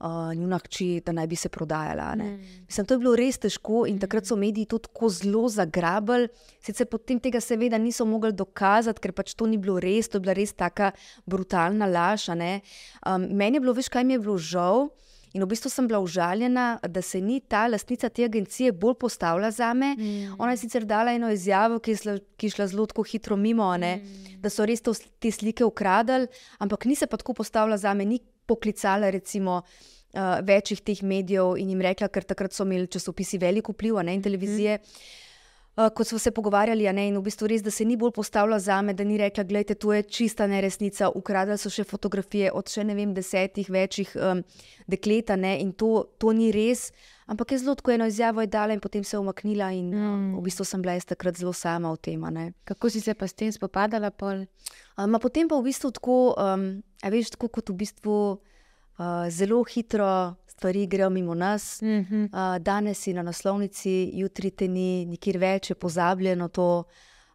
uh, 0.00 0.34
njuna 0.34 0.58
hči, 0.58 1.00
da 1.06 1.12
naj 1.12 1.26
bi 1.26 1.36
se 1.36 1.48
prodajala. 1.48 2.14
Mm. 2.16 2.40
Mislim, 2.66 2.86
to 2.86 2.94
je 2.94 2.98
bilo 2.98 3.14
res 3.16 3.38
težko 3.38 3.86
in 3.86 3.96
mm. 3.96 4.00
takrat 4.04 4.26
so 4.26 4.36
mediji 4.36 4.66
to 4.66 4.78
tako 4.78 5.08
zelo 5.08 5.48
zagrabili. 5.48 6.28
Sicer 6.60 6.86
potem 6.86 7.20
tega 7.20 7.40
seveda 7.40 7.78
niso 7.78 8.04
mogli 8.04 8.32
dokazati, 8.32 9.00
ker 9.00 9.12
pač 9.12 9.34
to 9.34 9.46
ni 9.46 9.58
bilo 9.58 9.78
res, 9.80 10.08
to 10.08 10.18
je 10.18 10.26
bila 10.26 10.36
res 10.36 10.52
taka 10.52 10.92
brutalna 11.26 11.86
laž. 11.86 12.28
Um, 12.28 13.28
meni 13.32 13.56
je 13.56 13.60
bilo, 13.60 13.72
veš, 13.76 13.88
kaj 13.88 14.04
mi 14.04 14.18
je 14.18 14.24
bilo 14.24 14.38
žal. 14.38 14.90
In 15.32 15.44
v 15.44 15.46
bistvu 15.52 15.70
sem 15.70 15.86
bila 15.88 16.00
užaljena, 16.02 16.80
da 16.88 17.02
se 17.02 17.20
ni 17.20 17.40
ta 17.40 17.66
lastnica 17.70 18.08
te 18.08 18.24
agencije 18.24 18.72
bolj 18.72 18.96
postavila 19.00 19.50
za 19.50 19.72
me. 19.74 19.94
Mm. 19.98 20.34
Ona 20.38 20.56
je 20.56 20.62
sicer 20.64 20.84
dala 20.84 21.14
eno 21.14 21.30
izjavo, 21.30 21.78
ki 21.78 21.94
je, 21.94 21.96
sla, 21.96 22.16
ki 22.36 22.46
je 22.48 22.56
šla 22.56 22.66
zelo 22.66 22.86
hitro 23.06 23.36
mimo, 23.36 23.70
mm. 23.78 24.40
da 24.42 24.50
so 24.50 24.66
res 24.66 24.82
to, 24.82 24.94
te 25.18 25.30
slike 25.30 25.64
ukradali, 25.64 26.26
ampak 26.58 26.84
ni 26.84 26.96
se 26.96 27.06
pa 27.06 27.16
tako 27.16 27.34
postavila 27.34 27.76
za 27.76 27.94
me, 27.94 28.04
ni 28.04 28.20
poklicala 28.46 29.10
recimo. 29.10 29.62
uh, 30.10 30.40
večjih 30.42 30.80
teh 30.82 31.02
medijev 31.02 31.54
in 31.56 31.68
jim 31.70 31.80
rekla, 31.80 32.08
ker 32.08 32.24
takrat 32.26 32.52
so 32.52 32.64
imeli 32.66 32.88
časopisi 32.90 33.38
veliko 33.38 33.72
vpliv 33.72 34.00
ne, 34.02 34.14
in 34.14 34.22
televizije. 34.22 34.78
Mm 34.78 35.28
kot 35.88 36.06
smo 36.06 36.18
se 36.18 36.30
pogovarjali, 36.30 36.92
ne, 36.92 37.06
in 37.08 37.16
v 37.16 37.22
bistvu 37.22 37.48
res, 37.48 37.62
da 37.62 37.70
se 37.70 37.84
ni 37.84 37.96
bolj 37.96 38.12
postavila 38.16 38.58
za 38.58 38.80
me, 38.82 38.94
da 38.94 39.04
ni 39.04 39.16
rekla, 39.18 39.44
da 39.44 39.74
to 39.74 39.92
je 39.92 40.02
čista 40.02 40.46
neresnica. 40.46 41.10
Ukradali 41.14 41.58
so 41.58 41.70
še 41.70 41.84
fotografije 41.84 42.50
od 42.52 42.68
še 42.68 42.84
ne 42.84 42.94
vem, 42.94 43.14
desetih 43.14 43.70
večjih 43.70 44.16
um, 44.16 44.42
deklet, 44.90 45.30
in 45.30 45.72
to, 45.72 46.04
to 46.18 46.32
ni 46.32 46.50
res. 46.52 46.90
Ampak 47.30 47.52
je 47.52 47.58
zelo 47.62 47.76
tako 47.78 47.92
eno 47.94 48.06
izjavo 48.10 48.42
dala 48.46 48.74
in 48.74 48.80
potem 48.80 49.04
se 49.04 49.14
je 49.16 49.20
umaknila, 49.20 49.70
in 49.72 49.90
mm. 49.94 50.34
v 50.34 50.42
bistvu 50.42 50.64
sem 50.66 50.82
bila 50.82 50.96
jaz 50.98 51.06
takrat 51.06 51.38
zelo 51.38 51.52
sama 51.52 51.92
v 51.94 52.02
tem. 52.02 52.24
Kako 52.64 52.90
si 52.90 53.00
se 53.00 53.14
pa 53.14 53.28
s 53.28 53.34
tem 53.34 53.52
spopadala? 53.52 54.10
Um, 54.98 55.14
potem 55.22 55.48
pa 55.48 55.54
v 55.54 55.70
bistvu 55.70 55.92
tako, 55.94 56.34
um, 56.34 56.82
veš, 57.06 57.30
tako 57.38 57.48
kot 57.48 57.70
v 57.70 57.78
bistvu 57.84 58.16
uh, 58.98 59.30
zelo 59.30 59.62
hitro 59.62 60.34
stvari 60.60 60.86
grejo 60.86 61.10
mimo 61.10 61.34
nas. 61.34 61.82
Mm 61.82 61.88
-hmm. 62.04 62.24
uh, 62.24 62.62
danes 62.62 62.98
si 62.98 63.12
na 63.12 63.22
naslovnici, 63.22 64.10
jutri 64.12 64.50
te 64.50 64.68
ni, 64.68 65.06
nikjer 65.06 65.38
več 65.38 65.70
je 65.70 65.74
pozabljeno 65.74 66.48
to. 66.48 66.84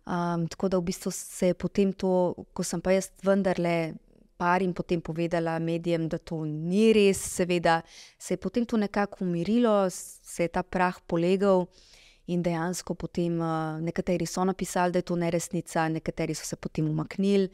Um, 0.06 0.48
tako 0.48 0.70
da 0.70 0.78
v 0.78 0.82
bistvu 0.82 1.12
se 1.12 1.48
je 1.48 1.54
potem 1.54 1.94
to, 1.94 2.36
ko 2.54 2.64
sem 2.64 2.82
pa 2.82 2.92
jaz 2.92 3.10
vendarle 3.24 3.94
parim 4.38 4.74
potem 4.74 5.02
povedala 5.02 5.60
medijem, 5.60 6.08
da 6.08 6.18
to 6.18 6.46
ni 6.46 6.94
res, 6.94 7.18
seveda 7.18 7.82
se 8.20 8.34
je 8.34 8.38
potem 8.38 8.66
to 8.66 8.78
nekako 8.78 9.24
umirilo, 9.24 9.90
se 9.90 10.44
je 10.44 10.48
ta 10.48 10.64
prah 10.64 11.00
polegal. 11.08 11.66
In 12.28 12.42
dejansko 12.42 12.94
potem 12.94 13.40
uh, 13.40 13.82
nekateri 13.82 14.26
so 14.26 14.44
napisali, 14.44 14.92
da 14.92 14.98
je 14.98 15.04
to 15.04 15.16
neresnica, 15.16 15.90
nekateri 15.90 16.34
so 16.34 16.46
se 16.46 16.56
potem 16.56 16.88
umaknili 16.90 17.50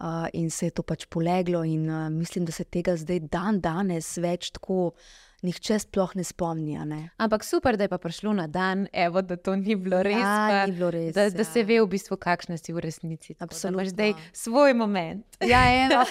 uh, 0.00 0.28
in 0.32 0.50
se 0.50 0.66
je 0.66 0.70
to 0.70 0.82
pač 0.82 1.06
poleglo. 1.06 1.62
In 1.64 1.88
uh, 1.90 2.08
mislim, 2.12 2.44
da 2.44 2.52
se 2.52 2.64
tega 2.64 2.96
zdaj 2.96 3.20
dan 3.30 3.60
danes 3.60 4.16
več 4.18 4.52
tako. 4.56 4.92
Nihče 5.40 5.78
sploh 5.80 6.10
ne 6.20 6.24
spomni. 6.28 6.74
Ne? 6.84 6.98
Ampak 7.16 7.46
super, 7.48 7.78
da 7.80 7.86
je 7.86 7.88
pa 7.88 7.96
prišlo 7.96 8.34
na 8.36 8.44
dan, 8.44 8.82
evo, 8.92 9.22
da 9.24 9.38
to 9.40 9.54
ni 9.56 9.72
bilo 9.72 10.02
res. 10.04 10.18
Ja, 10.20 10.34
pa, 10.50 10.58
ni 10.68 10.74
bilo 10.76 10.90
res 10.92 11.14
da, 11.16 11.30
ja. 11.30 11.32
da 11.32 11.46
se 11.48 11.62
ve, 11.64 11.78
v 11.80 11.88
bistvu, 11.88 12.18
kakšna 12.20 12.58
si 12.60 12.74
v 12.76 12.82
resnici. 12.84 13.32
Absolutno. 13.40 13.80
Imaš 13.80 13.94
zdaj 13.94 14.12
svoj 14.36 14.76
moment. 14.76 15.24
Ja, 15.40 15.62
eno. 15.72 16.02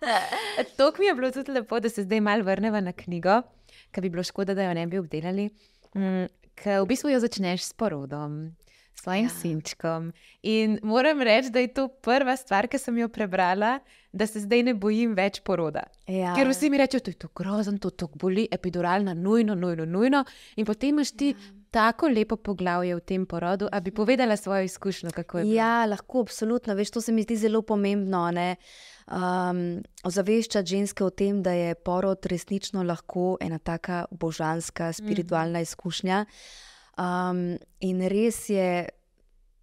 to 0.76 0.90
mi 0.98 1.08
je 1.08 1.16
bilo 1.16 1.32
tudi 1.32 1.56
lepo, 1.56 1.80
da 1.80 1.88
se 1.88 2.04
zdaj 2.04 2.20
malo 2.20 2.44
vrnemo 2.44 2.84
na 2.84 2.92
knjigo, 2.92 3.40
ki 3.96 4.04
bi 4.04 4.12
bilo 4.12 4.26
škoda, 4.28 4.52
da 4.52 4.68
jo 4.68 4.76
ne 4.76 4.84
bi 4.92 5.00
obdelali. 5.00 5.48
Mm, 5.96 6.28
Ker 6.60 6.82
v 6.84 6.90
bistvu 6.92 7.14
jo 7.14 7.24
začneš 7.24 7.64
s 7.64 7.72
porodom 7.72 8.42
svojim 9.00 9.24
ja. 9.24 9.30
sinčkom. 9.30 10.12
In 10.42 10.78
moram 10.82 11.22
reči, 11.22 11.50
da 11.50 11.60
je 11.60 11.72
to 11.74 11.88
prva 11.88 12.36
stvar, 12.36 12.68
ki 12.68 12.78
sem 12.78 12.98
jo 12.98 13.08
prebrala, 13.08 13.78
da 14.12 14.26
se 14.26 14.42
zdaj 14.44 14.64
ne 14.66 14.74
bojim 14.74 15.14
več 15.16 15.40
poroda. 15.46 15.86
Ja. 16.10 16.34
Ker 16.36 16.50
vsi 16.50 16.70
mi 16.70 16.80
rečejo, 16.80 17.04
da 17.06 17.14
je 17.14 17.20
to 17.24 17.30
grozno, 17.36 17.78
to 17.78 17.90
tako 17.90 18.20
boli, 18.26 18.48
epiduralna, 18.52 19.14
nujno, 19.14 19.54
nujno, 19.54 19.86
nujno. 19.86 20.24
In 20.56 20.68
potem 20.68 20.96
imaš 20.96 21.16
ti. 21.16 21.34
Ja. 21.34 21.56
Tako 21.70 22.08
lepo 22.10 22.34
poglavje 22.34 22.96
v 22.98 23.02
tem 23.06 23.24
porodu, 23.30 23.68
da 23.70 23.78
bi 23.78 23.92
povedala 23.94 24.34
svojo 24.36 24.64
izkušnjo. 24.66 25.12
Ja, 25.46 25.84
lahko, 25.86 26.24
absolutno. 26.26 26.74
Veš, 26.74 26.90
to 26.90 27.00
se 27.00 27.12
mi 27.14 27.22
zdi 27.22 27.36
zelo 27.38 27.60
pomembno. 27.62 28.24
Um, 29.06 29.60
ozaveščati 30.02 30.66
ženske 30.66 31.06
o 31.06 31.12
tem, 31.14 31.44
da 31.46 31.54
je 31.54 31.76
porod 31.78 32.26
resnično 32.26 32.82
lahko 32.82 33.36
ena 33.38 33.60
taka 33.62 34.00
božanska, 34.10 34.90
spiritualna 34.98 35.62
mm. 35.62 35.68
izkušnja. 35.70 36.24
Um, 36.26 36.69
in 37.80 38.02
res 38.08 38.48
je 38.48 38.88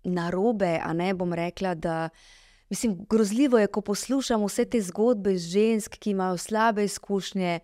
na 0.07 0.29
robe, 0.29 0.77
a 0.83 0.93
ne 0.93 1.13
bom 1.13 1.33
rekla, 1.33 1.75
da 1.75 2.09
mislim, 2.69 3.05
grozljivo 3.09 3.59
je, 3.59 3.67
ko 3.67 3.81
poslušam 3.81 4.45
vse 4.45 4.65
te 4.65 4.81
zgodbe 4.81 5.37
žensk, 5.37 5.99
ki 5.99 6.11
imajo 6.15 6.37
slabe 6.37 6.85
izkušnje. 6.85 7.59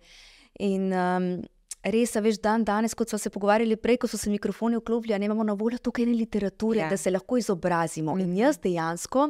In 0.60 0.92
um, 0.92 1.42
res, 1.84 2.14
veš, 2.16 2.40
dan 2.42 2.64
danes, 2.64 2.94
kot 2.96 3.12
smo 3.12 3.18
se 3.20 3.30
pogovarjali 3.30 3.76
prej, 3.76 3.98
ko 4.02 4.08
so 4.08 4.18
se 4.20 4.30
mikrofoni 4.32 4.78
vklopili, 4.80 5.18
ne 5.18 5.28
imamo 5.28 5.44
na 5.44 5.56
voljo 5.58 5.78
tukaj 5.78 6.06
ne 6.08 6.14
literature, 6.16 6.80
ja. 6.80 6.90
da 6.90 6.96
se 6.96 7.12
lahko 7.12 7.38
izobrazimo. 7.40 8.16
In 8.18 8.28
mhm. 8.28 8.38
jaz 8.40 8.60
dejansko, 8.62 9.28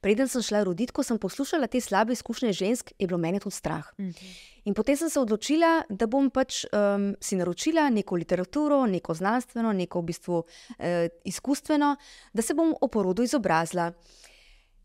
preden 0.00 0.28
sem 0.28 0.42
šla 0.42 0.64
roditi, 0.68 0.92
ko 0.92 1.04
sem 1.06 1.18
poslušala 1.18 1.70
te 1.70 1.80
slabe 1.80 2.12
izkušnje 2.12 2.52
žensk, 2.52 2.92
je 2.98 3.06
bilo 3.06 3.18
meni 3.18 3.40
tudi 3.40 3.56
strah. 3.56 3.92
Mhm. 3.98 4.32
In 4.64 4.74
potem 4.78 4.96
sem 4.96 5.10
se 5.10 5.18
odločila, 5.18 5.80
da 5.90 6.06
bom 6.06 6.28
pač 6.30 6.62
um, 6.70 7.08
si 7.18 7.34
naročila 7.34 7.88
neko 7.90 8.14
literaturo, 8.14 8.84
neko 8.86 9.14
znanstveno, 9.18 9.72
neko 9.74 10.00
v 10.00 10.06
bistvu 10.12 10.42
eh, 10.78 11.08
izkustveno, 11.26 11.96
da 12.32 12.42
se 12.46 12.54
bom 12.54 12.70
o 12.80 12.88
porodu 12.88 13.26
izobrazila. 13.26 13.90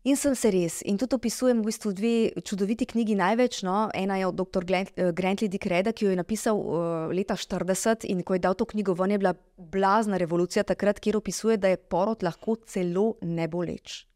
In 0.06 0.16
sem 0.16 0.34
se 0.38 0.50
res. 0.54 0.78
In 0.86 0.96
tudi 0.96 1.16
opisujem 1.18 1.58
v 1.58 1.68
bistvu 1.68 1.92
dve 1.92 2.12
čudoviti 2.46 2.86
knjigi 2.86 3.16
največ. 3.18 3.62
No. 3.66 3.88
Ena 3.94 4.16
je 4.16 4.28
od 4.28 4.36
dr. 4.38 4.64
Eh, 4.70 5.12
Grantley 5.12 5.50
Dickreda, 5.50 5.92
ki 5.92 6.06
jo 6.06 6.10
je 6.14 6.16
napisal 6.16 6.56
uh, 6.56 7.10
leta 7.10 7.34
40 7.34 8.06
in 8.06 8.22
ko 8.22 8.38
je 8.38 8.44
dal 8.46 8.54
to 8.54 8.64
knjigo 8.64 8.94
ven, 8.94 9.10
je 9.10 9.18
bila 9.18 9.34
blazna 9.56 10.16
revolucija 10.16 10.62
takrat, 10.62 11.00
kjer 11.00 11.18
opisuje, 11.18 11.56
da 11.56 11.68
je 11.68 11.82
porod 11.82 12.22
lahko 12.22 12.56
celo 12.66 13.16
neboleč 13.22 14.07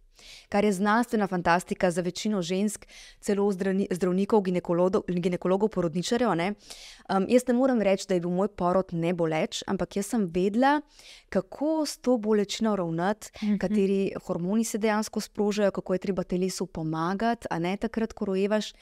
kar 0.48 0.64
je 0.64 0.72
znanstvena 0.72 1.26
fantastika 1.26 1.90
za 1.90 2.02
večino 2.02 2.42
žensk, 2.42 2.86
celo 3.20 3.52
zdravnikov, 3.90 4.42
ginekologov, 4.42 5.68
porodničarjev. 5.68 6.30
Um, 6.30 7.26
jaz 7.28 7.46
ne 7.48 7.54
morem 7.54 7.82
reči, 7.82 8.06
da 8.08 8.14
je 8.14 8.20
bil 8.20 8.30
moj 8.30 8.48
porod 8.48 8.92
ne 8.92 9.14
boleč, 9.14 9.62
ampak 9.66 9.96
jaz 9.96 10.06
sem 10.06 10.26
vedela, 10.34 10.80
kako 11.28 11.86
s 11.86 11.98
to 11.98 12.16
bolečino 12.16 12.76
ravnati, 12.76 13.30
mm 13.42 13.46
-hmm. 13.46 13.58
kateri 13.58 14.12
hormoni 14.26 14.64
se 14.64 14.78
dejansko 14.78 15.20
sprožajo, 15.20 15.70
kako 15.70 15.92
je 15.92 15.98
treba 15.98 16.22
telesu 16.22 16.66
pomagati, 16.66 17.46
a 17.50 17.58
ne 17.58 17.76
takrat, 17.76 18.12
ko 18.12 18.24
rojevaš. 18.24 18.72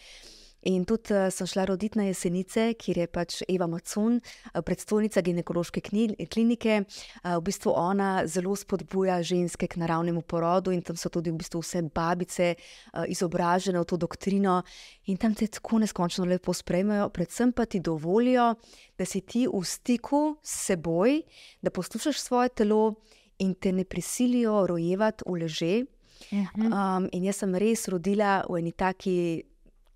In 0.68 0.85
tudi 0.85 1.14
uh, 1.14 1.31
sem 1.33 1.49
šla 1.49 1.64
roditi 1.70 1.99
na 1.99 2.05
jesenice, 2.05 2.75
kjer 2.77 2.99
je 3.01 3.07
pač 3.09 3.38
Eva 3.49 3.64
Macun, 3.70 4.18
uh, 4.20 4.61
predstojnica 4.66 5.23
ginekološke 5.25 5.81
klinike. 6.29 6.83
Uh, 7.25 7.38
v 7.38 7.44
bistvu 7.46 7.73
ona 7.73 8.27
zelo 8.29 8.53
spodbuja 8.57 9.23
ženske 9.25 9.70
k 9.70 9.81
naravnemu 9.81 10.20
porodu, 10.23 10.75
in 10.75 10.83
tam 10.85 10.99
so 11.01 11.09
tudi 11.09 11.33
v 11.33 11.40
bistvu 11.40 11.62
vse 11.64 11.81
babice 11.88 12.51
uh, 12.57 13.07
izobražene 13.09 13.81
v 13.81 13.88
to 13.88 13.96
doktrino. 13.96 14.61
In 15.09 15.16
tam 15.16 15.35
te 15.35 15.49
tako 15.49 15.81
neskončno 15.81 16.29
lepo 16.29 16.53
sprejmejo, 16.53 17.09
predvsem 17.09 17.55
pa 17.57 17.64
ti 17.64 17.81
dovolijo, 17.81 18.53
da 19.01 19.09
si 19.09 19.25
ti 19.25 19.46
v 19.49 19.64
stiku 19.64 20.37
s 20.42 20.66
seboj, 20.68 21.23
da 21.64 21.73
poslušaš 21.73 22.20
svoje 22.20 22.53
telo 22.61 23.01
in 23.40 23.55
te 23.55 23.73
ne 23.73 23.85
prisilijo 23.88 24.66
rojevati 24.68 25.25
v 25.25 25.40
leže. 25.40 25.75
Um, 26.31 27.09
in 27.16 27.25
jaz 27.25 27.40
sem 27.40 27.55
res 27.57 27.88
rodila 27.88 28.42
v 28.44 28.61
eni 28.61 28.73
taki 28.77 29.40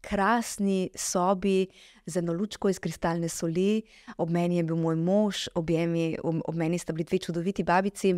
krasni 0.04 0.90
sobi 0.94 1.66
z 2.06 2.20
eno 2.20 2.32
lučko 2.36 2.68
iz 2.68 2.78
kristalne 2.78 3.28
soli, 3.28 3.82
ob 4.20 4.30
meni 4.30 4.60
je 4.60 4.66
bil 4.68 4.76
moj 4.76 4.96
mož, 5.00 5.48
ob, 5.54 5.70
jemi, 5.70 6.14
ob, 6.22 6.42
ob 6.44 6.54
meni 6.60 6.78
sta 6.78 6.92
bili 6.92 7.08
dve 7.08 7.18
čudoviti 7.18 7.64
babici. 7.64 8.14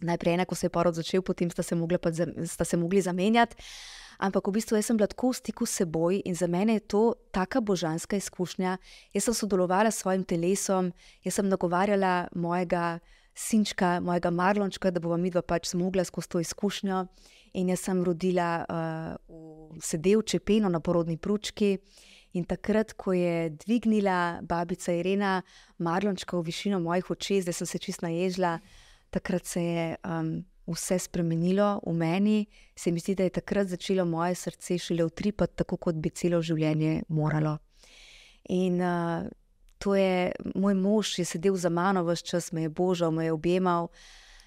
Najprej 0.00 0.34
ena, 0.34 0.46
ko 0.48 0.54
se 0.54 0.68
je 0.68 0.72
porod 0.72 0.94
začel, 0.94 1.22
potem 1.22 1.50
sta 1.50 1.62
se, 1.62 1.76
pa, 2.00 2.12
sta 2.46 2.64
se 2.64 2.76
mogli 2.76 3.02
zamenjati. 3.02 3.56
Ampak 4.20 4.48
v 4.48 4.52
bistvu 4.52 4.76
sem 4.84 4.96
bila 4.96 5.08
tako 5.08 5.32
v 5.32 5.40
stiku 5.40 5.64
s 5.66 5.80
seboj 5.80 6.20
in 6.28 6.36
za 6.36 6.46
mene 6.46 6.76
je 6.76 6.86
to 6.92 7.02
tako 7.32 7.60
božanska 7.60 8.16
izkušnja. 8.16 8.76
Jaz 9.16 9.24
sem 9.24 9.34
sodelovala 9.34 9.90
s 9.90 10.04
svojim 10.04 10.24
telesom, 10.24 10.92
jaz 11.24 11.40
sem 11.40 11.48
nagovarjala 11.48 12.28
mojega 12.36 13.00
sinčka, 13.34 14.00
mojega 14.04 14.30
marlončka, 14.30 14.90
da 14.92 15.00
bova 15.00 15.16
midva 15.16 15.40
pač 15.42 15.72
zmogla 15.72 16.04
skozi 16.04 16.28
to 16.28 16.40
izkušnjo. 16.40 17.06
In 17.52 17.68
jaz 17.68 17.80
sem 17.88 18.02
rodila 18.04 18.50
uh, 18.62 19.14
v 19.74 19.82
sedevče 19.82 20.40
peno 20.40 20.68
na 20.68 20.80
porodni 20.80 21.16
pručki. 21.18 21.78
In 22.38 22.44
takrat, 22.46 22.92
ko 22.94 23.12
je 23.12 23.50
dvignila 23.50 24.38
babica 24.46 24.92
Irena 24.94 25.40
Marlončka 25.78 26.36
v 26.38 26.46
višino 26.46 26.78
mojih 26.80 27.10
oči, 27.10 27.40
zdaj 27.42 27.56
sem 27.58 27.66
se 27.66 27.78
čist 27.82 28.04
naježila, 28.06 28.60
takrat 29.10 29.46
se 29.50 29.62
je 29.64 29.86
um, 30.06 30.44
vse 30.70 30.98
spremenilo 30.98 31.80
v 31.86 31.94
meni. 31.98 32.46
Se 32.76 32.92
mi 32.94 33.02
zdi, 33.02 33.16
da 33.18 33.26
je 33.26 33.34
takrat 33.40 33.66
začelo 33.66 34.04
moje 34.06 34.34
srce 34.34 34.78
šele 34.78 35.04
utripati, 35.04 35.56
tako 35.56 35.76
kot 35.76 35.98
bi 35.98 36.14
celo 36.14 36.38
življenje 36.42 37.02
moralo. 37.08 37.58
In 38.54 38.78
uh, 38.78 39.26
to 39.78 39.94
je 39.98 40.30
moj 40.54 40.74
mož, 40.74 41.18
je 41.18 41.24
sedel 41.24 41.56
za 41.56 41.68
mano 41.68 42.04
vse 42.06 42.22
čas, 42.30 42.52
me 42.52 42.68
je 42.68 42.70
božal, 42.70 43.10
me 43.10 43.24
je 43.26 43.32
objemal. 43.32 43.90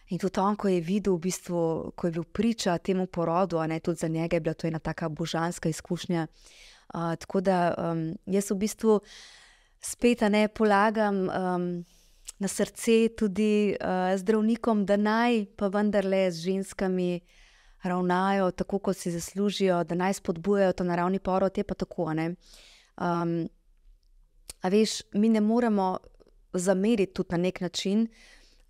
In 0.10 0.20
tudi 0.20 0.40
on, 0.40 0.56
ko 0.56 0.68
je 0.68 0.82
videl, 0.82 1.16
v 1.16 1.24
bistvu, 1.30 1.60
ko 1.96 2.08
je 2.08 2.12
bil 2.12 2.24
priča 2.24 2.78
temu 2.78 3.08
porodu, 3.08 3.62
ne 3.68 3.80
tudi 3.80 4.00
za 4.00 4.08
njega, 4.08 4.36
je 4.36 4.42
bila 4.42 4.54
to 4.54 4.68
ena 4.68 4.80
tako 4.80 5.10
božanska 5.10 5.70
izkušnja. 5.70 6.28
Uh, 6.94 7.16
tako 7.16 7.42
da 7.42 7.74
um, 7.78 8.14
jaz 8.26 8.52
v 8.52 8.58
bistvu 8.58 9.00
spet 9.82 10.22
ne 10.22 10.48
polagam 10.48 11.30
um, 11.30 11.86
na 12.40 12.48
srce 12.48 13.10
tudi 13.18 13.76
uh, 13.80 14.14
zdravnikom, 14.20 14.86
da 14.86 14.98
naj 14.98 15.46
pa 15.56 15.68
vendarle 15.68 16.32
z 16.32 16.44
ženskami 16.52 17.22
ravnajo 17.84 18.52
tako, 18.52 18.80
kot 18.80 18.98
si 18.98 19.12
zaslužijo, 19.12 19.84
da 19.84 19.96
naj 19.96 20.14
spodbujajo 20.20 20.74
to 20.74 20.84
naravni 20.84 21.20
porod, 21.20 21.58
je 21.58 21.64
pa 21.64 21.74
tako. 21.74 22.12
Um, 22.12 23.48
a 24.62 24.70
veš, 24.70 25.02
mi 25.14 25.30
ne 25.30 25.42
moremo 25.42 25.98
zameriti 26.54 27.14
tudi 27.14 27.32
na 27.32 27.38
nek 27.38 27.62
način 27.62 28.08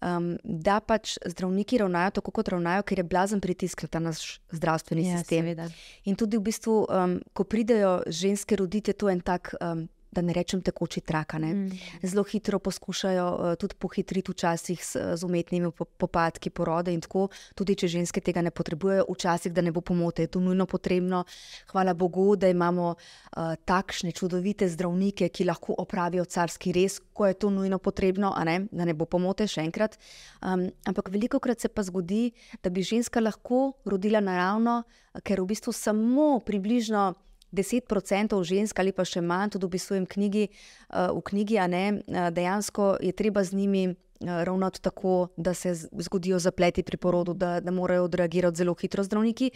um, 0.03 0.37
da 0.43 0.79
pač 0.79 1.15
zdravniki 1.25 1.79
ravnajo 1.81 2.17
tako, 2.19 2.35
kot 2.35 2.51
ravnajo, 2.53 2.83
ker 2.83 2.99
je 2.99 3.07
blazen 3.07 3.41
pritisk 3.41 3.85
na 3.85 3.91
ta 3.95 4.03
naš 4.03 4.39
zdravstveni 4.51 5.07
ja, 5.07 5.17
sistem. 5.17 5.47
Seveda. 5.47 5.69
In 6.05 6.19
tudi 6.19 6.37
v 6.37 6.47
bistvu, 6.49 6.77
um, 6.85 7.17
ko 7.33 7.47
pridejo 7.47 8.01
ženske 8.07 8.59
roditi, 8.59 8.91
je 8.91 8.99
to 8.99 9.09
en 9.09 9.23
tak 9.23 9.53
um, 9.61 9.87
da 10.13 10.21
ne 10.21 10.33
rečem 10.33 10.61
tekoči 10.61 11.01
trak. 11.01 11.33
Mm. 11.33 11.71
Zelo 12.03 12.23
hitro 12.23 12.59
poskušajo 12.59 13.27
uh, 13.33 13.55
tudi 13.59 13.75
pohitriti, 13.79 14.31
včasih 14.31 14.85
s, 14.85 14.97
z 15.15 15.25
umetnimi 15.25 15.71
popadki 15.97 16.49
porode 16.49 16.93
in 16.93 17.01
tako, 17.01 17.27
tudi 17.55 17.75
če 17.75 17.89
ženske 17.97 18.21
tega 18.21 18.43
ne 18.45 18.51
potrebujejo, 18.51 19.07
včasih 19.09 19.53
da 19.53 19.63
ne 19.65 19.71
bo 19.73 19.81
pomote, 19.81 20.27
je 20.27 20.31
to 20.35 20.39
nujno 20.43 20.65
potrebno. 20.69 21.23
Hvala 21.71 21.93
Bogu, 21.93 22.35
da 22.35 22.49
imamo 22.51 22.93
uh, 22.93 23.55
takšne 23.65 24.11
čudovite 24.11 24.69
zdravnike, 24.69 25.29
ki 25.29 25.47
lahko 25.49 25.75
opravijo 25.77 26.25
carski 26.25 26.73
res, 26.75 26.99
ko 27.13 27.27
je 27.27 27.39
to 27.39 27.49
nujno 27.49 27.79
potrebno, 27.79 28.33
ne? 28.45 28.67
da 28.71 28.85
ne 28.85 28.93
bo 28.93 29.05
pomote 29.09 29.47
še 29.49 29.63
enkrat. 29.65 29.97
Um, 30.41 30.67
ampak 30.89 31.09
veliko 31.13 31.39
krat 31.39 31.63
se 31.63 31.69
pa 31.69 31.83
zgodi, 31.83 32.31
da 32.63 32.69
bi 32.69 32.85
ženska 32.85 33.21
lahko 33.23 33.73
rodila 33.85 34.21
naravno, 34.23 34.83
ker 35.23 35.41
v 35.41 35.51
bistvu 35.53 35.73
samo 35.73 36.39
približno. 36.45 37.13
10% 37.53 38.43
žensk 38.43 38.79
ali 38.79 38.91
pa 38.91 39.05
še 39.05 39.21
manj, 39.21 39.53
tudi 39.55 39.69
opisujem 39.69 40.07
knjigi, 40.09 40.47
uh, 40.49 41.13
v 41.13 41.21
knjigi, 41.29 41.59
a 41.61 41.67
ne, 41.69 41.83
uh, 42.01 42.29
dejansko 42.33 42.97
je 43.03 43.13
treba 43.13 43.43
z 43.45 43.53
njimi 43.59 43.83
uh, 43.87 43.95
ravnati 44.43 44.81
tako, 44.81 45.29
da 45.37 45.53
se 45.53 45.75
zgodijo 45.75 46.39
zapleti 46.39 46.83
pri 46.83 46.97
porodu, 46.97 47.33
da, 47.33 47.59
da 47.59 47.71
morajo 47.71 48.09
odreagirati 48.09 48.57
zelo 48.57 48.73
hitro 48.73 49.03
zdravniki. 49.03 49.51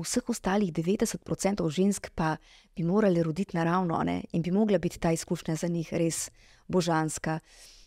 Vseh 0.00 0.28
ostalih 0.28 0.72
90% 0.72 1.68
žensk 1.70 2.10
pa 2.14 2.36
bi 2.76 2.82
morali 2.82 3.22
roditi 3.22 3.56
naravno 3.56 4.02
ne, 4.04 4.22
in 4.32 4.42
bi 4.42 4.50
mogla 4.50 4.78
biti 4.78 4.98
ta 4.98 5.12
izkušnja 5.12 5.56
za 5.56 5.68
njih 5.68 5.92
res 5.92 6.30
božanska. 6.68 7.38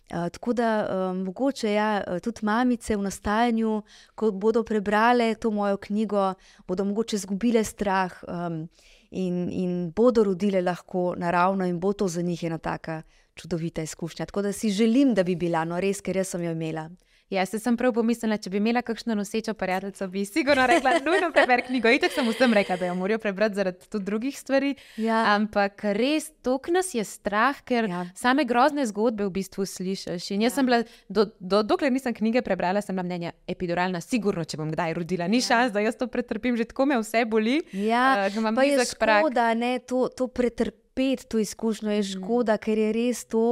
Uh, 0.08 0.30
tako 0.32 0.54
da 0.54 0.88
um, 0.88 1.24
mogoče 1.24 1.74
ja, 1.74 2.04
tudi 2.24 2.46
mamice 2.46 2.96
v 2.96 3.02
nastajanju, 3.04 3.82
ko 4.16 4.32
bodo 4.32 4.64
prebrale 4.64 5.36
to 5.36 5.52
mojo 5.52 5.78
knjigo, 5.78 6.34
bodo 6.68 6.86
mogoče 6.86 7.16
izgubile 7.16 7.64
strah. 7.64 8.14
Um, 8.28 8.68
in, 9.12 9.50
in 9.52 9.92
bodo 9.96 10.24
rodile 10.24 10.62
lahko 10.62 11.14
naravno, 11.18 11.66
in 11.66 11.80
bo 11.80 11.94
to 11.94 12.08
za 12.08 12.22
njih 12.22 12.44
ena 12.44 12.58
taka 12.58 13.02
čudovita 13.36 13.82
izkušnja. 13.82 14.26
Tako 14.26 14.42
da 14.42 14.52
si 14.52 14.70
želim, 14.70 15.14
da 15.14 15.24
bi 15.24 15.36
bila, 15.36 15.66
no 15.66 15.80
res, 15.80 16.02
ker 16.02 16.18
jaz 16.18 16.28
sem 16.28 16.44
jo 16.44 16.52
imela. 16.52 16.90
Jaz 17.30 17.52
sem 17.60 17.76
prav 17.76 17.92
pomislila, 17.92 18.38
če 18.40 18.48
bi 18.54 18.60
imela 18.62 18.80
kakšno 18.88 19.16
nosečo 19.20 19.52
prijateljico, 19.60 20.06
bi 20.08 20.22
sigurno 20.26 20.64
rekla: 20.68 20.94
nujno 21.06 21.28
preberi 21.36 21.66
knjigo. 21.68 21.92
Itek 21.92 22.14
sem 22.16 22.30
vsem 22.32 22.54
rekla, 22.56 22.78
da 22.80 22.88
jo 22.88 22.94
morajo 22.96 23.20
prebrati 23.20 23.60
zaradi 23.60 23.90
tudi 23.92 24.08
drugih 24.08 24.38
stvari. 24.40 24.70
Ja. 24.96 25.26
Ampak 25.34 25.84
res, 25.98 26.30
tok 26.42 26.70
nas 26.72 26.94
je 26.96 27.04
strah, 27.04 27.60
ker 27.68 27.90
ja. 27.92 28.06
same 28.16 28.46
grozne 28.48 28.86
zgodbe 28.88 29.28
v 29.28 29.34
bistvu 29.42 29.68
slišiš. 29.68 30.30
In 30.38 30.46
jaz 30.48 30.54
ja. 30.54 30.56
sem 30.56 30.70
bila, 30.72 30.80
do, 31.12 31.28
do, 31.40 31.66
dokler 31.68 31.92
nisem 31.92 32.16
knjige 32.16 32.46
prebrala, 32.48 32.80
sem 32.86 32.96
bila 32.96 33.04
mnenja 33.10 33.36
epiduralna, 33.44 34.00
sigurno, 34.00 34.48
če 34.48 34.62
bom 34.64 34.72
kdaj 34.72 34.96
rodila. 34.96 35.28
Ni 35.28 35.44
ja. 35.44 35.50
šans, 35.50 35.76
da 35.76 35.84
jaz 35.84 36.00
to 36.00 36.08
pretrpim, 36.08 36.56
že 36.56 36.70
tako 36.72 36.88
me 36.88 37.02
vse 37.04 37.26
boli. 37.28 37.60
Ja, 37.76 38.30
uh, 38.32 38.52
pa 38.56 38.64
je 38.64 38.88
škoda, 38.88 39.52
da 39.52 39.76
to, 39.84 40.08
to 40.16 40.32
pretrpeti, 40.32 41.28
to 41.28 41.44
izkušnjo 41.44 41.92
je 41.92 42.00
mhm. 42.00 42.10
škoda, 42.16 42.56
mm. 42.56 42.64
ker 42.64 42.86
je 42.88 42.90
res 42.96 43.28
to 43.28 43.46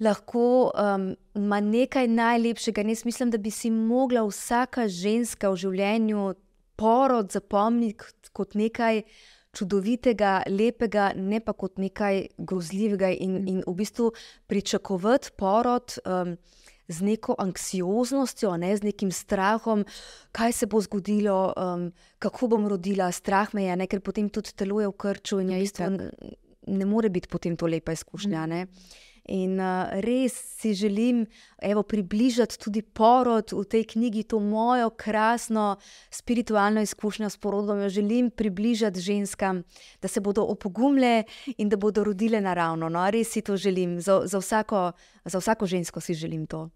lahko 0.00 0.70
um, 0.72 1.14
ima 1.34 1.60
nekaj 1.60 2.08
najlepšega. 2.08 2.82
Jaz 2.82 3.04
mislim, 3.04 3.30
da 3.30 3.38
bi 3.38 3.50
si 3.50 3.70
mogla 3.70 4.24
vsaka 4.26 4.88
ženska 4.88 5.50
v 5.50 5.56
življenju 5.56 6.34
porod 6.80 7.32
zapomniti 7.32 8.32
kot 8.32 8.54
nekaj 8.54 9.02
čudovitega, 9.52 10.42
lepega, 10.46 11.10
ne 11.16 11.40
pa 11.42 11.52
kot 11.52 11.78
nekaj 11.82 12.28
grozljivega 12.38 13.10
in, 13.10 13.34
mm. 13.42 13.48
in 13.48 13.62
v 13.66 13.74
bistvu 13.82 14.12
pričakovati 14.46 15.36
porod. 15.36 16.00
Um, 16.04 16.36
Z 16.90 17.04
neko 17.06 17.36
anksioznostjo, 17.38 18.56
ne, 18.58 18.72
z 18.74 18.82
nekim 18.82 19.12
strahom, 19.14 19.84
kaj 20.34 20.52
se 20.52 20.66
bo 20.66 20.80
zgodilo, 20.82 21.52
um, 21.54 21.84
kako 22.18 22.48
bom 22.50 22.66
rodila, 22.66 23.12
strah 23.14 23.52
me 23.54 23.62
je, 23.68 23.76
ne, 23.78 23.86
ker 23.86 24.00
potem 24.02 24.26
tudi 24.26 24.50
telo 24.58 24.80
je 24.82 24.88
v 24.90 24.96
krču 24.98 25.38
in 25.38 25.52
ja, 25.54 25.60
isto, 25.62 25.86
ne 26.66 26.88
more 26.90 27.06
biti 27.14 27.30
potem 27.30 27.54
to 27.54 27.70
lepa 27.70 27.94
izkušnja. 27.94 28.42
Mm. 28.46 28.74
In 29.30 29.60
uh, 29.60 29.86
res 30.02 30.34
si 30.58 30.72
želim 30.74 31.22
evo, 31.62 31.82
približati 31.82 32.58
tudi 32.58 32.82
porod 32.82 33.52
v 33.54 33.62
tej 33.64 33.84
knjigi, 33.94 34.24
to 34.26 34.40
mojo 34.42 34.90
krasno 34.90 35.76
spiritualno 36.10 36.82
izkušnjo 36.82 37.30
s 37.30 37.38
porodom. 37.38 37.88
Želim 37.88 38.30
približati 38.30 39.00
ženskam, 39.00 39.62
da 40.02 40.08
se 40.08 40.20
bodo 40.20 40.42
opogumile 40.42 41.24
in 41.56 41.68
da 41.68 41.76
bodo 41.76 42.04
rodile 42.04 42.40
naravno. 42.40 42.88
No, 42.88 43.06
res 43.10 43.30
si 43.30 43.42
to 43.42 43.56
želim, 43.56 44.00
za, 44.00 44.22
za, 44.26 44.38
vsako, 44.38 44.92
za 45.24 45.38
vsako 45.38 45.66
žensko 45.66 46.00
si 46.00 46.14
želim 46.14 46.46
to. 46.46 46.68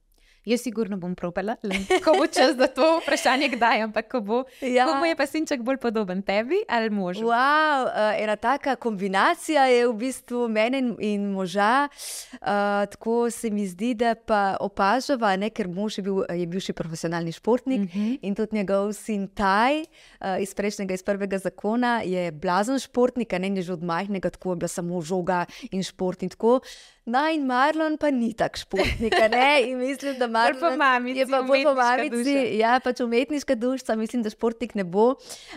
Jaz 0.45 0.61
sigurno 0.61 0.99
bom 1.01 1.15
propela, 1.17 1.57
ko 2.05 2.13
bo 2.19 2.27
čas 2.29 2.57
za 2.57 2.67
to 2.69 2.99
vprašanje, 3.01 3.49
kdaj, 3.57 3.83
ampak 3.87 4.11
ko 4.13 4.21
bo. 4.21 4.39
Ja. 4.61 4.85
Kako 4.85 5.07
je 5.09 5.17
pa 5.17 5.27
sinček 5.27 5.63
bolj 5.65 5.79
podoben 5.81 6.21
tebi 6.23 6.61
ali 6.69 6.91
možu? 6.93 7.25
Wow, 7.25 7.89
uh, 7.89 8.13
ena 8.21 8.37
taka 8.37 8.77
kombinacija 8.77 9.65
je 9.73 9.87
v 9.89 9.95
bistvu 9.97 10.49
mene 10.49 10.83
in 11.01 11.31
moža. 11.33 11.89
Uh, 12.35 12.85
tako 12.93 13.31
se 13.31 13.51
mi 13.51 13.65
zdi, 13.67 13.95
da 13.95 14.15
pa 14.15 14.57
opažava, 14.61 15.33
ne, 15.37 15.49
ker 15.49 15.69
mož 15.69 15.99
je 15.99 16.05
bil, 16.05 16.21
je 16.29 16.45
bil 16.45 16.61
še 16.61 16.77
profesionalni 16.77 17.33
športnik 17.33 17.81
uh 17.81 17.89
mhm. 17.89 18.05
-huh. 18.05 18.19
in 18.23 18.35
tudi 18.35 18.57
njegov 18.57 18.93
sin 18.93 19.29
Taj 19.35 19.81
uh, 19.81 20.37
iz 20.41 20.55
prejšnjega, 20.55 20.95
iz 20.95 21.03
prvega 21.03 21.39
zakona 21.39 22.03
je 22.05 22.33
blazen 22.33 22.79
športnik, 22.79 23.33
ne, 23.33 23.51
ne 23.51 23.63
že 23.63 23.73
od 23.73 23.83
majhnega, 23.83 24.31
tako 24.31 24.53
je 24.53 24.57
bila 24.57 24.69
samo 24.69 25.01
žoga 25.01 25.47
in 25.71 25.83
šport 25.83 26.23
in 26.23 26.29
tako. 26.29 26.61
No, 27.07 27.21
in 27.29 27.45
Marlon 27.45 27.99
pa 28.01 28.09
ni 28.09 28.31
tak 28.33 28.57
športnik, 28.57 29.13
ne? 29.29 29.49
In 29.69 29.77
mislim, 29.79 30.17
da 30.17 30.25
Marlon 30.37 30.61
po 30.61 30.71
mamici, 30.81 31.19
je 31.21 31.27
pa 31.29 31.43
bolj 31.45 31.67
po 31.67 31.75
mamici. 31.77 32.37
Ja, 32.57 32.79
pač 32.81 33.03
umetniška 33.05 33.59
duša, 33.61 33.97
mislim, 34.01 34.23
da 34.25 34.33
športnik 34.33 34.73
ne 34.75 34.87
bo. 34.89 35.11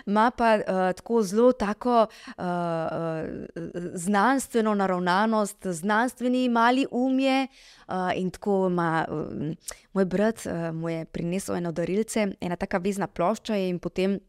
Ma 0.05 0.27
pa 0.35 0.57
uh, 0.59 0.83
tako 0.99 1.21
zelo 1.23 1.53
tako 1.55 2.03
uh, 2.35 2.43
znanstveno 3.95 4.75
naravnanost, 4.75 5.71
znanstveni 5.71 6.49
mali 6.49 6.83
umje. 6.91 7.47
Uh, 7.87 8.11
in 8.19 8.31
tako 8.35 8.65
ima 8.67 9.05
uh, 9.07 9.77
moj 9.95 10.05
brat, 10.05 10.43
uh, 10.45 10.75
mu 10.75 10.89
je 10.89 11.05
prinesel 11.05 11.55
eno 11.55 11.71
darilce, 11.71 12.27
ena 12.41 12.55
taka 12.59 12.77
vezna 12.83 13.07
plošča 13.07 13.55
in 13.55 13.79
potem 13.79 14.19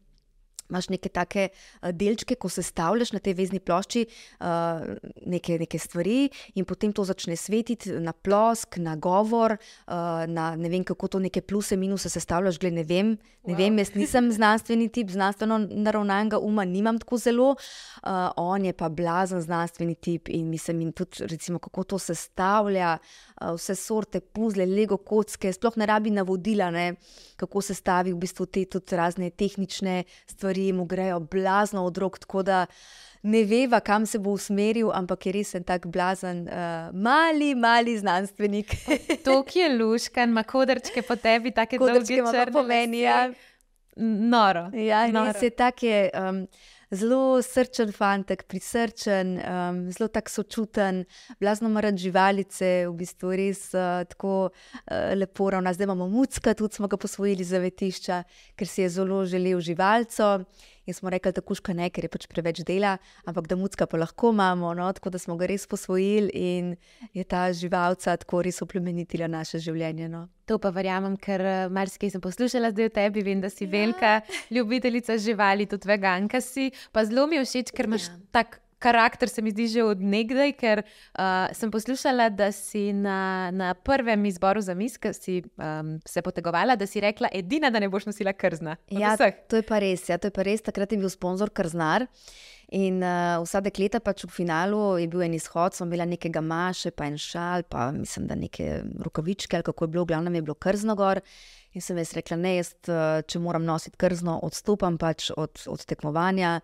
imaš 0.69 0.89
neke 0.89 1.09
take 1.09 1.49
uh, 1.49 1.89
delčke, 1.91 2.35
ko 2.35 2.49
sestavljaš 2.49 3.13
na 3.15 3.19
tej 3.23 3.35
vezni 3.37 3.59
plošči 3.59 4.05
uh, 4.05 4.85
neke, 5.25 5.57
neke 5.59 5.79
stvari, 5.79 6.29
in 6.55 6.67
potem 6.69 6.93
to 6.93 7.05
začne 7.07 7.37
svetiti 7.39 7.93
na 7.99 8.13
plosk, 8.13 8.77
na 8.77 8.95
govor, 8.95 9.57
uh, 9.57 10.25
na 10.29 10.53
ne 10.55 10.69
vem, 10.69 10.83
kako 10.85 11.07
to 11.15 11.19
neke 11.23 11.41
pluse, 11.41 11.77
minuse 11.77 12.09
sestavljaš. 12.09 12.59
Gled, 12.59 12.73
ne 12.75 12.83
vem, 12.83 13.13
ne 13.47 13.53
wow. 13.53 13.57
vem, 13.57 13.79
jaz 13.81 13.93
nisem 13.95 14.31
znanstveni 14.37 14.89
tip, 14.93 15.11
znanstveno 15.13 15.59
naravnanega 15.69 16.39
uma, 16.43 16.65
nimam 16.65 16.99
tako 16.99 17.17
zelo. 17.17 17.49
Uh, 17.53 18.29
on 18.37 18.65
je 18.65 18.73
pa 18.73 18.89
blazen 18.89 19.41
znanstveni 19.41 19.95
tip 19.95 20.29
in 20.29 20.49
mislim, 20.49 20.81
in 20.87 20.93
tudi, 20.93 21.25
recimo, 21.29 21.59
kako 21.59 21.83
to 21.83 21.99
sestavlja, 21.99 22.97
uh, 23.41 23.55
vse 23.57 23.75
sorte 23.75 24.21
puzle, 24.21 24.67
lego 24.69 24.97
kocke, 24.97 25.51
sploh 25.53 25.77
ne 25.79 25.87
rabi 25.89 26.11
navodila, 26.13 26.69
ne, 26.71 26.93
kako 27.39 27.61
se 27.61 27.73
stavi 27.73 28.13
v 28.13 28.19
bistvu 28.19 28.45
te 28.45 28.65
tudi 28.65 28.97
razne 28.99 29.29
tehnične 29.29 30.03
stvari 30.27 30.58
stvari 30.59 30.73
mu 30.73 30.85
grejo 30.85 31.19
blazno 31.19 31.85
od 31.85 31.97
rok, 31.97 32.19
tako 32.19 32.43
da 32.43 32.65
ne 33.21 33.43
veva, 33.43 33.79
kam 33.79 34.05
se 34.05 34.19
bo 34.19 34.31
usmeril, 34.31 34.91
ampak 34.93 35.25
je 35.25 35.31
res 35.31 35.55
en 35.55 35.63
tak 35.63 35.87
blazen, 35.87 36.47
uh, 36.47 36.93
mali, 36.93 37.55
mali 37.55 37.97
znanstvenik. 37.97 38.75
to, 39.25 39.43
ki 39.43 39.59
je 39.59 39.69
luškan, 39.77 40.29
ima 40.29 40.43
kodrčke 40.43 41.01
po 41.01 41.15
tebi, 41.15 41.51
tako 41.51 41.87
da 41.87 42.05
se 42.05 42.21
lahko 42.21 42.51
pomeni. 42.51 43.01
Ja. 43.01 43.29
Noro. 43.95 44.69
Ja, 44.73 45.07
Noro. 45.07 45.33
se 45.39 45.49
tako 45.49 45.85
je. 45.85 46.09
Um, 46.15 46.47
Zelo 46.89 47.37
srčen 47.45 47.91
fantek, 47.93 48.47
prisrčen, 48.49 49.35
um, 49.37 49.81
zelo 49.93 50.07
tak 50.09 50.29
sočuten, 50.29 51.03
blazno 51.37 51.69
mara 51.69 51.91
živalice, 51.93 52.87
v 52.89 52.95
bistvu 52.97 53.35
res 53.37 53.61
uh, 53.77 54.01
tako 54.09 54.49
uh, 54.49 55.11
lepo 55.13 55.51
ravna. 55.53 55.73
Zdaj 55.73 55.85
imamo 55.85 56.07
mucka, 56.09 56.55
tudi 56.57 56.79
smo 56.79 56.89
ga 56.89 56.97
posvojili 56.97 57.45
za 57.45 57.61
vetišča, 57.61 58.23
ker 58.57 58.67
si 58.67 58.81
je 58.81 58.89
zelo 58.97 59.21
želel 59.29 59.61
živalco. 59.61 60.31
In 60.89 60.95
smo 60.97 61.11
rekli, 61.13 61.31
da 61.37 61.41
kuška 61.45 61.73
ne, 61.77 61.91
ker 61.93 62.07
je 62.07 62.09
pač 62.09 62.25
preveč 62.31 62.63
dela, 62.65 62.95
ampak 63.29 63.45
da 63.51 63.57
mucka 63.59 63.85
pa 63.85 63.99
lahko 64.01 64.31
imamo. 64.33 64.73
No? 64.73 64.87
Tako 64.97 65.11
da 65.13 65.21
smo 65.21 65.35
ga 65.37 65.45
res 65.49 65.67
posvojili 65.69 66.31
in 66.33 66.71
je 67.13 67.25
ta 67.29 67.43
živalca 67.53 68.15
tako 68.17 68.41
res 68.47 68.57
oplemenitila 68.65 69.29
naše 69.29 69.61
življenje. 69.61 70.07
No? 70.09 70.25
To 70.49 70.57
pa 70.57 70.71
verjamem, 70.73 71.13
ker 71.21 71.45
eh, 71.45 71.59
marsikaj 71.69 72.15
sem 72.15 72.23
poslušala 72.23 72.73
zdaj 72.73 72.89
o 72.89 72.95
tebi, 72.95 73.25
vem, 73.27 73.43
da 73.43 73.53
si 73.53 73.67
ja. 73.67 73.73
velika 73.75 74.15
ljubiteljica 74.55 75.19
živali, 75.21 75.69
tudi 75.69 75.91
veganka 75.91 76.41
si. 76.41 76.71
Pa 76.91 77.05
zelo 77.05 77.27
mi 77.29 77.37
je 77.37 77.45
všeč, 77.45 77.75
ker 77.77 77.91
imaš 77.91 78.09
ja. 78.09 78.17
tako 78.39 78.65
karakter, 78.79 79.29
se 79.29 79.41
mi 79.41 79.51
zdi 79.51 79.67
že 79.67 79.83
od 79.83 80.01
nekdaj, 80.01 80.53
ker 80.59 80.83
uh, 80.83 81.51
sem 81.55 81.71
poslušala, 81.71 82.29
da 82.33 82.51
si 82.55 82.89
na, 82.95 83.51
na 83.51 83.73
prvem 83.73 84.25
izboru 84.25 84.61
za 84.63 84.73
mis, 84.73 84.97
ki 84.97 85.13
si 85.13 85.39
um, 85.43 85.97
se 86.07 86.23
potegovala, 86.25 86.77
da 86.79 86.87
si 86.87 87.03
rekla, 87.03 87.31
edina, 87.33 87.69
da 87.69 87.79
ne 87.83 87.89
boš 87.91 88.09
nosila 88.09 88.33
krzna. 88.33 88.77
Ja, 88.95 89.15
to 89.19 89.59
je 89.59 89.65
pa 89.67 89.81
res. 89.83 90.07
Ja, 90.09 90.17
to 90.17 90.31
je 90.31 90.35
pa 90.35 90.47
res. 90.47 90.63
Takrat 90.65 90.91
je 90.91 91.01
bil 91.01 91.11
sponzor 91.11 91.51
krznar. 91.51 92.07
In 92.77 93.01
uh, 93.01 93.41
vsa 93.41 93.63
dekleta 93.65 93.97
pač 93.97 94.27
v 94.27 94.29
finalu 94.29 94.99
je 95.01 95.07
bil 95.09 95.23
en 95.25 95.33
izhod, 95.33 95.73
smo 95.73 95.87
imeli 95.89 96.05
nekega 96.11 96.41
maše, 96.45 96.91
pa 96.93 97.07
en 97.09 97.17
šal, 97.17 97.65
pa 97.65 97.87
mislim, 97.95 98.27
da 98.29 98.37
neke 98.37 98.83
rokavičke, 99.01 99.57
ali 99.57 99.65
kako 99.65 99.87
je 99.87 99.93
bilo, 99.95 100.05
glavno 100.05 100.29
je 100.29 100.45
bilo 100.45 100.53
krznogor. 100.53 101.23
In 101.77 101.83
sem 101.85 101.99
jaz 102.01 102.15
rekla, 102.17 102.33
ne, 102.41 102.55
jaz, 102.57 102.71
eh, 102.89 103.21
če 103.29 103.39
moram 103.43 103.61
nositi 103.61 103.97
krzno, 104.01 104.39
odstopam 104.45 104.97
pač 104.97 105.27
od, 105.37 105.61
od 105.69 105.83
tekmovanja 105.85 106.55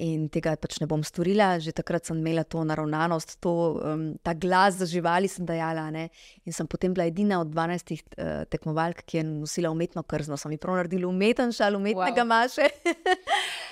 in 0.00 0.30
tega 0.32 0.54
pač 0.56 0.78
ne 0.80 0.88
bom 0.88 1.02
storila. 1.04 1.58
Že 1.60 1.74
takrat 1.76 2.08
sem 2.08 2.16
imela 2.22 2.46
to 2.48 2.62
naravnanost, 2.64 3.36
to, 3.44 3.52
um, 3.76 4.06
ta 4.24 4.32
glas 4.32 4.78
za 4.80 4.88
živali 4.88 5.28
sem 5.28 5.44
dajala. 5.44 5.90
Ne? 5.92 6.08
In 6.48 6.56
sem 6.56 6.68
potem 6.70 6.94
bila 6.96 7.04
edina 7.10 7.42
od 7.42 7.52
12 7.52 7.92
uh, 7.92 8.46
tekmovalk, 8.48 9.04
ki 9.04 9.20
je 9.20 9.26
nosila 9.28 9.72
umetno 9.74 10.02
krzno. 10.02 10.40
Sem 10.40 10.56
ji 10.56 10.60
prav 10.62 10.80
naredila 10.80 11.12
umeten 11.12 11.52
šal, 11.52 11.76
umetnega 11.76 12.24
wow. 12.24 12.32
maše. 12.32 12.70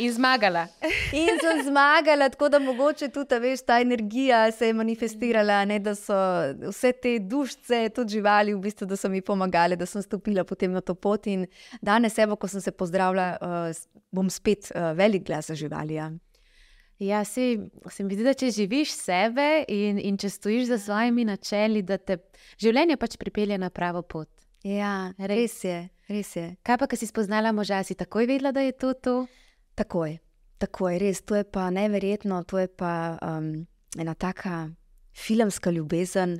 in 0.04 0.12
zmagala. 0.12 0.66
in 1.22 1.40
sem 1.40 1.64
zmagala, 1.70 2.28
tako 2.28 2.50
da 2.52 2.60
mogoče 2.60 3.08
tudi 3.08 3.40
veš, 3.40 3.64
ta 3.64 3.80
energija 3.80 4.44
se 4.52 4.68
je 4.68 4.76
manifestirala, 4.76 5.64
ne, 5.64 5.80
da 5.80 5.96
so 5.96 6.20
vse 6.68 6.92
te 6.92 7.16
dušice, 7.18 7.86
tudi 7.96 8.18
živali, 8.18 8.52
v 8.52 8.60
bistvu, 8.60 8.92
da 8.92 8.96
so 8.96 9.08
mi 9.08 9.24
pomagale, 9.24 9.76
da 9.76 9.88
sem 9.88 10.04
stopila 10.04 10.44
potem 10.44 10.82
to 10.84 10.91
pot. 10.94 11.26
In 11.26 11.46
danes, 11.82 12.18
evo, 12.18 12.36
ko 12.36 12.48
sem 12.48 12.60
se 12.60 12.72
pozdravila, 12.72 13.36
uh, 13.40 14.04
bom 14.12 14.30
spet 14.30 14.70
uh, 14.74 14.92
velik 14.98 15.26
glas 15.26 15.50
za 15.52 15.58
živali. 15.58 15.94
Ja. 15.94 16.10
Ja, 17.02 17.24
se, 17.24 17.58
se 17.90 18.04
mi 18.04 18.14
zdi, 18.14 18.22
da 18.22 18.34
če 18.38 18.52
živiš 18.54 18.92
sebe 18.94 19.64
in, 19.68 19.98
in 19.98 20.18
če 20.20 20.28
stojiš 20.30 20.68
za 20.68 20.78
svojimi 20.78 21.24
načeli, 21.26 21.82
da 21.82 21.96
te 21.98 22.20
življenje 22.62 22.96
pač 23.00 23.16
pripelje 23.18 23.58
na 23.58 23.72
pravo 23.74 24.04
pot. 24.06 24.28
Ja, 24.62 25.10
res 25.18 25.56
je, 25.66 25.88
res 26.06 26.30
je. 26.36 26.52
Kaj 26.62 26.78
pa, 26.78 26.86
ki 26.86 27.00
si 27.00 27.08
spoznala 27.10 27.50
moža, 27.50 27.80
si 27.82 27.98
takoj 27.98 28.28
vedela, 28.30 28.52
da 28.54 28.62
je 28.62 28.76
to 28.78 28.92
to? 28.94 29.16
Takoj, 29.74 30.14
takoj, 30.62 31.00
res. 31.02 31.24
To 31.26 31.40
je 31.40 31.42
pa 31.42 31.66
neverjetno, 31.74 32.44
to 32.46 32.62
je 32.62 32.70
pa 32.70 33.18
um, 33.18 33.50
ena 33.98 34.14
taka 34.14 34.68
filmska 35.18 35.74
ljubezen. 35.74 36.38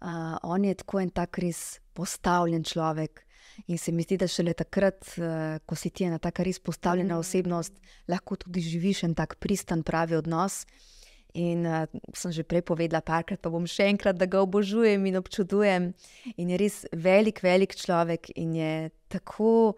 Uh, 0.00 0.34
on 0.42 0.64
je 0.64 0.74
tako 0.74 1.04
en 1.04 1.14
tak 1.14 1.38
res 1.38 1.78
postavljen 1.94 2.66
človek. 2.66 3.22
In 3.66 3.78
se 3.78 3.92
mi 3.92 4.02
zdi, 4.02 4.16
da 4.20 4.28
šele 4.28 4.54
takrat, 4.56 5.04
uh, 5.18 5.58
ko 5.66 5.76
si 5.76 5.90
ti 5.90 6.06
ena 6.08 6.18
tako 6.18 6.46
res 6.46 6.58
postavljena 6.58 7.14
mm. 7.14 7.20
osebnost, 7.20 7.76
lahko 8.08 8.38
tudi 8.40 8.62
živiš 8.64 9.04
en 9.08 9.14
tak 9.18 9.36
pristan, 9.42 9.82
pravi 9.82 10.16
odnos. 10.16 10.64
In 11.38 11.66
uh, 11.66 11.86
sem 12.16 12.32
že 12.34 12.42
prej 12.42 12.64
povedala, 12.66 13.04
parkrat 13.06 13.42
pa 13.42 13.52
bom 13.52 13.66
še 13.68 13.90
enkrat, 13.92 14.18
da 14.18 14.26
ga 14.26 14.42
obožujem 14.42 15.06
in 15.06 15.20
občudujem. 15.20 15.90
In 16.36 16.54
je 16.54 16.58
res 16.58 16.84
velik, 16.92 17.42
velik 17.44 17.76
človek 17.78 18.32
in 18.34 18.54
je 18.58 18.74
tako 19.12 19.76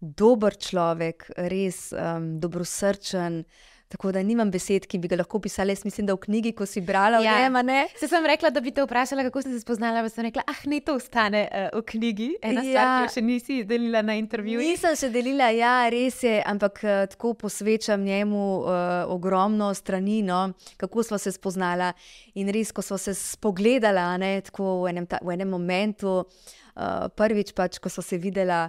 dober 0.00 0.54
človek, 0.54 1.30
res 1.50 1.88
um, 1.92 2.38
dobrosrčen. 2.42 3.44
Tako 3.88 4.12
da 4.12 4.20
nimam 4.22 4.50
besed, 4.52 4.84
ki 4.84 4.98
bi 5.00 5.08
ga 5.08 5.16
lahko 5.16 5.38
pisali. 5.40 5.72
Jaz 5.72 5.84
mislim, 5.86 6.06
da 6.06 6.12
v 6.12 6.20
knjigi, 6.26 6.50
ko 6.52 6.66
si 6.68 6.82
brala, 6.84 7.22
ja. 7.24 7.38
nema, 7.40 7.62
ne. 7.64 7.86
Se 7.96 8.08
sem 8.08 8.26
rekla, 8.26 8.50
da 8.52 8.60
bi 8.60 8.72
te 8.76 8.84
vprašala, 8.84 9.24
kako 9.30 9.42
si 9.42 9.52
se 9.54 9.60
spoznala, 9.62 10.02
pa 10.04 10.12
sem 10.12 10.26
rekla, 10.26 10.44
ah, 10.46 10.60
ne, 10.68 10.80
to 10.84 10.96
ostane 10.98 11.46
uh, 11.48 11.78
v 11.78 11.84
knjigi. 11.88 12.26
Ena 12.44 12.64
ja. 12.66 12.68
stvar, 12.68 12.90
ki 12.90 13.06
jo 13.06 13.14
še 13.14 13.22
nisi 13.24 13.56
delila 13.68 14.02
na 14.04 14.18
intervjuju. 14.20 14.60
Nisem 14.60 14.98
še 15.00 15.08
delila, 15.14 15.48
ja, 15.56 15.72
res 15.88 16.20
je, 16.26 16.34
ampak 16.52 16.82
uh, 16.84 16.98
tako 17.14 17.32
posvečam 17.46 18.04
njemu 18.04 18.44
uh, 18.58 18.74
ogromno 19.14 19.70
strani, 19.74 20.20
no, 20.26 20.42
kako 20.76 21.06
smo 21.08 21.22
se 21.22 21.32
spoznala. 21.32 21.94
In 22.36 22.52
res, 22.52 22.74
ko 22.76 22.84
smo 22.84 23.00
se 23.00 23.16
spogledala, 23.16 24.10
ne, 24.20 24.34
tako 24.44 24.82
v 24.84 24.92
enem, 24.92 25.08
ta, 25.08 25.22
v 25.24 25.32
enem 25.38 25.48
momentu, 25.56 26.20
uh, 26.20 27.08
prvič 27.16 27.56
pač, 27.56 27.80
ko 27.80 27.88
smo 27.88 28.04
se 28.04 28.20
videla 28.20 28.66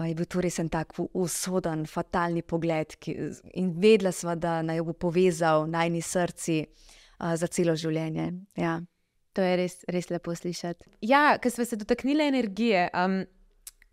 je 0.00 0.14
bil 0.16 0.26
to 0.26 0.40
res 0.40 0.58
en 0.62 0.70
tak 0.72 0.94
usoden, 0.96 1.84
fatalni 1.86 2.42
pogled. 2.42 2.96
Ki, 2.96 3.14
in 3.60 3.72
vedela 3.80 4.12
sva, 4.12 4.34
da 4.34 4.60
naj 4.64 4.80
bo 4.86 4.94
povezal 4.96 5.66
najni 5.70 6.00
srci 6.00 6.62
uh, 6.64 7.34
za 7.36 7.48
celo 7.52 7.76
življenje. 7.76 8.30
Ja. 8.56 8.78
To 9.36 9.44
je 9.44 9.52
res, 9.56 9.78
res 9.88 10.10
lepo 10.12 10.34
slišati. 10.36 10.90
Ja, 11.08 11.38
ker 11.40 11.52
smo 11.52 11.64
se 11.68 11.78
dotaknili 11.80 12.24
energije. 12.28 12.88
Um, 12.96 13.22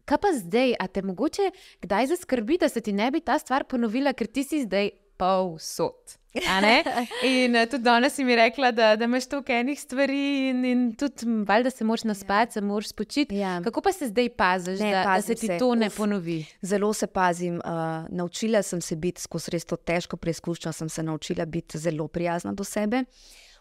kaj 0.10 0.20
pa 0.24 0.32
zdaj, 0.36 0.74
a 0.80 0.88
te 0.91 1.04
mogoče 1.06 1.52
kdaj 1.84 2.14
zaskrbi, 2.14 2.60
da 2.60 2.72
se 2.72 2.84
ti 2.84 2.95
ne 2.95 3.12
bi 3.12 3.24
ta 3.24 3.38
stvar 3.39 3.68
ponovila, 3.70 4.16
ker 4.16 4.28
ti 4.28 4.43
si 4.47 4.64
zdaj 4.66 4.91
pol 5.20 5.56
sod. 5.64 6.18
In 7.23 7.55
uh, 7.55 7.65
tudi 7.65 7.84
danes 7.84 8.13
si 8.13 8.23
mi 8.23 8.36
rekla, 8.36 8.71
da, 8.71 8.95
da 8.95 9.05
imaš 9.05 9.25
toliko 9.27 9.51
enih 9.51 9.80
stvari, 9.82 10.49
in, 10.49 10.65
in 10.65 10.84
tudi, 10.95 11.25
valj, 11.47 11.63
da 11.63 11.69
se 11.69 11.84
moraš 11.84 12.03
naspati, 12.03 12.49
ja. 12.49 12.53
se 12.53 12.61
moraš 12.61 12.89
spočiti. 12.89 13.36
Ja. 13.36 13.61
Kako 13.63 13.82
pa 13.82 13.91
se 13.91 14.07
zdaj 14.07 14.30
paziš, 14.30 14.80
ne, 14.80 14.91
da, 14.91 15.03
da 15.03 15.21
se 15.21 15.36
ti 15.36 15.47
se. 15.47 15.57
to 15.57 15.75
ne 15.75 15.88
Uf, 15.88 15.97
ponovi? 15.97 16.45
Zelo 16.61 16.93
se 16.93 17.07
pazim. 17.07 17.55
Uh, 17.55 18.05
naučila 18.09 18.61
sem 18.61 18.82
se 18.82 18.95
biti 18.95 19.21
skozi 19.21 19.51
res 19.51 19.65
to 19.65 19.75
težko 19.75 20.17
preizkušnjo, 20.17 20.71
sem 20.71 20.89
se 20.89 21.03
naučila 21.03 21.45
biti 21.45 21.77
zelo 21.77 22.07
prijazna 22.07 22.53
do 22.53 22.63
sebe. 22.63 23.03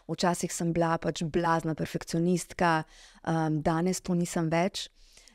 Včasih 0.09 0.53
sem 0.53 0.73
bila 0.73 0.97
pač 0.97 1.23
blazna 1.23 1.75
perfekcionistka, 1.75 2.83
um, 3.27 3.61
danes 3.61 4.01
to 4.01 4.13
nisem 4.17 4.49
več. 4.49 4.89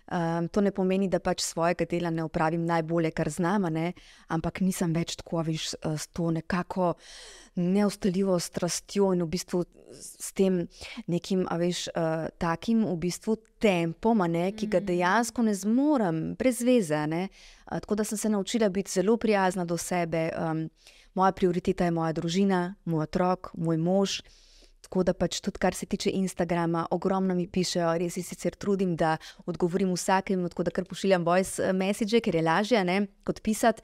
Um, 0.04 0.48
to 0.48 0.60
ne 0.60 0.68
pomeni, 0.70 1.08
da 1.08 1.16
pač 1.24 1.40
svojega 1.40 1.86
dela 1.88 2.10
ne 2.12 2.24
upravim 2.26 2.66
najbolje, 2.68 3.10
kar 3.16 3.30
znam, 3.32 3.70
ne? 3.72 3.92
ampak 4.28 4.60
nisem 4.60 4.92
več 4.92 5.16
tako, 5.16 5.40
viš, 5.46 5.70
s 5.80 6.06
to 6.12 6.28
nekako 6.30 6.92
neustaljivo 7.56 8.36
strastjo 8.40 9.14
in 9.14 9.24
v 9.24 9.30
bistvu 9.32 9.62
s 9.94 10.32
tem 10.36 10.66
nekim, 11.08 11.46
veš, 11.48 11.86
uh, 11.94 12.28
takim 12.36 12.84
v 12.84 12.98
bistvu 13.06 13.38
tempom, 13.62 14.26
ne? 14.28 14.50
ki 14.52 14.68
ga 14.68 14.82
mm. 14.82 14.88
dejansko 14.92 15.46
ne 15.46 15.54
zmorem, 15.56 16.22
brez 16.36 16.60
veze. 16.60 17.00
Uh, 17.00 17.80
tako 17.80 17.96
da 17.96 18.04
sem 18.04 18.20
se 18.20 18.28
naučila 18.28 18.68
biti 18.68 18.92
zelo 19.00 19.16
prijazna 19.16 19.64
do 19.64 19.78
sebe. 19.80 20.28
Um, 20.36 20.66
moja 21.14 21.32
prioriteta 21.32 21.88
je 21.88 21.96
moja 21.96 22.12
družina, 22.12 22.74
moj 22.84 23.08
otrok, 23.08 23.54
moj 23.56 23.80
mož. 23.80 24.20
Tako 24.94 25.02
da 25.08 25.12
pač 25.18 25.40
tudi, 25.42 25.58
kar 25.58 25.74
se 25.74 25.88
tiče 25.90 26.12
Instagrama, 26.14 26.84
ogromno 26.94 27.34
mi 27.34 27.48
pišejo, 27.50 27.88
res 27.98 28.14
se 28.14 28.22
sicer 28.22 28.54
trudim, 28.54 28.92
da 28.94 29.16
odgovorim 29.42 29.90
vsakemu, 29.90 30.52
tako 30.52 30.68
da 30.68 30.70
kar 30.70 30.86
pošiljam 30.86 31.26
voice 31.26 31.58
eh, 31.58 31.72
message, 31.74 32.20
ker 32.22 32.38
je 32.38 32.42
lažje 32.46 32.84
ne, 32.86 33.00
kot 33.26 33.42
pisati 33.42 33.82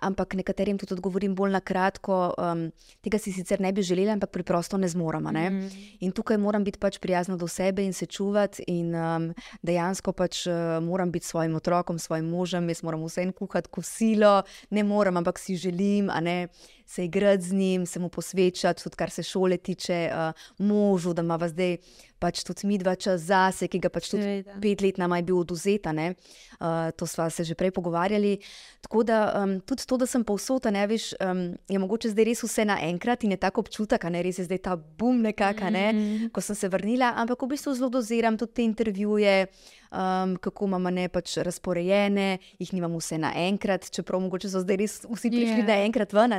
ampak 0.00 0.34
nekaterim 0.34 0.80
tudi 0.80 0.96
odgovorim 0.96 1.34
bolj 1.36 1.52
na 1.54 1.60
kratko. 1.60 2.32
Um, 2.40 2.66
tega 3.04 3.20
si 3.20 3.32
sicer 3.32 3.60
ne 3.60 3.72
bi 3.72 3.84
želela, 3.84 4.16
ampak 4.16 4.32
preprosto 4.32 4.80
ne 4.80 4.88
zmoremo. 4.88 5.30
Ne? 5.30 5.50
Mm 5.50 5.60
-hmm. 5.60 5.96
In 6.00 6.12
tukaj 6.12 6.38
moram 6.38 6.64
biti 6.64 6.78
pač 6.78 6.98
prijazna 6.98 7.36
do 7.36 7.48
sebe 7.48 7.84
in 7.84 7.92
se 7.92 8.06
čuvati, 8.06 8.64
in 8.66 8.94
um, 8.94 9.34
dejansko 9.62 10.12
pač 10.12 10.46
uh, 10.46 10.82
moram 10.82 11.12
biti 11.12 11.26
svojim 11.26 11.54
otrokom, 11.54 11.98
svojim 11.98 12.28
možem, 12.28 12.68
jaz 12.68 12.82
moram 12.82 13.04
vse 13.04 13.22
en 13.22 13.32
kuhati 13.32 13.68
kosilo, 13.68 14.42
ne 14.70 14.82
morem, 14.82 15.16
ampak 15.16 15.38
si 15.38 15.56
želim, 15.56 16.10
a 16.10 16.20
ne. 16.20 16.48
Se 16.90 17.04
igrati 17.04 17.42
z 17.42 17.52
njim, 17.54 17.86
se 17.86 18.00
mu 18.02 18.08
posvečati, 18.08 18.82
tudi 18.82 18.96
kar 18.98 19.10
se 19.10 19.22
šole 19.22 19.56
tiče, 19.56 20.10
uh, 20.10 20.66
možu, 20.66 21.12
da 21.14 21.22
ima 21.22 21.38
zdaj 21.48 21.76
pač 22.20 22.42
tudi 22.44 22.68
mi 22.68 22.76
dva 22.78 22.94
čas 23.00 23.24
zase, 23.30 23.68
ki 23.70 23.80
ga 23.80 23.88
pač 23.92 24.10
tudi 24.12 24.22
Seveda. 24.22 24.58
pet 24.60 24.82
let 24.84 24.98
nama 25.00 25.20
je 25.20 25.26
bil 25.30 25.40
oduzeta. 25.40 25.94
Uh, 25.94 26.90
to 26.96 27.06
smo 27.08 27.30
se 27.30 27.44
že 27.48 27.56
prej 27.56 27.72
pogovarjali. 27.72 28.36
Tako 28.84 29.04
da 29.08 29.18
um, 29.40 29.56
tudi 29.64 29.86
to, 29.86 29.96
da 29.96 30.06
sem 30.06 30.24
povsod, 30.24 30.68
ne 30.72 30.84
veš, 30.86 31.14
um, 31.22 31.56
je 31.68 31.78
mogoče 31.80 32.12
zdaj 32.12 32.28
res 32.28 32.44
vse 32.44 32.66
naenkrat 32.68 33.24
in 33.24 33.36
je 33.36 33.40
tako 33.40 33.64
občutek, 33.64 34.04
da 34.04 34.20
je 34.20 34.44
zdaj 34.44 34.58
ta 34.58 34.76
bum 34.76 35.22
nekako, 35.22 35.70
ne, 35.70 35.92
mm 35.92 35.96
-hmm. 35.96 36.30
ko 36.32 36.40
sem 36.40 36.56
se 36.56 36.68
vrnila, 36.68 37.14
ampak 37.16 37.42
v 37.42 37.54
bistvu 37.54 37.74
zelo 37.74 37.88
doziram 37.88 38.36
tudi 38.36 38.52
te 38.52 38.62
intervjuje 38.62 39.46
um, 39.90 40.36
kako 40.36 40.66
imamo 40.66 40.90
ne 40.90 41.08
pač 41.08 41.36
razporejene, 41.44 42.38
jih 42.58 42.72
nimamo 42.72 42.98
vse 42.98 43.18
naenkrat, 43.18 43.90
čeprav 43.90 44.22
mogoče 44.24 44.50
so 44.50 44.62
zdaj 44.64 44.78
res 44.80 44.96
vsi 45.04 45.30
prišli 45.32 45.62
yeah. 45.62 45.68
naenkrat 45.68 46.14
ven. 46.16 46.36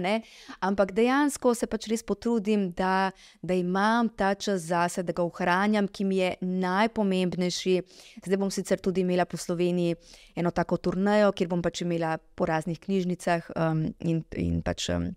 Ampak 0.64 0.94
dejansko 0.98 1.54
se 1.58 1.68
pač 1.68 1.88
res 1.92 2.04
potrudim, 2.04 2.70
da, 2.78 3.12
da 3.42 3.58
imam 3.58 4.10
ta 4.10 4.34
čas 4.36 4.68
zase, 4.70 5.04
da 5.04 5.16
ga 5.16 5.26
ohranjam, 5.26 5.88
ki 5.88 6.08
mi 6.08 6.22
je 6.22 6.34
najpomembnejši. 6.42 7.78
Zdaj 8.26 8.42
bom 8.42 8.52
sicer 8.54 8.80
tudi 8.80 9.06
imela 9.06 9.26
po 9.26 9.38
Sloveniji 9.38 9.98
eno 10.36 10.52
tako 10.52 10.78
turnajo, 10.78 11.32
kjer 11.36 11.52
bom 11.52 11.62
pač 11.62 11.84
imela 11.86 12.18
po 12.36 12.48
raznih 12.50 12.80
knjižnicah 12.80 13.52
um, 13.56 13.90
in, 14.00 14.24
in 14.38 14.62
pač. 14.66 14.90
Um, 14.90 15.12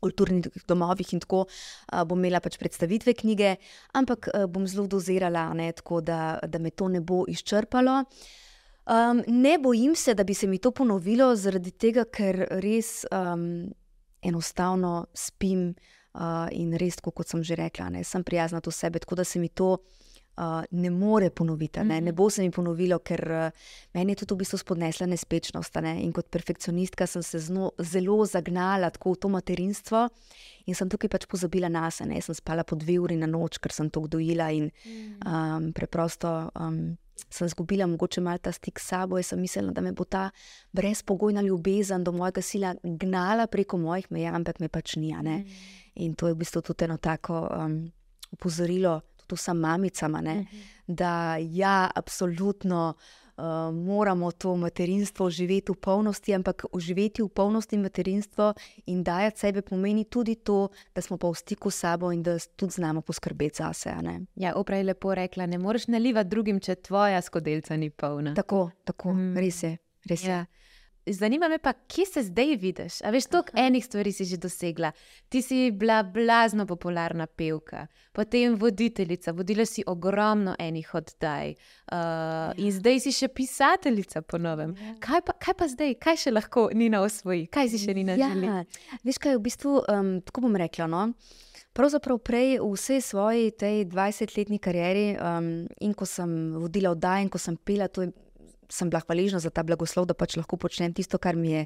kulturnih 0.00 0.48
domovih 0.68 1.12
in 1.14 1.22
tako 1.24 1.44
uh, 1.46 2.02
bom 2.04 2.18
imela 2.18 2.40
pač 2.40 2.58
predstavitve 2.60 3.14
knjige, 3.14 3.56
ampak 3.94 4.30
uh, 4.32 4.46
bom 4.50 4.66
zelo 4.66 4.86
dozirala, 4.90 5.48
ne, 5.54 5.70
tako 5.72 6.00
da, 6.00 6.38
da 6.42 6.58
me 6.58 6.70
to 6.70 6.88
ne 6.88 7.00
bo 7.00 7.24
izčrpalo. 7.28 8.02
Um, 8.86 9.22
ne 9.26 9.56
bojim 9.58 9.96
se, 9.98 10.14
da 10.14 10.24
bi 10.24 10.34
se 10.34 10.46
mi 10.46 10.58
to 10.62 10.70
ponovilo, 10.70 11.32
zaradi 11.36 11.72
tega, 11.74 12.04
ker 12.06 12.44
res 12.62 13.02
um, 13.10 13.66
enostavno 14.22 15.06
spim 15.14 15.72
uh, 16.14 16.46
in 16.54 16.76
res, 16.78 17.00
kot 17.02 17.26
sem 17.26 17.42
že 17.42 17.58
rekla, 17.58 17.90
ne, 17.90 18.04
sem 18.04 18.22
prijazna 18.24 18.60
do 18.62 18.70
sebe, 18.70 19.02
tako 19.02 19.18
da 19.18 19.24
se 19.24 19.42
mi 19.42 19.48
to 19.48 19.76
uh, 20.36 20.62
ne 20.70 20.90
more 20.90 21.30
ponoviti. 21.30 21.80
Ne? 21.80 22.00
ne 22.00 22.10
mhm. 22.10 22.16
bo 22.16 22.30
se 22.30 22.42
mi 22.42 22.50
ponovilo, 22.50 22.98
ker 22.98 23.22
uh, 23.30 23.70
meni 23.94 24.12
je 24.12 24.22
tudi 24.24 24.34
v 24.34 24.42
bistvu 24.44 24.58
spodnesla 24.58 25.06
nespečnost. 25.06 25.80
Ne? 25.82 25.96
In 26.04 26.12
kot 26.12 26.30
perfekcionistka 26.30 27.06
sem 27.06 27.22
se 27.22 27.40
zno, 27.48 27.72
zelo 27.78 28.24
zagnala 28.26 28.90
v 28.90 29.16
to 29.20 29.28
materinstvo. 29.28 30.08
In 30.66 30.74
sem 30.74 30.88
tukaj 30.90 31.10
pač 31.10 31.26
pozabila 31.30 31.68
na 31.70 31.90
sebe, 31.90 32.20
sem 32.20 32.34
spala 32.34 32.64
po 32.64 32.76
dve 32.76 32.98
uri 32.98 33.16
na 33.16 33.26
noč, 33.30 33.60
ker 33.62 33.72
sem 33.72 33.90
to 33.90 34.02
dojila 34.10 34.50
in 34.50 34.70
um, 35.22 35.70
preprosto 35.72 36.50
um, 36.58 36.96
sem 37.30 37.46
izgubila 37.46 37.86
mogoče 37.86 38.20
malo 38.20 38.38
ta 38.38 38.52
stik 38.52 38.80
s 38.80 38.88
sabo. 38.88 39.18
Jaz 39.18 39.26
sem 39.32 39.40
mislila, 39.40 39.72
da 39.72 39.80
me 39.80 39.92
bo 39.92 40.04
ta 40.04 40.30
brezpogojna 40.72 41.42
ljubezen 41.42 42.04
do 42.04 42.12
mojega 42.12 42.42
sila 42.42 42.74
gnala 42.82 43.46
preko 43.46 43.78
mojih 43.78 44.10
meja, 44.10 44.34
ampak 44.34 44.60
me 44.60 44.68
pač 44.68 44.96
ni. 44.96 45.12
Mm. 45.12 45.44
In 45.94 46.14
to 46.14 46.28
je 46.28 46.34
v 46.34 46.38
bistvu 46.38 46.62
tudi 46.62 46.84
eno 46.84 46.96
tako 46.96 47.48
um, 47.50 47.92
upozorilo, 48.32 49.00
tudi 49.26 49.40
vsem 49.40 49.58
mamicam, 49.58 50.14
uh 50.14 50.20
mhm. 50.20 50.28
-huh. 50.28 50.46
da 50.86 51.36
ja, 51.36 51.90
absolutno 51.94 52.94
uh, 53.36 53.74
moramo 53.74 54.32
to 54.32 54.56
materinstvo 54.56 55.30
živeti 55.30 55.72
v 55.72 55.74
polnosti, 55.74 56.34
ampak 56.34 56.64
uživeti 56.72 57.22
v 57.22 57.28
polnosti 57.28 57.78
materinstvo 57.78 58.54
in 58.86 59.02
dajati 59.02 59.38
sebe 59.38 59.62
pomeni 59.62 60.04
tudi 60.04 60.34
to, 60.34 60.68
da 60.94 61.00
smo 61.00 61.16
pa 61.16 61.28
v 61.28 61.34
stiku 61.34 61.70
s 61.70 61.78
sabo 61.78 62.12
in 62.12 62.22
da 62.22 62.38
tudi 62.56 62.72
znamo 62.72 63.00
poskrbeti 63.00 63.56
za 63.56 63.72
sebe. 63.72 64.20
Ja, 64.34 64.54
oprej 64.56 64.82
lepo 64.82 65.14
rekla, 65.14 65.46
ne 65.46 65.58
moreš 65.58 65.86
nalivati 65.86 66.28
drugim, 66.28 66.60
če 66.60 66.74
tvoja 66.74 67.22
skodelca 67.22 67.76
ni 67.76 67.90
polna. 67.90 68.34
Tako, 68.34 68.70
tako, 68.84 69.12
mm. 69.12 69.36
res 69.36 69.62
je. 69.62 69.76
Res 70.08 70.24
je. 70.24 70.30
Ja. 70.30 70.44
Zanima 71.06 71.48
me 71.48 71.58
pa, 71.58 71.72
kje 71.72 72.06
se 72.06 72.22
zdaj 72.22 72.56
vidiš? 72.56 73.02
A 73.04 73.10
veš, 73.10 73.26
toliko 73.30 73.54
enih 73.54 73.84
stvari 73.84 74.12
si 74.12 74.24
že 74.24 74.36
dosegla. 74.36 74.90
Ti 75.28 75.42
si 75.42 75.70
bila 75.70 76.02
blazno 76.02 76.66
popularna 76.66 77.26
pevka, 77.26 77.86
potem 78.12 78.56
voditeljica, 78.58 79.32
vodila 79.32 79.66
si 79.66 79.84
ogromno 79.86 80.56
enih 80.58 80.94
oddaj. 80.94 81.50
Uh, 81.50 81.56
ja. 81.92 82.52
In 82.56 82.72
zdaj 82.72 83.00
si 83.00 83.12
še 83.14 83.28
pisateljica 83.28 84.22
po 84.22 84.38
novem. 84.38 84.74
Ja. 84.82 84.96
Kaj, 85.00 85.22
pa, 85.28 85.38
kaj 85.38 85.54
pa 85.54 85.70
zdaj, 85.70 85.94
kaj 86.02 86.22
še 86.26 86.34
lahko 86.34 86.68
Nina 86.74 87.04
osvoji? 87.06 87.46
Kaj 87.46 87.70
si 87.70 87.82
še 87.86 87.94
Nina 87.94 88.18
ja. 88.18 88.32
želi? 88.34 88.66
Veš, 89.06 89.22
kaj 89.22 89.36
je 89.36 89.38
v 89.38 89.44
bistvu, 89.46 89.78
um, 89.86 90.12
tako 90.26 90.48
bom 90.48 90.58
rekla. 90.58 90.90
No? 90.90 91.06
Pravzaprav 91.76 92.18
prej 92.24 92.56
v 92.58 92.74
vsej 92.74 93.02
svoji 93.04 93.54
20-letni 93.54 94.58
karieri, 94.58 95.10
um, 95.22 95.68
in 95.78 95.94
ko 95.94 96.08
sem 96.08 96.56
vodila 96.58 96.96
oddaje, 96.96 97.28
in 97.28 97.30
ko 97.30 97.38
sem 97.38 97.54
pela, 97.62 97.86
to 97.86 98.02
je 98.02 98.10
sem 98.68 98.90
bila 98.90 99.00
hvaležna 99.06 99.38
za 99.42 99.50
ta 99.50 99.62
blagoslov, 99.62 100.06
da 100.06 100.14
pač 100.14 100.36
lahko 100.36 100.56
počnem 100.56 100.94
tisto, 100.94 101.18
kar 101.18 101.36
mi 101.36 101.52
je 101.52 101.62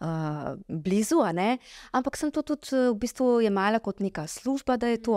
uh, 0.00 0.54
blizu. 0.68 1.22
Ampak 1.92 2.16
sem 2.16 2.30
to 2.34 2.42
tudi 2.42 2.74
v 2.74 2.96
bistvu 2.98 3.40
jemala 3.44 3.80
kot 3.80 4.00
neka 4.00 4.26
služba, 4.26 4.76
da 4.76 4.90
je 4.92 5.02
to. 5.02 5.16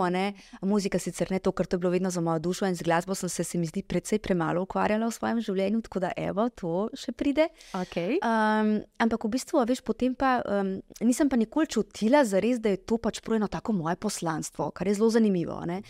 Muzika 0.62 0.98
sicer 0.98 1.30
ne 1.30 1.38
to, 1.38 1.52
kar 1.52 1.66
je 1.70 1.78
bilo 1.78 1.90
vedno 1.90 2.10
za 2.10 2.20
mojo 2.20 2.38
dušo 2.38 2.66
in 2.66 2.76
z 2.76 2.82
glasbo 2.86 3.14
sem 3.14 3.28
se, 3.28 3.44
se 3.44 3.58
mi 3.58 3.66
zdi, 3.66 3.82
precej 3.82 4.18
premalo 4.18 4.62
ukvarjala 4.62 5.08
v 5.08 5.14
svojem 5.14 5.40
življenju, 5.40 5.82
tako 5.82 6.00
da 6.06 6.12
evo, 6.16 6.48
to 6.48 6.88
še 6.94 7.12
pride. 7.12 7.48
Okay. 7.74 8.18
Um, 8.22 8.78
ampak 8.98 9.24
v 9.24 9.32
bistvu, 9.34 9.64
veš, 9.68 9.82
potem 9.82 10.14
pa 10.14 10.38
um, 10.44 10.78
nisem 11.04 11.28
pa 11.28 11.36
nikoli 11.36 11.66
čutila 11.66 12.24
za 12.24 12.40
res, 12.42 12.62
da 12.62 12.72
je 12.74 12.82
to 12.82 12.98
pač 13.02 13.20
projeno 13.24 13.50
tako 13.50 13.74
moje 13.76 13.98
poslanstvo, 14.00 14.70
kar 14.70 14.88
je 14.88 14.98
zelo 14.98 15.10
zanimivo. 15.10 15.58
Ne? 15.66 15.82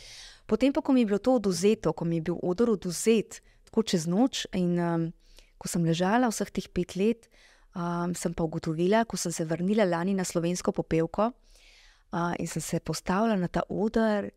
Potem 0.49 0.73
pa, 0.73 0.81
ko 0.81 0.97
mi 0.97 1.05
je 1.05 1.13
bilo 1.13 1.21
to 1.21 1.37
oduzeto, 1.37 1.93
ko 1.93 2.09
mi 2.09 2.19
je 2.19 2.31
bil 2.31 2.41
odor 2.43 2.73
oduzet, 2.73 3.43
tako 3.69 3.85
čez 3.85 4.09
noč 4.09 4.47
in 4.57 4.79
um, 4.81 5.09
ko 5.59 5.69
sem 5.69 5.85
ležala 5.85 6.31
vseh 6.31 6.51
teh 6.55 6.69
pet 6.71 6.97
let, 6.97 7.29
um, 7.75 8.15
sem 8.15 8.35
pa 8.35 8.47
ugotovila, 8.47 9.05
ko 9.05 9.19
sem 9.21 9.35
se 9.35 9.45
vrnila 9.45 9.87
lani 9.89 10.15
na 10.15 10.25
slovensko 10.25 10.73
popevko 10.73 11.31
uh, 11.31 12.35
in 12.39 12.47
sem 12.47 12.63
se 12.63 12.81
postavila 12.81 13.37
na 13.37 13.49
ta 13.49 13.65
oder. 13.69 14.31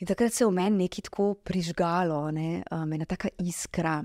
In 0.00 0.06
takrat 0.06 0.34
se 0.34 0.44
je 0.44 0.48
v 0.48 0.54
meni 0.54 0.84
nekaj 0.84 1.08
tako 1.10 1.34
prižgalo, 1.38 2.30
ne, 2.34 2.64
um, 2.70 2.92
ena 2.92 3.06
taka 3.06 3.30
iskra. 3.38 4.02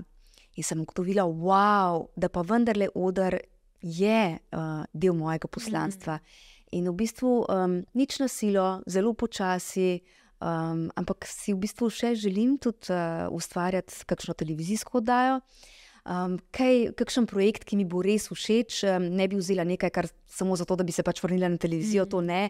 In 0.56 0.66
sem 0.66 0.80
ugotovila, 0.82 1.24
wow, 1.24 2.10
da 2.16 2.28
pa 2.28 2.42
vendarle 2.42 2.90
odr 2.94 3.38
je 3.80 4.22
uh, 4.36 4.84
del 4.92 5.14
mojega 5.16 5.48
poslanstva. 5.48 6.18
Mm. 6.20 6.48
In 6.70 6.86
v 6.92 6.94
bistvu 6.94 7.30
um, 7.50 7.80
nič 7.98 8.20
na 8.22 8.28
silo, 8.30 8.82
zelo 8.86 9.10
počasi, 9.14 9.98
um, 10.38 10.86
ampak 10.94 11.26
si 11.26 11.50
v 11.50 11.64
bistvu 11.66 11.90
še 11.90 12.14
želim 12.14 12.58
tudi 12.62 12.94
uh, 12.94 13.26
ustvarjati 13.34 14.06
kakšno 14.06 14.36
televizijsko 14.38 15.00
oddajo. 15.02 15.40
Um, 16.00 16.38
kaj, 16.56 16.94
kakšen 16.96 17.26
projekt, 17.28 17.66
ki 17.68 17.76
mi 17.76 17.84
bo 17.84 18.00
res 18.00 18.30
všeč, 18.32 18.78
um, 18.88 19.04
ne 19.18 19.26
bi 19.28 19.36
vzela 19.36 19.66
nekaj, 19.68 19.90
kar 19.92 20.06
samo 20.32 20.56
zato, 20.56 20.78
da 20.80 20.86
bi 20.86 20.94
se 20.96 21.04
pač 21.04 21.20
vrnila 21.20 21.50
na 21.52 21.60
televizijo, 21.60 22.06
mm. 22.06 22.10
to 22.14 22.22
ne. 22.24 22.40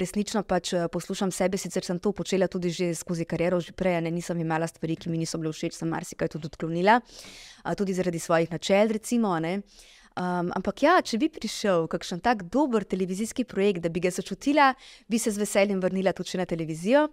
Resnično 0.00 0.40
pač 0.48 0.72
uh, 0.72 0.86
poslušam 0.92 1.28
sebe, 1.34 1.60
sicer 1.60 1.84
sem 1.84 2.00
to 2.00 2.14
počela 2.16 2.48
tudi 2.48 2.72
že 2.72 2.94
skozi 2.96 3.28
kariero, 3.28 3.60
že 3.60 3.76
prej, 3.76 4.00
ne 4.06 4.14
nisem 4.14 4.40
imela 4.40 4.68
stvari, 4.70 4.96
ki 4.96 5.12
mi 5.12 5.20
niso 5.20 5.36
bile 5.36 5.52
všeč, 5.52 5.76
sem 5.76 5.92
marsikaj 5.92 6.32
tudi 6.32 6.48
odklonila, 6.48 6.96
uh, 7.04 7.76
tudi 7.76 7.92
zaradi 7.92 8.22
svojih 8.24 8.56
načel, 8.56 8.96
recimo. 8.96 9.36
Um, 9.36 10.48
ampak 10.56 10.86
ja, 10.86 10.96
če 11.04 11.20
bi 11.20 11.28
prišel 11.28 11.88
kakšen 11.92 12.24
tak 12.24 12.46
dober 12.48 12.88
televizijski 12.88 13.44
projekt, 13.44 13.84
da 13.84 13.92
bi 13.92 14.00
ga 14.00 14.14
začutila, 14.14 14.72
bi 15.10 15.18
se 15.20 15.34
z 15.34 15.42
veseljem 15.42 15.82
vrnila 15.82 16.16
tudi 16.16 16.40
na 16.40 16.48
televizijo. 16.48 17.10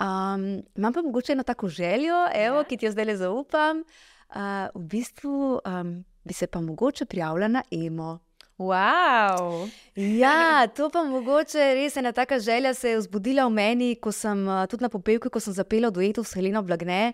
Um, 0.00 0.62
imam 0.76 0.92
pa 0.92 1.02
mogoče 1.04 1.36
eno 1.36 1.44
tako 1.44 1.68
željo, 1.68 2.24
evo, 2.32 2.62
ja. 2.62 2.68
ki 2.68 2.76
ti 2.76 2.86
jo 2.86 2.92
zdaj 2.92 3.04
le 3.08 3.16
zaupam 3.20 3.80
uh, 3.82 4.04
v 4.34 4.82
bistvu 4.90 5.60
um, 5.60 6.04
bi 6.24 6.34
se 6.34 6.46
pa 6.46 6.60
mogoče 6.60 7.06
prijavila 7.06 7.48
na 7.48 7.62
emo. 7.70 8.18
Wow. 8.58 9.68
Ja, 9.94 10.66
to 10.66 10.88
pa 10.88 11.02
mogoče 11.04 11.74
res 11.76 11.96
ena 11.96 12.12
taka 12.12 12.38
želja 12.40 12.74
se 12.74 12.90
je 12.90 12.98
vzbudila 12.98 13.44
v 13.46 13.52
meni, 13.52 13.88
ko 14.00 14.12
sem 14.12 14.46
tudi 14.70 14.82
na 14.82 14.88
popevki, 14.88 15.28
ko 15.28 15.40
sem 15.40 15.52
zapela 15.52 15.90
duetu 15.90 16.24
s 16.24 16.32
Heleno 16.34 16.62
Blagne. 16.62 17.12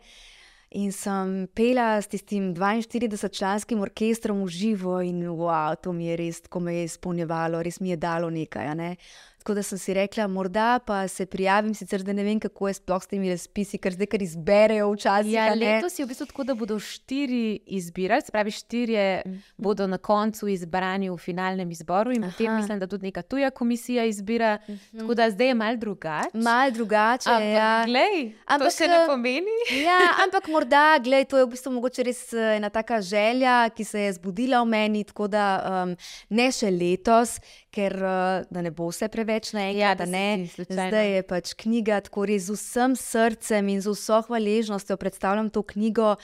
In 0.72 0.92
sem 0.92 1.48
pela 1.52 1.98
s 2.00 2.08
tistim 2.08 2.54
42-članskim 2.54 3.82
orkestrom 3.82 4.38
v 4.46 4.48
živo, 4.48 5.00
in 5.04 5.20
wow, 5.28 5.74
to 5.76 5.92
mi 5.92 6.06
je 6.06 6.16
res, 6.16 6.38
ko 6.48 6.62
me 6.64 6.78
je 6.78 6.86
izpolnjevalo, 6.88 7.60
res 7.60 7.76
mi 7.80 7.90
je 7.90 7.98
dalo 8.00 8.30
nekaj. 8.32 8.70
Ne? 8.78 8.94
Tako 9.42 9.54
da 9.54 9.62
sem 9.62 9.78
si 9.78 9.94
rekla, 9.94 10.28
morda 10.30 10.78
pa 10.86 11.08
se 11.08 11.26
prijavim, 11.26 11.74
sicer 11.74 12.02
da 12.06 12.12
ne 12.12 12.22
vem, 12.22 12.38
kako 12.40 12.68
je 12.68 12.74
sploh 12.74 13.02
s 13.02 13.10
temi 13.10 13.30
razpisi, 13.30 13.78
ker 13.82 13.96
zdaj 13.96 14.06
kar 14.12 14.22
izberejo 14.22 14.92
včasih. 14.92 15.32
Ja, 15.32 15.48
letos 15.58 15.98
je 15.98 16.04
v 16.06 16.12
bistvu 16.12 16.28
tako, 16.30 16.44
da 16.46 16.54
bodo 16.54 16.76
štiri 16.78 17.58
izbirati, 17.66 18.28
spravi 18.30 18.54
štirje 18.54 19.06
mm. 19.26 19.40
bodo 19.58 19.88
na 19.90 19.98
koncu 19.98 20.46
izbrani 20.48 21.10
v 21.10 21.16
finalnem 21.18 21.70
izboru 21.74 22.12
in 22.14 22.22
potem 22.22 22.54
mislim, 22.54 22.78
da 22.78 22.86
tudi 22.86 23.08
neka 23.10 23.22
tuja 23.22 23.50
komisija 23.50 24.04
izbira. 24.04 24.58
Mm 24.68 24.72
-hmm. 24.72 25.00
Tako 25.00 25.14
da 25.14 25.30
zdaj 25.30 25.46
je 25.46 25.54
mal 25.54 25.76
drugače. 25.76 26.38
Mal 26.38 26.70
drugače, 26.70 27.30
ampak, 27.30 27.48
ja. 27.48 27.84
Glej, 27.86 28.32
ampak 28.46 28.68
to 28.68 28.76
še 28.76 28.88
ne 28.88 29.06
pomeni. 29.06 29.58
ja, 29.82 29.98
ampak 30.24 30.48
morda, 30.48 30.98
glej, 31.02 31.24
to 31.24 31.38
je 31.38 31.44
v 31.44 31.50
bistvu 31.50 31.72
mogoče 31.72 32.02
res 32.02 32.32
eh, 32.32 32.56
ena 32.56 32.70
taka 32.70 33.00
želja, 33.00 33.70
ki 33.74 33.84
se 33.84 34.00
je 34.00 34.12
zbudila 34.12 34.62
v 34.62 34.68
meni, 34.68 35.04
tako 35.04 35.26
da 35.28 35.82
um, 35.82 35.96
ne 36.30 36.52
še 36.52 36.70
letos 36.70 37.40
ker 37.72 37.96
eh, 37.96 38.44
da 38.52 38.62
ne 38.64 38.70
bo 38.74 38.90
vse 38.90 39.08
preveč 39.12 39.52
naenkrat. 39.56 39.80
Ja, 39.80 39.94
da 39.98 40.06
ne. 40.06 40.46
Zdaj 40.46 41.08
je 41.16 41.22
pač 41.28 41.54
knjiga, 41.58 42.02
tako 42.04 42.26
res 42.28 42.48
z 42.50 42.56
vsem 42.58 42.96
srcem 42.98 43.70
in 43.72 43.80
z 43.84 43.94
vso 43.94 44.20
hvaležnostjo 44.28 44.98
predstavljam 45.00 45.50
to 45.52 45.64
knjigo. 45.74 46.14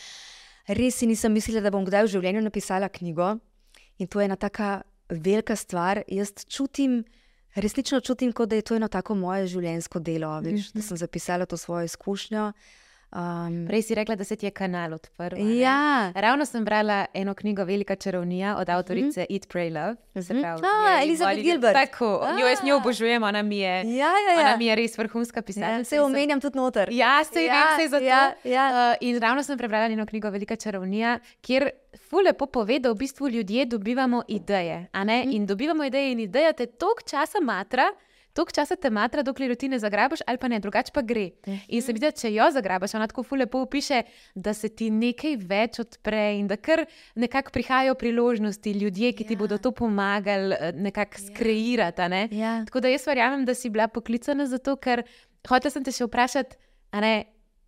Res 0.69 1.01
si 1.01 1.09
nisem 1.09 1.33
mislila, 1.33 1.65
da 1.65 1.73
bom 1.73 1.87
kdaj 1.87 2.05
v 2.05 2.13
življenju 2.17 2.45
napisala 2.45 2.91
knjigo. 2.93 3.39
In 3.99 4.07
to 4.07 4.21
je 4.21 4.29
ena 4.29 4.37
tako 4.37 4.83
velika 5.09 5.57
stvar. 5.57 6.03
Jaz 6.13 6.45
čutim, 6.45 7.01
resnično 7.57 8.03
čutim, 8.05 8.35
kot 8.37 8.53
da 8.53 8.61
je 8.61 8.67
to 8.69 8.77
eno 8.77 8.91
tako 8.93 9.17
moje 9.17 9.49
življenjsko 9.49 10.05
delo. 10.05 10.37
Veš, 10.45 10.53
mm 10.53 10.57
-hmm. 10.57 10.75
Da 10.75 10.79
mhm. 10.79 10.89
sem 10.89 10.97
zapisala 10.97 11.47
to 11.47 11.57
svojo 11.57 11.85
izkušnjo. 11.85 12.53
Um, 13.09 13.67
Prej 13.67 13.83
si 13.83 13.95
rekla, 13.95 14.15
da 14.17 14.25
se 14.25 14.37
ti 14.37 14.47
je 14.47 14.51
kanal 14.51 14.93
odprl. 14.95 15.37
Ja. 15.39 16.13
Ravno 16.15 16.45
sem 16.45 16.65
brala 16.65 17.07
eno 17.15 17.35
knjigo 17.35 17.65
Velika 17.65 17.97
čarovnija 17.97 18.57
od 18.57 18.69
avtorice 18.69 19.21
mm 19.21 19.25
-hmm. 19.25 19.35
Eat, 19.35 19.49
Pray, 19.49 19.73
Love. 19.75 19.93
Mm 20.15 20.21
-hmm. 20.21 20.65
ah, 20.65 21.03
Elizabeth 21.03 21.43
Gilbert. 21.43 21.75
Tako, 21.75 22.21
ah. 22.23 22.41
jo 22.41 22.47
jaz 22.47 22.59
njo 22.65 22.77
obožujem, 22.77 23.23
ona 23.23 23.43
mi 23.43 23.59
je, 23.59 23.97
ja, 23.97 24.07
ja, 24.07 24.33
ja. 24.35 24.41
ona 24.41 24.57
mi 24.57 24.67
je 24.67 24.75
res 24.75 24.99
vrhunska 24.99 25.43
pisateljica. 25.43 25.79
Ja, 25.79 25.85
se 25.85 26.01
omenjam 26.01 26.41
tudi 26.41 26.57
noter. 26.59 26.89
Ja, 26.93 27.25
se 27.25 27.45
ja, 27.45 27.55
vem, 27.55 27.81
se 27.81 27.89
za 27.89 27.99
to. 27.99 28.05
Ja, 28.05 28.33
ja. 28.45 28.93
Uh, 28.93 28.97
in 29.09 29.21
ravno 29.21 29.43
sem 29.43 29.59
prebrala 29.59 29.89
njeno 29.89 30.07
knjigo 30.07 30.31
Velika 30.31 30.57
čarovnija, 30.57 31.19
kjer 31.41 31.71
fulepo 32.11 32.47
pove, 32.47 32.79
da 32.79 32.91
v 32.91 32.95
bistvu 32.95 33.29
ljudje 33.29 33.65
dobivamo 33.67 34.23
ideje. 34.29 34.87
-hmm. 34.93 35.35
In 35.35 35.47
dobivamo 35.47 35.85
ideje 35.85 36.13
in 36.13 36.21
ideje 36.21 36.53
te 36.53 36.67
tok 36.67 37.03
časa 37.11 37.39
matra 37.43 37.85
toliko 38.39 38.55
časa 38.55 38.77
te 38.79 38.91
matra, 38.95 39.25
dokler 39.27 39.57
ti 39.59 39.69
ne 39.69 39.81
zagrabiš, 39.83 40.23
ali 40.27 40.39
pa 40.39 40.49
ne, 40.49 40.61
drugače 40.63 40.95
pa 40.95 41.03
gre. 41.03 41.31
In 41.75 41.83
se 41.83 41.93
mi 41.93 41.99
zdi, 41.99 42.13
če 42.23 42.33
jo 42.35 42.47
zagrabiš, 42.55 42.95
ona 42.95 43.09
tako 43.11 43.25
fule 43.27 43.49
popiše, 43.51 44.03
da 44.35 44.55
se 44.55 44.71
ti 44.71 44.91
nekaj 44.95 45.35
več 45.51 45.81
odpre 45.83 46.23
in 46.39 46.47
da 46.51 46.57
kar 46.57 46.85
nekako 47.19 47.55
prihajajo 47.57 47.97
priložnosti, 47.99 48.77
ljudje, 48.79 49.13
ki 49.19 49.27
ti 49.27 49.35
ja. 49.35 49.43
bodo 49.43 49.59
to 49.59 49.73
pomagali, 49.75 50.55
eh, 50.55 50.73
nekako 50.77 51.19
ja. 51.19 51.25
skreirati. 51.27 52.09
Ne? 52.13 52.23
Ja. 52.33 52.55
Tako 52.69 52.85
da 52.85 52.95
jaz 52.95 53.09
verjamem, 53.11 53.45
da 53.49 53.57
si 53.59 53.73
bila 53.75 53.89
poklicana 53.91 54.47
zato, 54.47 54.77
ker 54.77 55.03
hotel 55.49 55.75
sem 55.75 55.85
te 55.85 55.95
še 55.95 56.07
vprašati, 56.07 56.63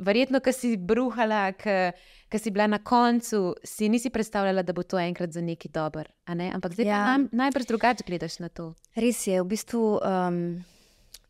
verjetno, 0.00 0.40
ker 0.40 0.56
si 0.56 0.74
bruhala. 0.76 1.50
Ker 1.58 1.94
ki 2.30 2.38
si 2.38 2.50
bila 2.54 2.68
na 2.70 2.78
koncu, 2.78 3.56
si 3.66 3.88
nisi 3.90 4.10
predstavljala, 4.10 4.62
da 4.62 4.72
bo 4.72 4.82
to 4.82 4.98
enkrat 4.98 5.32
za 5.34 5.42
neki 5.42 5.68
dober. 5.68 6.08
Ampak 6.26 6.72
zdaj 6.72 6.86
ja. 6.86 7.18
najbrž 7.32 7.66
drugače 7.66 8.06
gledaš 8.06 8.38
na 8.38 8.48
to. 8.48 8.74
Res 8.94 9.26
je, 9.26 9.40
v 9.42 9.46
bistvu 9.50 9.98
um, 9.98 10.38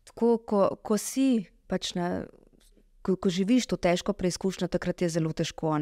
tako, 0.05 0.37
ko, 0.45 0.61
ko 0.77 0.97
si 1.01 1.47
pač 1.67 1.95
na. 1.97 2.27
Ko, 3.01 3.15
ko 3.17 3.31
živiš 3.33 3.65
to 3.65 3.81
težko 3.81 4.13
preizkušnjo, 4.13 4.67
takrat 4.69 5.01
je 5.01 5.09
zelo 5.09 5.33
težko. 5.33 5.73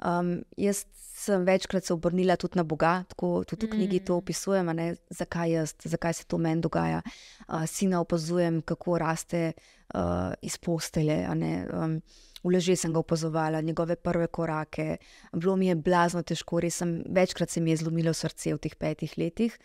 Um, 0.00 0.40
jaz 0.56 0.84
sem 1.20 1.44
večkrat 1.44 1.84
se 1.84 1.92
obrnila 1.92 2.36
tudi 2.40 2.56
na 2.56 2.64
Boga, 2.64 3.02
tako 3.08 3.42
tudi 3.44 3.66
v 3.66 3.74
knjigi 3.74 4.00
to 4.08 4.14
mm. 4.14 4.22
opisujem, 4.22 4.70
ne, 4.76 4.86
zakaj, 5.12 5.52
jaz, 5.52 5.74
zakaj 5.84 6.14
se 6.16 6.24
to 6.24 6.38
meni 6.38 6.64
dogaja. 6.64 7.02
Uh, 7.48 7.66
sina 7.68 8.00
opazujem, 8.00 8.62
kako 8.62 8.98
raste 8.98 9.52
uh, 9.52 10.32
iz 10.42 10.58
postele. 10.58 11.24
Um, 11.28 12.00
V 12.40 12.48
leži 12.48 12.72
sem 12.72 12.92
ga 12.92 13.02
opazovala, 13.02 13.60
njegove 13.60 13.98
prve 14.00 14.26
korake, 14.32 14.96
bilo 15.32 15.56
mi 15.60 15.66
je 15.66 15.74
blazno 15.76 16.22
težko, 16.24 16.62
res 16.64 16.78
sem 16.80 17.02
večkrat 17.04 17.50
se 17.52 17.60
mi 17.60 17.74
je 17.74 17.82
zlomilo 17.82 18.14
srce 18.16 18.54
v 18.54 18.62
teh 18.64 18.76
petih 18.80 19.12
letih. 19.20 19.58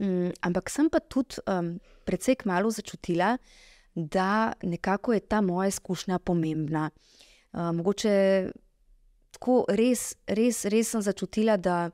Um, 0.00 0.32
ampak 0.40 0.72
sem 0.72 0.88
pa 0.88 1.02
tudi 1.04 1.36
um, 1.44 1.74
precej 2.08 2.40
kmalo 2.40 2.72
začutila, 2.72 3.36
da 3.94 4.54
nekako 4.62 5.12
je 5.12 5.20
ta 5.20 5.42
moja 5.44 5.68
izkušnja 5.68 6.18
pomembna. 6.24 6.88
Uh, 7.52 7.76
mogoče 7.76 8.14
tako 9.34 9.64
res, 9.68 10.14
res, 10.26 10.64
res 10.70 10.92
sem 10.94 11.02
začutila, 11.04 11.56
da, 11.60 11.88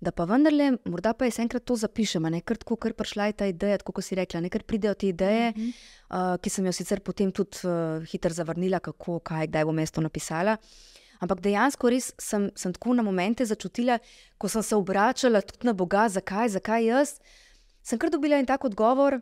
da 0.00 0.12
pa 0.14 0.26
vendarle, 0.28 0.74
morda 0.88 1.14
pa 1.16 1.28
jaz 1.28 1.40
enkrat 1.42 1.64
to 1.66 1.76
zapišem, 1.80 2.28
ne 2.32 2.42
ker 2.46 2.60
tako, 2.60 2.78
ker 2.80 2.94
prišla 2.98 3.30
je 3.30 3.38
ta 3.40 3.48
ideja, 3.50 3.80
tako 3.82 3.96
kot 3.98 4.06
si 4.06 4.18
rekla, 4.18 4.42
ne 4.44 4.52
ker 4.52 4.66
pridejo 4.68 4.94
te 4.94 5.08
ideje, 5.08 5.50
uh 5.54 5.58
-huh. 5.62 5.72
uh, 6.10 6.36
ki 6.42 6.50
sem 6.50 6.66
jo 6.66 6.72
sicer 6.72 7.00
potem 7.00 7.32
tudi 7.32 7.64
uh, 7.64 8.04
hitro 8.12 8.34
zavrnila, 8.34 8.80
kako, 8.80 9.18
kaj, 9.20 9.46
kdaj 9.46 9.64
bom 9.64 9.78
jaz 9.78 9.90
to 9.90 10.00
napisala. 10.00 10.56
Ampak 11.20 11.40
dejansko 11.42 11.90
res 11.90 12.12
sem, 12.18 12.50
sem 12.54 12.72
tako 12.72 12.94
na 12.94 13.02
momente 13.02 13.44
začutila, 13.44 13.98
ko 14.38 14.48
sem 14.48 14.62
se 14.62 14.76
obračala 14.76 15.42
tudi 15.42 15.66
na 15.66 15.72
Boga, 15.72 16.08
zakaj, 16.08 16.48
zakaj 16.48 16.84
jaz. 16.84 17.18
Sem 17.82 17.98
kar 17.98 18.10
dobila 18.10 18.38
en 18.38 18.46
tak 18.46 18.64
odgovor, 18.64 19.20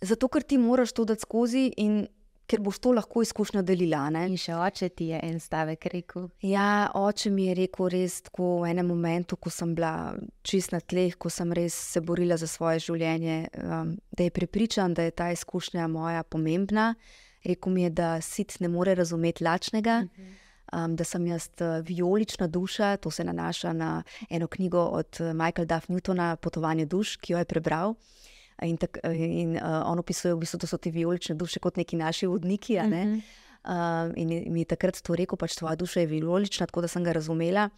zato 0.00 0.28
ker 0.28 0.42
ti 0.42 0.58
moraš 0.58 0.92
to 0.92 1.04
dati 1.04 1.20
skozi 1.20 1.72
in 1.76 2.06
ker 2.46 2.62
boš 2.62 2.78
to 2.82 2.92
lahko 2.96 3.22
izkušnjo 3.22 3.62
delila. 3.66 4.06
Ne? 4.14 4.26
In 4.30 4.38
še 4.40 4.54
oče 4.54 4.88
ti 4.94 5.10
je 5.12 5.20
en 5.22 5.40
stavek 5.42 5.88
rekel. 5.92 6.28
Ja, 6.46 6.90
oče 6.94 7.30
mi 7.34 7.48
je 7.48 7.58
rekel 7.62 7.90
res 7.92 8.20
tako 8.28 8.62
v 8.62 8.72
enem 8.72 8.90
momentu, 8.92 9.36
ko 9.36 9.50
sem 9.50 9.74
bila 9.76 10.14
čist 10.46 10.74
na 10.74 10.80
tleh, 10.80 11.18
ko 11.18 11.30
sem 11.32 11.52
res 11.56 11.74
se 11.74 12.00
borila 12.00 12.38
za 12.40 12.48
svoje 12.50 12.82
življenje, 12.86 13.38
um, 13.62 13.94
da 14.16 14.26
je 14.26 14.34
prepričan, 14.34 14.94
da 14.94 15.08
je 15.08 15.14
ta 15.16 15.30
izkušnja 15.34 15.88
moja 15.90 16.22
pomembna. 16.22 16.94
Rekl 17.46 17.70
mi 17.70 17.86
je, 17.86 17.92
da 17.94 18.16
sit 18.22 18.56
ne 18.60 18.68
more 18.68 18.94
razumeti 18.98 19.44
lačnega. 19.44 20.02
Uh 20.06 20.10
-huh 20.18 20.46
um, 20.72 20.96
da 20.96 21.04
sem 21.04 21.26
jaz 21.26 21.48
uh, 21.60 21.86
vijolična 21.86 22.46
duša. 22.46 22.96
To 22.96 23.10
se 23.10 23.24
nanaša 23.24 23.72
na 23.72 24.02
eno 24.30 24.46
knjigo 24.46 24.80
od 24.80 25.18
uh, 25.20 25.26
Michaela 25.26 25.64
Duff 25.64 25.88
Newtona, 25.88 26.36
Potovanje 26.36 26.86
duš, 26.86 27.16
ki 27.16 27.32
jo 27.32 27.38
je 27.38 27.44
prebral. 27.44 27.94
In, 28.62 28.76
tak, 28.80 28.98
uh, 29.04 29.12
in 29.12 29.56
uh, 29.56 29.82
on 29.90 29.98
opisuje, 30.00 30.34
v 30.34 30.40
bistvu, 30.40 30.58
da 30.62 30.66
so 30.66 30.78
ti 30.80 30.90
vijolične 30.90 31.34
duše 31.36 31.60
kot 31.60 31.76
neki 31.76 31.96
naši 31.96 32.26
vodniki. 32.26 32.78
Ne? 32.80 33.02
Uh 33.02 33.18
-huh. 33.18 34.06
um, 34.08 34.12
in 34.16 34.52
mi 34.52 34.60
je 34.60 34.64
takrat 34.64 35.02
to 35.02 35.16
rekel, 35.16 35.36
pač 35.36 35.56
tvoja 35.56 35.76
duša 35.76 36.00
je 36.00 36.06
vijolična, 36.06 36.66
tako 36.66 36.80
da 36.80 36.88
sem 36.88 37.04
ga 37.04 37.12
razumela. 37.12 37.70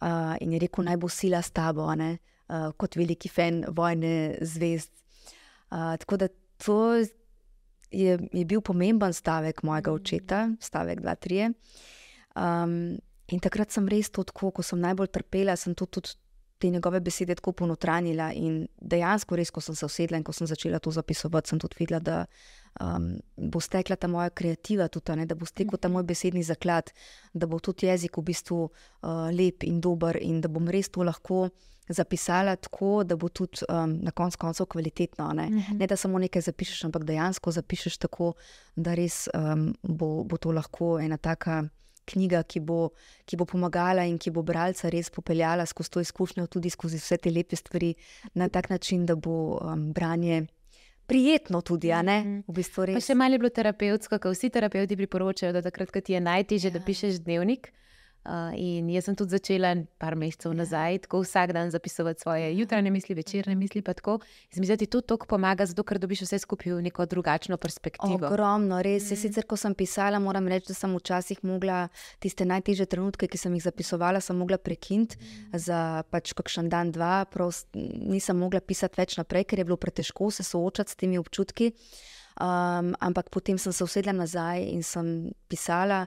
Uh, 0.00 0.36
in 0.40 0.52
je 0.52 0.58
rekel, 0.58 0.84
naj 0.84 0.96
bo 0.96 1.08
sila 1.08 1.42
s 1.42 1.50
tabo, 1.50 1.84
uh, 1.84 2.72
kot 2.76 2.96
veliki 2.96 3.28
fan 3.28 3.64
vojne 3.68 4.38
zvezd. 4.40 4.90
Uh, 5.70 5.96
tako 5.96 6.16
da 6.16 6.28
to 6.64 6.94
je, 7.90 8.18
je 8.32 8.44
bil 8.44 8.60
pomemben 8.60 9.12
stavek 9.12 9.62
mojega 9.62 9.92
očeta, 9.92 10.48
stavek 10.60 11.00
2-3. 11.00 11.52
Um, 12.36 12.98
in 13.28 13.40
takrat 13.42 13.70
sem 13.70 13.88
res 13.88 14.10
to, 14.10 14.24
tako, 14.24 14.50
ko 14.50 14.62
sem 14.62 14.80
najbolj 14.80 15.10
trpela, 15.14 15.56
sem 15.56 15.74
to 15.74 15.86
tudi 15.86 16.14
te 16.60 16.70
njegove 16.70 17.00
besede 17.00 17.34
tako 17.34 17.52
ponotranila. 17.52 18.30
In 18.36 18.66
dejansko, 18.80 19.36
res, 19.36 19.50
ko 19.50 19.62
sem 19.64 19.74
se 19.74 19.86
usedla 19.86 20.20
in 20.20 20.24
ko 20.24 20.32
sem 20.36 20.46
začela 20.46 20.78
to 20.78 20.92
zapisovati, 20.92 21.48
sem 21.48 21.60
tudi 21.62 21.80
videla, 21.80 22.00
da 22.04 22.18
um, 22.84 23.14
bo 23.36 23.60
stekla 23.60 23.96
ta 23.96 24.08
moja 24.08 24.30
kreativa, 24.30 24.88
tudi, 24.88 25.16
ne, 25.16 25.26
da 25.26 25.34
bo 25.34 25.48
stekel 25.48 25.80
ta 25.80 25.88
moj 25.88 26.04
besedni 26.08 26.44
zaklad, 26.46 26.92
da 27.32 27.48
bo 27.50 27.58
tudi 27.58 27.88
jezik 27.88 28.20
v 28.20 28.26
bistvu 28.28 28.60
uh, 28.66 29.26
lep 29.32 29.64
in 29.64 29.80
dober 29.80 30.20
in 30.20 30.40
da 30.44 30.52
bom 30.52 30.68
res 30.68 30.92
to 30.92 31.06
lahko. 31.06 31.48
Zapisala 31.90 32.52
tako, 32.54 33.00
da 33.02 33.16
bo 33.18 33.32
tudi 33.34 33.64
um, 33.66 33.96
na 34.04 34.12
koncu 34.14 34.38
koncev 34.38 34.68
kvalitetno. 34.70 35.32
Ne? 35.34 35.48
Uh 35.48 35.50
mhm. 35.50 35.60
-huh. 35.60 35.78
ne 35.78 35.86
da 35.86 35.96
samo 35.96 36.18
nekaj 36.18 36.42
zapišeš, 36.42 36.84
ampak 36.84 37.04
dejansko 37.04 37.50
zapišeš 37.50 37.96
tako, 37.96 38.32
da 38.76 38.94
res 38.94 39.28
um, 39.34 39.74
bo, 39.82 40.22
bo 40.24 40.36
to 40.36 40.52
lahko 40.52 40.98
ena 41.00 41.16
taka 41.16 41.64
knjiga, 42.06 42.42
ki 42.42 42.60
bo, 42.60 42.90
ki 43.24 43.36
bo 43.36 43.46
pomagala 43.48 44.04
in 44.08 44.18
ki 44.18 44.32
bo 44.34 44.42
bralca 44.46 44.90
res 44.90 45.10
popeljala 45.10 45.66
skozi 45.66 45.90
to 45.90 46.04
izkušnjo, 46.04 46.46
tudi 46.46 46.70
skozi 46.70 47.00
vse 47.00 47.18
te 47.18 47.30
lepe 47.30 47.56
stvari, 47.56 47.94
na 48.34 48.48
tak 48.48 48.70
način, 48.70 49.06
da 49.06 49.16
bo 49.16 49.58
um, 49.58 49.92
branje. 49.92 50.46
Prijetno 51.10 51.60
tudi, 51.60 51.92
a 51.92 52.02
ne? 52.02 52.20
Mhm. 52.20 52.40
V 52.46 52.54
bistvu 52.54 52.86
res. 52.86 53.00
Pa 53.00 53.02
še 53.02 53.18
malo 53.18 53.34
je 53.34 53.42
bilo 53.42 53.50
terapevtsko, 53.50 54.18
ker 54.22 54.34
vsi 54.34 54.50
terapeuti 54.54 54.96
priporočajo, 54.96 55.52
da 55.52 55.62
takrat, 55.66 55.90
ko 55.90 56.00
ti 56.00 56.14
je 56.14 56.20
najtežje, 56.22 56.70
ja. 56.70 56.78
da 56.78 56.84
pišeš 56.86 57.22
dnevnik. 57.26 57.72
Uh, 58.20 58.52
in 58.52 58.88
jaz 58.92 59.06
sem 59.08 59.16
tudi 59.16 59.32
začela 59.32 59.70
nekaj 59.72 60.16
mesecev 60.20 60.52
nazaj, 60.52 60.98
tako 61.06 61.22
vsak 61.22 61.54
dan 61.56 61.70
zapisovati 61.72 62.20
svoje 62.20 62.50
jutranje 62.58 62.90
misli, 62.92 63.14
večerne 63.14 63.54
misli. 63.54 63.80
Se, 63.80 64.60
da 64.60 64.76
ti 64.76 64.86
to 64.86 65.00
tako 65.00 65.26
pomaga, 65.26 65.64
zato 65.66 65.82
ker 65.82 65.98
dobiš 65.98 66.26
vse 66.26 66.38
skupaj 66.38 66.74
v 66.74 66.82
neko 66.82 67.06
drugačno 67.06 67.56
perspektivo. 67.56 68.26
Ogromno, 68.28 68.82
res. 68.82 69.06
Mm. 69.08 69.16
Sicer, 69.16 69.46
ko 69.48 69.56
sem 69.56 69.74
pisala, 69.74 70.18
moram 70.20 70.48
reči, 70.52 70.68
da 70.68 70.76
sem 70.76 70.92
včasih 70.92 71.40
mogla 71.48 71.88
tiste 72.20 72.44
najtežje 72.44 72.86
trenutke, 72.92 73.24
ki 73.26 73.40
sem 73.40 73.54
jih 73.56 73.64
zapisovala, 73.64 74.20
mogla 74.36 74.58
prekiniti 74.58 75.16
mm. 75.16 75.56
za 75.56 76.02
pač 76.12 76.34
kakšen 76.36 76.68
dan, 76.68 76.92
dva. 76.92 77.24
Prost, 77.24 77.72
nisem 77.72 78.36
mogla 78.36 78.60
pisati 78.60 79.00
več 79.00 79.16
naprej, 79.16 79.48
ker 79.48 79.62
je 79.62 79.64
bilo 79.64 79.80
pretežko 79.80 80.28
se 80.30 80.44
soočati 80.44 80.92
s 80.92 81.00
temi 81.00 81.16
občutki. 81.16 81.72
Um, 82.40 82.92
ampak 83.00 83.32
potem 83.32 83.56
sem 83.58 83.72
se 83.72 83.84
usedla 83.84 84.12
nazaj 84.12 84.68
in 84.68 84.84
sem 84.84 85.32
pisala. 85.48 86.04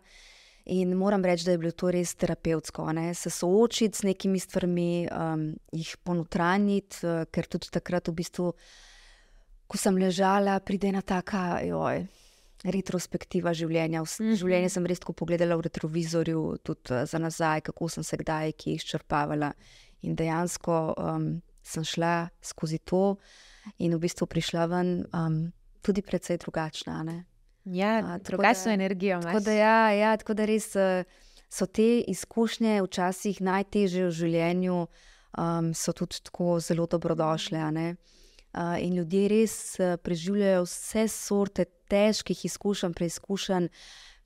In 0.65 0.93
moram 0.95 1.25
reči, 1.25 1.43
da 1.43 1.51
je 1.51 1.59
bilo 1.59 1.73
to 1.75 1.89
res 1.91 2.13
terapevtsko, 2.15 2.85
ne? 2.95 3.09
se 3.13 3.29
soočiti 3.29 3.97
z 3.97 4.07
nekimi 4.07 4.39
stvarmi, 4.39 5.07
um, 5.11 5.49
jih 5.75 5.89
ponotraniti, 6.07 7.01
uh, 7.03 7.25
ker 7.27 7.49
tudi 7.51 7.67
takrat, 7.73 8.07
v 8.07 8.15
bistvu, 8.21 8.53
ko 9.67 9.79
sem 9.79 9.99
ležala, 9.99 10.55
pride 10.63 10.87
ena 10.87 11.01
taka 11.03 11.59
joj, 11.67 12.05
retrospektiva 12.63 13.51
življenja. 13.51 14.05
V 14.05 14.07
mhm. 14.23 14.37
življenje 14.39 14.69
sem 14.77 14.87
res 14.87 15.03
tako 15.03 15.17
pogledala 15.25 15.59
v 15.59 15.67
retrovizorju, 15.67 16.45
tudi 16.63 16.95
uh, 16.95 17.03
za 17.11 17.19
nazaj, 17.19 17.65
kako 17.67 17.91
sem 17.91 18.07
se 18.07 18.21
kdaj, 18.23 18.55
ki 18.55 18.77
jih 18.77 18.85
izčrpavala. 18.85 19.51
In 20.07 20.15
dejansko 20.19 20.79
um, 20.95 21.27
sem 21.63 21.83
šla 21.83 22.29
skozi 22.43 22.79
to 22.79 23.17
in 23.83 23.95
v 23.95 23.99
bistvu 24.03 24.27
prišla 24.31 24.65
ven 24.71 24.95
um, 25.11 25.37
tudi 25.83 26.03
precej 26.03 26.39
drugačna. 26.39 27.03
Ne? 27.03 27.23
Ja, 27.65 28.19
drugačno 28.23 28.71
energijo 28.71 29.11
imaš. 29.11 29.23
Tako 29.23 29.39
da, 29.39 29.51
ja, 29.51 29.91
ja, 29.91 30.17
tako 30.17 30.33
da 30.33 30.45
res 30.45 30.75
eh, 30.75 31.03
so 31.49 31.65
te 31.65 32.03
izkušnje 32.07 32.81
včasih 32.83 33.41
najtežje 33.41 34.07
v 34.07 34.11
življenju, 34.11 34.79
um, 35.37 35.69
so 35.73 35.93
tudi 35.95 36.19
tako 36.27 36.57
zelo 36.59 36.87
dobrodošle. 36.89 37.61
Uh, 38.53 38.77
in 38.83 38.97
ljudje 38.97 39.27
res 39.31 39.55
uh, 39.79 39.95
preživljajo 39.97 40.65
vse 40.67 41.07
sorte 41.07 41.65
težkih 41.89 42.45
izkušenj, 42.45 42.93
preizkušenj. 42.93 43.69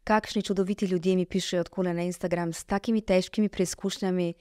Kakšni 0.07 0.43
čudoviti 0.43 0.87
ljudje 0.87 1.15
mi 1.15 1.25
pišejo 1.25 1.63
tako 1.67 1.83
na 1.83 2.03
Instagram 2.03 2.53
s 2.53 2.63
takimi 2.63 3.01
težkimi 3.01 3.49
preizkušnjami, 3.49 4.33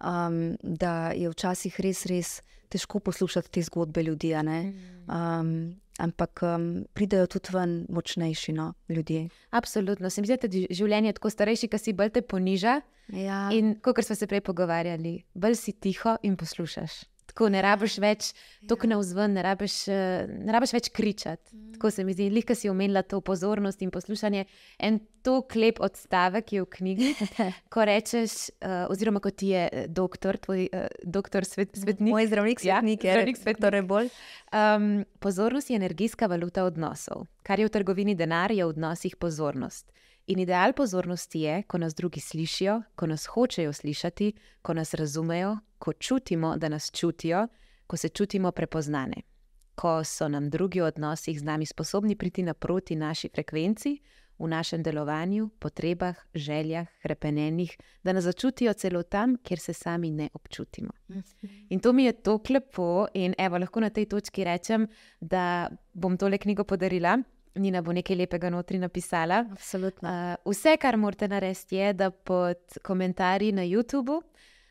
um, 0.00 0.56
da 0.62 1.12
je 1.16 1.32
včasih 1.32 1.80
res, 1.80 2.06
res 2.06 2.34
težko 2.68 3.00
poslušati 3.00 3.50
te 3.50 3.62
zgodbe 3.62 4.02
ljudi. 4.02 4.34
Um, 4.36 5.80
ampak 5.98 6.42
um, 6.42 6.84
pridejo 6.94 7.26
tudi 7.26 7.54
ven 7.54 7.86
močnejši 7.88 8.52
no, 8.52 8.72
ljudje. 8.88 9.28
Absolutno. 9.50 10.10
Se 10.10 10.20
mi 10.20 10.26
zdi, 10.26 10.38
da 10.42 10.50
je 10.50 10.66
življenje 10.70 11.14
tako 11.18 11.30
starejši, 11.30 11.70
ki 11.70 11.78
si 11.78 11.96
bolj 11.96 12.14
te 12.16 12.22
poniža. 12.22 12.80
Ja. 13.14 13.48
In 13.52 13.76
kot 13.84 14.00
smo 14.04 14.16
se 14.16 14.26
prej 14.26 14.40
pogovarjali, 14.46 15.18
bolj 15.34 15.58
si 15.60 15.72
tiho 15.72 16.16
in 16.22 16.38
poslušaš. 16.40 17.04
Tako 17.26 17.48
ne 17.50 17.62
rabiš 17.64 17.96
več, 18.02 18.28
tako 18.68 18.88
na 18.90 18.98
vzven, 19.00 19.32
ne 19.38 19.42
rabiš, 19.42 19.76
eh, 19.88 20.26
ne 20.28 20.52
rabiš 20.54 20.74
več 20.76 20.90
kričati. 20.94 21.54
Mm. 21.56 21.72
Tako 21.76 21.90
se 21.90 22.04
mi 22.04 22.12
zdi, 22.14 22.28
lika 22.30 22.54
si 22.54 22.68
omenila 22.68 23.02
to 23.02 23.20
pozornost 23.24 23.82
in 23.82 23.90
poslušanje. 23.90 24.44
En 24.78 25.00
to 25.24 25.40
klep 25.48 25.80
odstavek 25.80 26.52
je 26.52 26.62
v 26.62 26.68
knjigi, 26.76 27.10
ko 27.72 27.84
rečeš, 27.88 28.36
uh, 28.60 28.84
oziroma 28.92 29.22
kot 29.24 29.38
ti 29.40 29.54
je 29.54 29.64
eh, 29.66 29.88
doktor, 29.88 30.36
tvoj 30.36 30.68
uh, 30.68 30.86
doktor 31.02 31.48
svet, 31.48 31.72
svetnik. 31.74 32.12
Moj 32.12 32.28
zdravnik, 32.28 32.64
ja, 32.64 32.78
svetnik, 32.78 33.04
ja, 33.08 33.16
zdravnik, 33.16 33.40
svetnik, 33.40 33.64
torej 33.64 33.86
bolj. 33.88 34.12
Um, 34.52 34.88
pozornost 35.24 35.72
je 35.72 35.80
energijska 35.80 36.28
valuta 36.30 36.68
odnosov. 36.68 37.26
Kar 37.42 37.60
je 37.60 37.66
v 37.66 37.74
trgovini 37.74 38.14
denar, 38.14 38.52
je 38.52 38.64
v 38.64 38.76
odnosih 38.76 39.16
pozornost. 39.16 39.90
In 40.26 40.38
ideal 40.38 40.72
pozornosti 40.72 41.40
je, 41.40 41.62
ko 41.68 41.78
nas 41.78 41.94
drugi 41.94 42.20
slišijo, 42.20 42.82
ko 42.96 43.06
nas 43.06 43.26
hočejo 43.26 43.72
slišati, 43.72 44.32
ko 44.62 44.72
nas 44.74 44.94
razumejo, 44.94 45.58
ko 45.84 45.92
čutimo, 45.92 46.56
da 46.56 46.68
nas 46.68 46.90
čutijo, 46.92 47.46
ko 47.86 47.96
se 47.96 48.08
čutimo 48.08 48.52
prepoznane, 48.52 49.16
ko 49.74 50.04
so 50.04 50.28
nam 50.28 50.48
drugi 50.50 50.80
v 50.80 50.86
odnosih 50.88 51.40
z 51.40 51.44
nami 51.44 51.66
sposobni 51.66 52.16
priti 52.16 52.42
naproti 52.42 52.96
naši 52.96 53.28
frekvenci, 53.28 53.98
v 54.38 54.48
našem 54.48 54.82
delovanju, 54.82 55.50
potrebah, 55.58 56.16
željah, 56.34 56.88
krepenjenih, 57.02 57.76
da 58.02 58.12
nas 58.12 58.24
začutijo 58.24 58.72
celo 58.72 59.02
tam, 59.02 59.36
kjer 59.42 59.60
se 59.60 59.72
sami 59.72 60.10
ne 60.10 60.28
občutimo. 60.34 60.90
In 61.68 61.80
to 61.80 61.92
mi 61.92 62.04
je 62.04 62.12
tako 62.12 62.52
lepo, 62.52 63.06
in 63.14 63.34
evo, 63.38 63.58
lahko 63.58 63.80
na 63.80 63.90
tej 63.90 64.08
točki 64.08 64.44
rečem, 64.44 64.88
da 65.20 65.68
bom 65.92 66.16
tole 66.16 66.38
knjigo 66.38 66.64
podarila. 66.64 67.18
Nina 67.54 67.82
bo 67.82 67.92
nekaj 67.92 68.16
lepega 68.16 68.50
notri 68.50 68.78
napisala. 68.78 69.44
Absolutno. 69.52 70.08
Uh, 70.08 70.50
vse, 70.50 70.76
kar 70.80 70.96
morate 70.96 71.28
narediti, 71.28 71.76
je, 71.76 71.92
da 71.92 72.10
pod 72.10 72.80
komentarji 72.82 73.52
na 73.52 73.62
YouTubu 73.62 74.22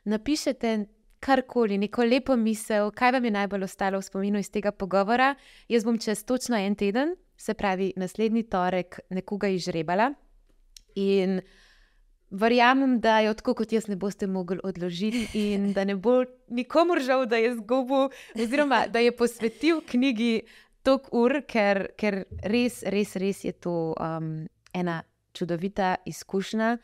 napišete 0.04 0.86
karkoli, 1.24 1.78
neko 1.80 2.04
lepo 2.04 2.36
misel, 2.36 2.92
kaj 2.92 3.16
vam 3.16 3.26
je 3.26 3.32
najbolj 3.32 3.64
ostalo 3.64 4.00
v 4.00 4.08
spominu 4.08 4.42
iz 4.44 4.52
tega 4.52 4.72
pogovora. 4.72 5.34
Jaz 5.72 5.86
bom 5.88 5.98
čez 6.00 6.26
točno 6.28 6.60
en 6.60 6.76
teden, 6.76 7.16
se 7.38 7.54
pravi 7.54 7.94
naslednji 7.96 8.44
torek, 8.44 9.00
nekoga 9.10 9.48
izžrebala. 9.48 10.12
In 11.00 11.40
verjamem, 12.34 13.00
da 13.00 13.20
jo 13.20 13.34
tako 13.34 13.54
kot 13.62 13.72
jaz 13.74 13.88
ne 13.88 13.96
boste 13.96 14.28
mogli 14.28 14.60
odložiti, 14.64 15.26
in 15.38 15.72
da 15.74 15.86
ne 15.86 15.96
bo 15.96 16.24
nikomor 16.50 17.02
žal, 17.02 17.26
da 17.26 17.38
je 17.38 17.56
zgubil, 17.56 18.10
oziroma 18.36 18.86
da 18.88 19.00
je 19.00 19.16
posvetil 19.16 19.82
knjigi 19.90 20.42
tok 20.84 21.14
ur, 21.16 21.40
ker, 21.48 21.88
ker 21.98 22.24
res, 22.44 22.82
res, 22.84 23.16
res 23.16 23.44
je 23.46 23.54
to 23.54 23.94
um, 23.94 24.34
ena 24.74 25.02
čudovita 25.34 25.96
izkušnja. 26.06 26.78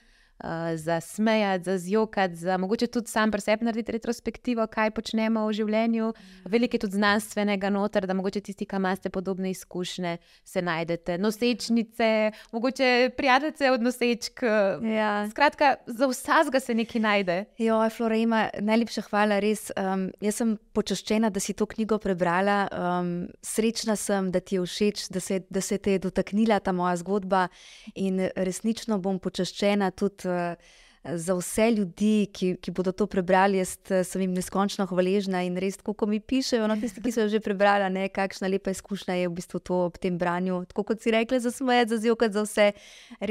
Uh, 0.44 0.76
za 0.76 1.02
smejati, 1.02 1.64
za 1.64 1.78
zjokati, 1.78 2.36
za 2.36 2.58
mogoče 2.58 2.88
tudi 2.88 3.08
sam 3.08 3.32
pri 3.32 3.42
sebi 3.42 3.66
narediti 3.66 3.92
retrospektivo, 3.92 4.68
kaj 4.68 4.92
počnemo 4.92 5.48
v 5.48 5.54
življenju. 5.54 6.14
Veliko 6.46 6.76
je 6.76 6.84
tudi 6.86 6.98
znanstvenega 6.98 7.70
noter, 7.70 8.08
da 8.08 8.14
mogoče 8.14 8.42
tisti, 8.42 8.66
ki 8.66 8.80
imate 8.80 9.10
podobne 9.10 9.52
izkušnje, 9.52 10.18
se 10.44 10.62
najdete. 10.62 11.18
Nosečnice, 11.18 12.32
mogoče 12.52 13.12
prijateljice 13.18 13.72
od 13.72 13.82
nosečk. 13.82 14.44
Ja. 14.84 15.30
Skratka, 15.30 15.76
za 15.86 16.08
vsega 16.08 16.60
se 16.60 16.74
nekaj 16.74 17.02
najde. 17.02 17.38
Jo, 17.58 17.82
Florema, 17.90 18.48
najlepša 18.60 19.02
hvala, 19.10 19.40
res. 19.40 19.70
Um, 19.76 20.10
jaz 20.22 20.40
sem 20.42 20.56
počaščena, 20.74 21.30
da 21.30 21.40
si 21.44 21.54
to 21.54 21.68
knjigo 21.70 22.00
prebrala. 22.00 22.60
Um, 22.72 23.14
srečna 23.46 23.96
sem, 24.00 24.32
da 24.32 24.40
ti 24.40 24.56
je 24.56 24.66
všeč, 24.66 25.08
da 25.14 25.20
se, 25.20 25.42
da 25.50 25.62
se 25.62 25.78
te 25.78 25.98
je 25.98 26.04
dotaknila 26.08 26.60
ta 26.60 26.72
moja 26.72 26.96
zgodba 27.02 27.48
in 27.96 28.22
resnično 28.36 29.00
bom 29.04 29.20
počaščena 29.20 29.92
tudi 29.92 30.29
za 31.04 31.34
vse 31.34 31.72
ljudi, 31.72 32.28
ki, 32.34 32.56
ki 32.62 32.72
bodo 32.76 32.92
to 32.92 33.08
prebrali. 33.08 33.58
Jaz 33.58 33.78
uh, 33.88 34.02
sem 34.08 34.24
jim 34.26 34.34
neskončno 34.36 34.86
hvaležna 34.90 35.42
in 35.48 35.56
res, 35.60 35.78
kako 35.84 36.10
mi 36.12 36.20
pišejo, 36.20 36.68
no, 36.68 36.76
tisti, 36.80 37.02
ki 37.04 37.14
so 37.16 37.24
jo 37.24 37.32
že 37.32 37.42
prebrali, 37.44 37.88
ne, 37.94 38.08
kakšna 38.12 38.50
lepa 38.52 38.74
izkušnja 38.76 39.16
je 39.22 39.30
v 39.30 39.36
bistvu 39.38 39.62
to 39.64 39.80
ob 39.88 39.98
tem 40.02 40.18
branju. 40.20 40.62
Tako 40.70 40.84
kot 40.92 41.04
si 41.04 41.14
rekla, 41.16 41.40
za 41.40 41.52
svoje, 41.56 41.88
za 41.90 42.02
zjokat, 42.04 42.36
za 42.36 42.44
vse. 42.46 42.68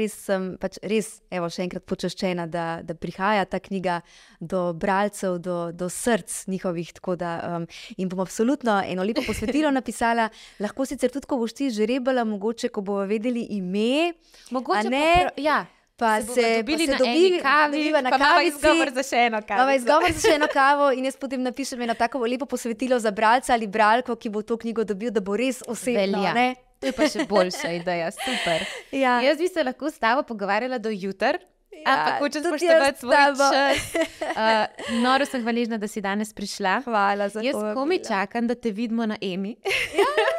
Res 0.01 0.17
sem, 0.25 0.49
pač 0.61 0.81
res, 0.81 1.19
evo, 1.31 1.49
še 1.53 1.67
enkrat 1.67 1.85
počaščena, 1.89 2.49
da, 2.49 2.67
da 2.85 2.97
prihaja 2.97 3.45
ta 3.45 3.61
knjiga 3.61 4.01
do 4.41 4.69
bralcev, 4.73 5.39
do, 5.43 5.69
do 5.71 5.89
src 5.93 6.45
njihovih. 6.49 6.93
Da, 7.19 7.31
um, 7.57 7.65
in 8.01 8.09
bom 8.09 8.21
absolutno 8.21 8.79
eno 8.85 9.05
lepo 9.05 9.23
posvetilo 9.25 9.69
napisala, 9.73 10.29
lahko 10.61 10.85
sicer 10.89 11.13
tudi, 11.13 11.29
ko 11.29 11.37
boš 11.41 11.55
ti 11.57 11.69
že 11.73 11.85
rebala, 11.89 12.25
mogoče, 12.27 12.73
ko 12.73 12.81
bomo 12.85 13.05
vedeli 13.09 13.45
ime. 13.55 14.15
Mogoče 14.51 14.89
ne, 14.89 15.05
prav- 15.15 15.37
ja. 15.41 15.65
Pa 15.99 16.21
Se 16.21 16.33
se, 16.33 16.63
dobili 16.63 16.85
pa 16.87 16.91
na 16.91 16.97
se 16.97 17.03
dobi, 17.03 17.25
eni 17.27 17.39
kavi, 17.43 17.91
na 17.91 18.09
pa 18.09 18.17
kavici. 18.17 18.55
izgovor 18.55 18.91
za 18.95 19.03
še 19.03 19.17
eno 19.27 19.41
kavico. 19.41 19.59
Imava 19.59 19.75
izgovor 19.75 20.11
za 20.15 20.21
še 20.23 20.35
eno 20.35 20.47
kavo 20.53 20.91
in 20.95 21.05
jaz 21.05 21.17
potem 21.19 21.43
napišem 21.43 21.81
eno 21.81 21.93
tako 21.93 22.23
lepo 22.23 22.45
posvetilo 22.45 22.99
za 22.99 23.11
bralca 23.11 23.53
ali 23.53 23.67
bralko, 23.67 24.15
ki 24.15 24.29
bo 24.29 24.41
to 24.41 24.57
knjigo 24.57 24.87
dobil, 24.87 25.11
da 25.11 25.19
bo 25.19 25.35
res 25.35 25.59
osebno. 25.67 26.23
Velja. 26.23 26.33
ne? 26.33 26.55
To 26.79 26.87
je 26.87 26.93
pa 26.95 27.09
še 27.11 27.25
boljša 27.27 27.71
ideja, 27.75 28.07
super. 28.15 28.63
Ja. 28.95 29.19
Jaz 29.19 29.37
bi 29.37 29.47
se 29.51 29.63
lahko 29.63 29.91
s 29.91 29.99
tabo 29.99 30.23
pogovarjala 30.23 30.79
do 30.79 30.89
jutra. 30.89 31.35
Ja, 31.71 31.93
Ampak 31.93 32.19
hočem 32.19 32.43
tudi 32.43 32.57
spoštovati 32.57 33.05
jaz 33.05 33.37
svoj 33.37 33.53
čas. 33.53 33.79
Uh, 34.39 35.01
noro 35.03 35.25
sem 35.25 35.41
hvaležna, 35.43 35.77
da 35.77 35.87
si 35.87 36.01
danes 36.01 36.33
prišla. 36.33 36.81
Hvala 36.85 37.27
za 37.29 37.41
Jaz 37.43 37.53
povabilo. 37.53 37.75
komi 37.75 37.97
čakam, 38.07 38.47
da 38.47 38.55
te 38.55 38.71
vidimo 38.71 39.05
na 39.05 39.17
Emi. 39.21 39.55
Joj. 39.93 40.29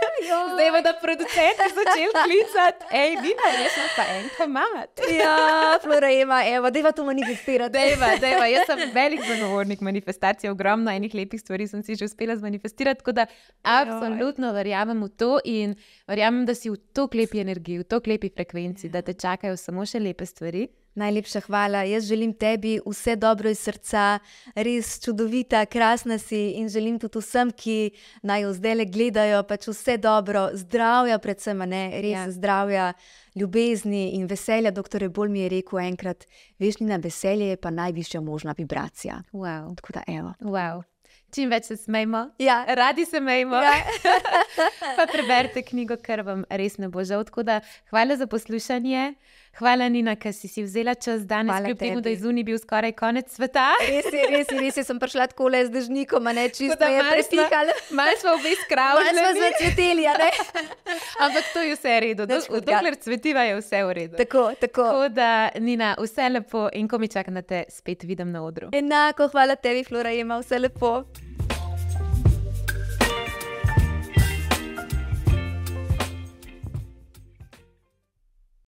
Zdaj 0.55 0.83
da 0.83 0.93
producent 1.03 1.59
začel 1.75 2.11
klicati, 2.25 2.85
hej, 2.91 3.17
vina, 3.25 3.47
jaz 3.63 3.73
sem 3.75 3.89
pa 3.97 4.05
enko 4.15 4.47
mama. 4.47 4.85
Ja, 5.19 5.79
Florema, 5.83 6.43
evo, 6.47 6.71
deva 6.71 6.93
to 6.93 7.05
manifestirati. 7.05 7.73
Dejva, 7.73 8.15
dejva. 8.21 8.47
Jaz 8.47 8.67
sem 8.67 8.85
velik 8.99 9.25
zagovornik 9.27 9.81
manifestacije, 9.81 10.51
ogromno 10.51 10.91
enih 10.91 11.15
lepih 11.15 11.41
stvari 11.41 11.67
sem 11.69 11.83
si 11.83 11.97
že 11.97 12.05
uspela 12.05 12.37
zmanifestirati, 12.37 13.01
tako 13.01 13.13
da 13.13 13.27
absolutno 13.63 14.53
verjamem 14.53 15.03
v 15.05 15.09
to 15.09 15.39
in 15.45 15.75
verjamem, 16.09 16.47
da 16.47 16.55
si 16.55 16.71
v 16.71 16.77
to 16.93 17.09
klepi 17.09 17.41
energiji, 17.41 17.79
v 17.79 17.85
to 17.85 18.01
klepi 18.01 18.31
frekvenci, 18.31 18.89
da 18.89 19.03
te 19.03 19.13
čakajo 19.13 19.57
samo 19.57 19.87
še 19.87 20.01
lepe 20.01 20.27
stvari. 20.27 20.69
Najlepša 20.95 21.41
hvala. 21.41 21.83
Jaz 21.83 22.05
želim 22.05 22.33
tebi 22.35 22.81
vse 22.87 23.17
dobro 23.17 23.51
iz 23.51 23.59
srca, 23.59 24.19
res 24.55 24.99
čudovita, 25.05 25.67
krasna 25.67 26.19
si 26.19 26.51
in 26.59 26.69
želim 26.69 26.99
tudi 26.99 27.19
vsem, 27.19 27.51
ki 27.51 27.91
naj 28.23 28.43
jo 28.43 28.53
zdaj 28.53 28.75
le 28.75 28.85
gledajo, 28.85 29.43
pač 29.43 29.69
vse 29.71 29.97
dobro, 29.97 30.49
zdravja, 30.55 31.19
predvsem, 31.19 31.59
ne 31.59 31.91
res 32.03 32.11
Ja. 32.11 32.25
ja. 32.25 32.31
zdravja, 32.31 32.93
ljubezni 33.35 34.11
in 34.19 34.27
veselja. 34.27 34.71
Doktor 34.71 35.09
Bolj 35.09 35.29
mi 35.29 35.41
je 35.41 35.49
rekel 35.49 35.79
enkrat, 35.79 36.27
veš, 36.59 36.81
njena 36.81 36.97
veselje 36.97 37.49
je 37.49 37.57
pa 37.57 37.71
najvišja 37.71 38.21
možna 38.21 38.55
vibracija. 38.59 39.23
Wow. 39.33 39.77
Tako 39.77 39.93
da, 39.93 40.03
evo. 40.07 40.35
Wow. 40.41 40.83
Čim 41.35 41.51
več 41.51 41.69
se 41.71 41.77
smejmo. 41.77 42.25
Ja. 42.43 42.65
Radi 42.69 43.05
se 43.05 43.19
smejmo. 43.19 43.57
Ja. 43.57 43.75
pa 44.99 45.07
preberite 45.13 45.63
knjigo, 45.63 45.97
ker 46.03 46.25
vam 46.27 46.43
res 46.51 46.79
ne 46.79 46.89
bo 46.89 47.05
žal. 47.07 47.25
Hvala 47.91 48.17
za 48.17 48.27
poslušanje. 48.27 49.15
Hvala, 49.59 49.89
Nina, 49.89 50.15
ker 50.17 50.33
si 50.33 50.49
si 50.49 50.63
vzela 50.63 50.95
čas 50.95 51.27
danes, 51.27 51.51
Hvala 51.53 51.67
kljub 51.67 51.79
temu, 51.79 51.95
tebi. 51.99 52.03
da 52.03 52.11
je 52.11 52.17
zunaj 52.17 52.45
bil 52.45 52.59
skoraj 52.59 52.93
konec 52.93 53.33
sveta. 53.35 53.67
Res 53.83 54.07
je, 54.13 54.23
res 54.31 54.53
je, 54.53 54.61
res 54.61 54.77
je, 54.77 54.85
sem 54.85 54.99
prišla 54.99 55.27
tako 55.33 55.49
le 55.53 55.65
z 55.67 55.73
dežnikom, 55.75 56.25
ne 56.35 56.49
čisto 56.49 56.87
je 56.87 57.01
prepihalo. 57.11 57.75
Malo 57.91 58.15
smo 58.21 58.31
obe 58.39 58.55
Malo 58.77 59.01
smo 59.11 59.31
zacveteli, 59.41 60.07
a 60.07 60.15
ne? 60.17 60.31
Ampak 61.25 61.45
to 61.53 61.61
je 61.61 61.75
vse 61.75 61.97
v 61.97 62.01
redu. 62.01 62.27
Nič 62.27 62.47
Do- 62.47 62.55
hudega. 62.55 62.79
Dokler 62.79 62.97
cvetiva, 62.97 63.43
je 63.43 63.57
vse 63.61 63.83
v 63.85 63.91
redu. 63.93 64.17
Tako, 64.17 64.53
tako. 64.61 64.85
Tako 64.85 65.09
da, 65.09 65.51
Nina, 65.59 65.95
vse 65.99 66.29
lepo 66.29 66.69
in 66.73 66.89
ko 66.89 66.99
mi 66.99 67.09
čakam, 67.09 67.35
da 67.35 67.43
te 67.43 67.65
spet 67.69 68.03
vidim 68.03 68.31
na 68.33 68.45
odru. 68.45 68.71
Enako, 68.73 69.29
hvala 69.29 69.57
tebi, 69.57 69.85
Flora, 69.85 70.13
ima 70.13 70.39
vse 70.39 70.59
lepo. 70.59 71.05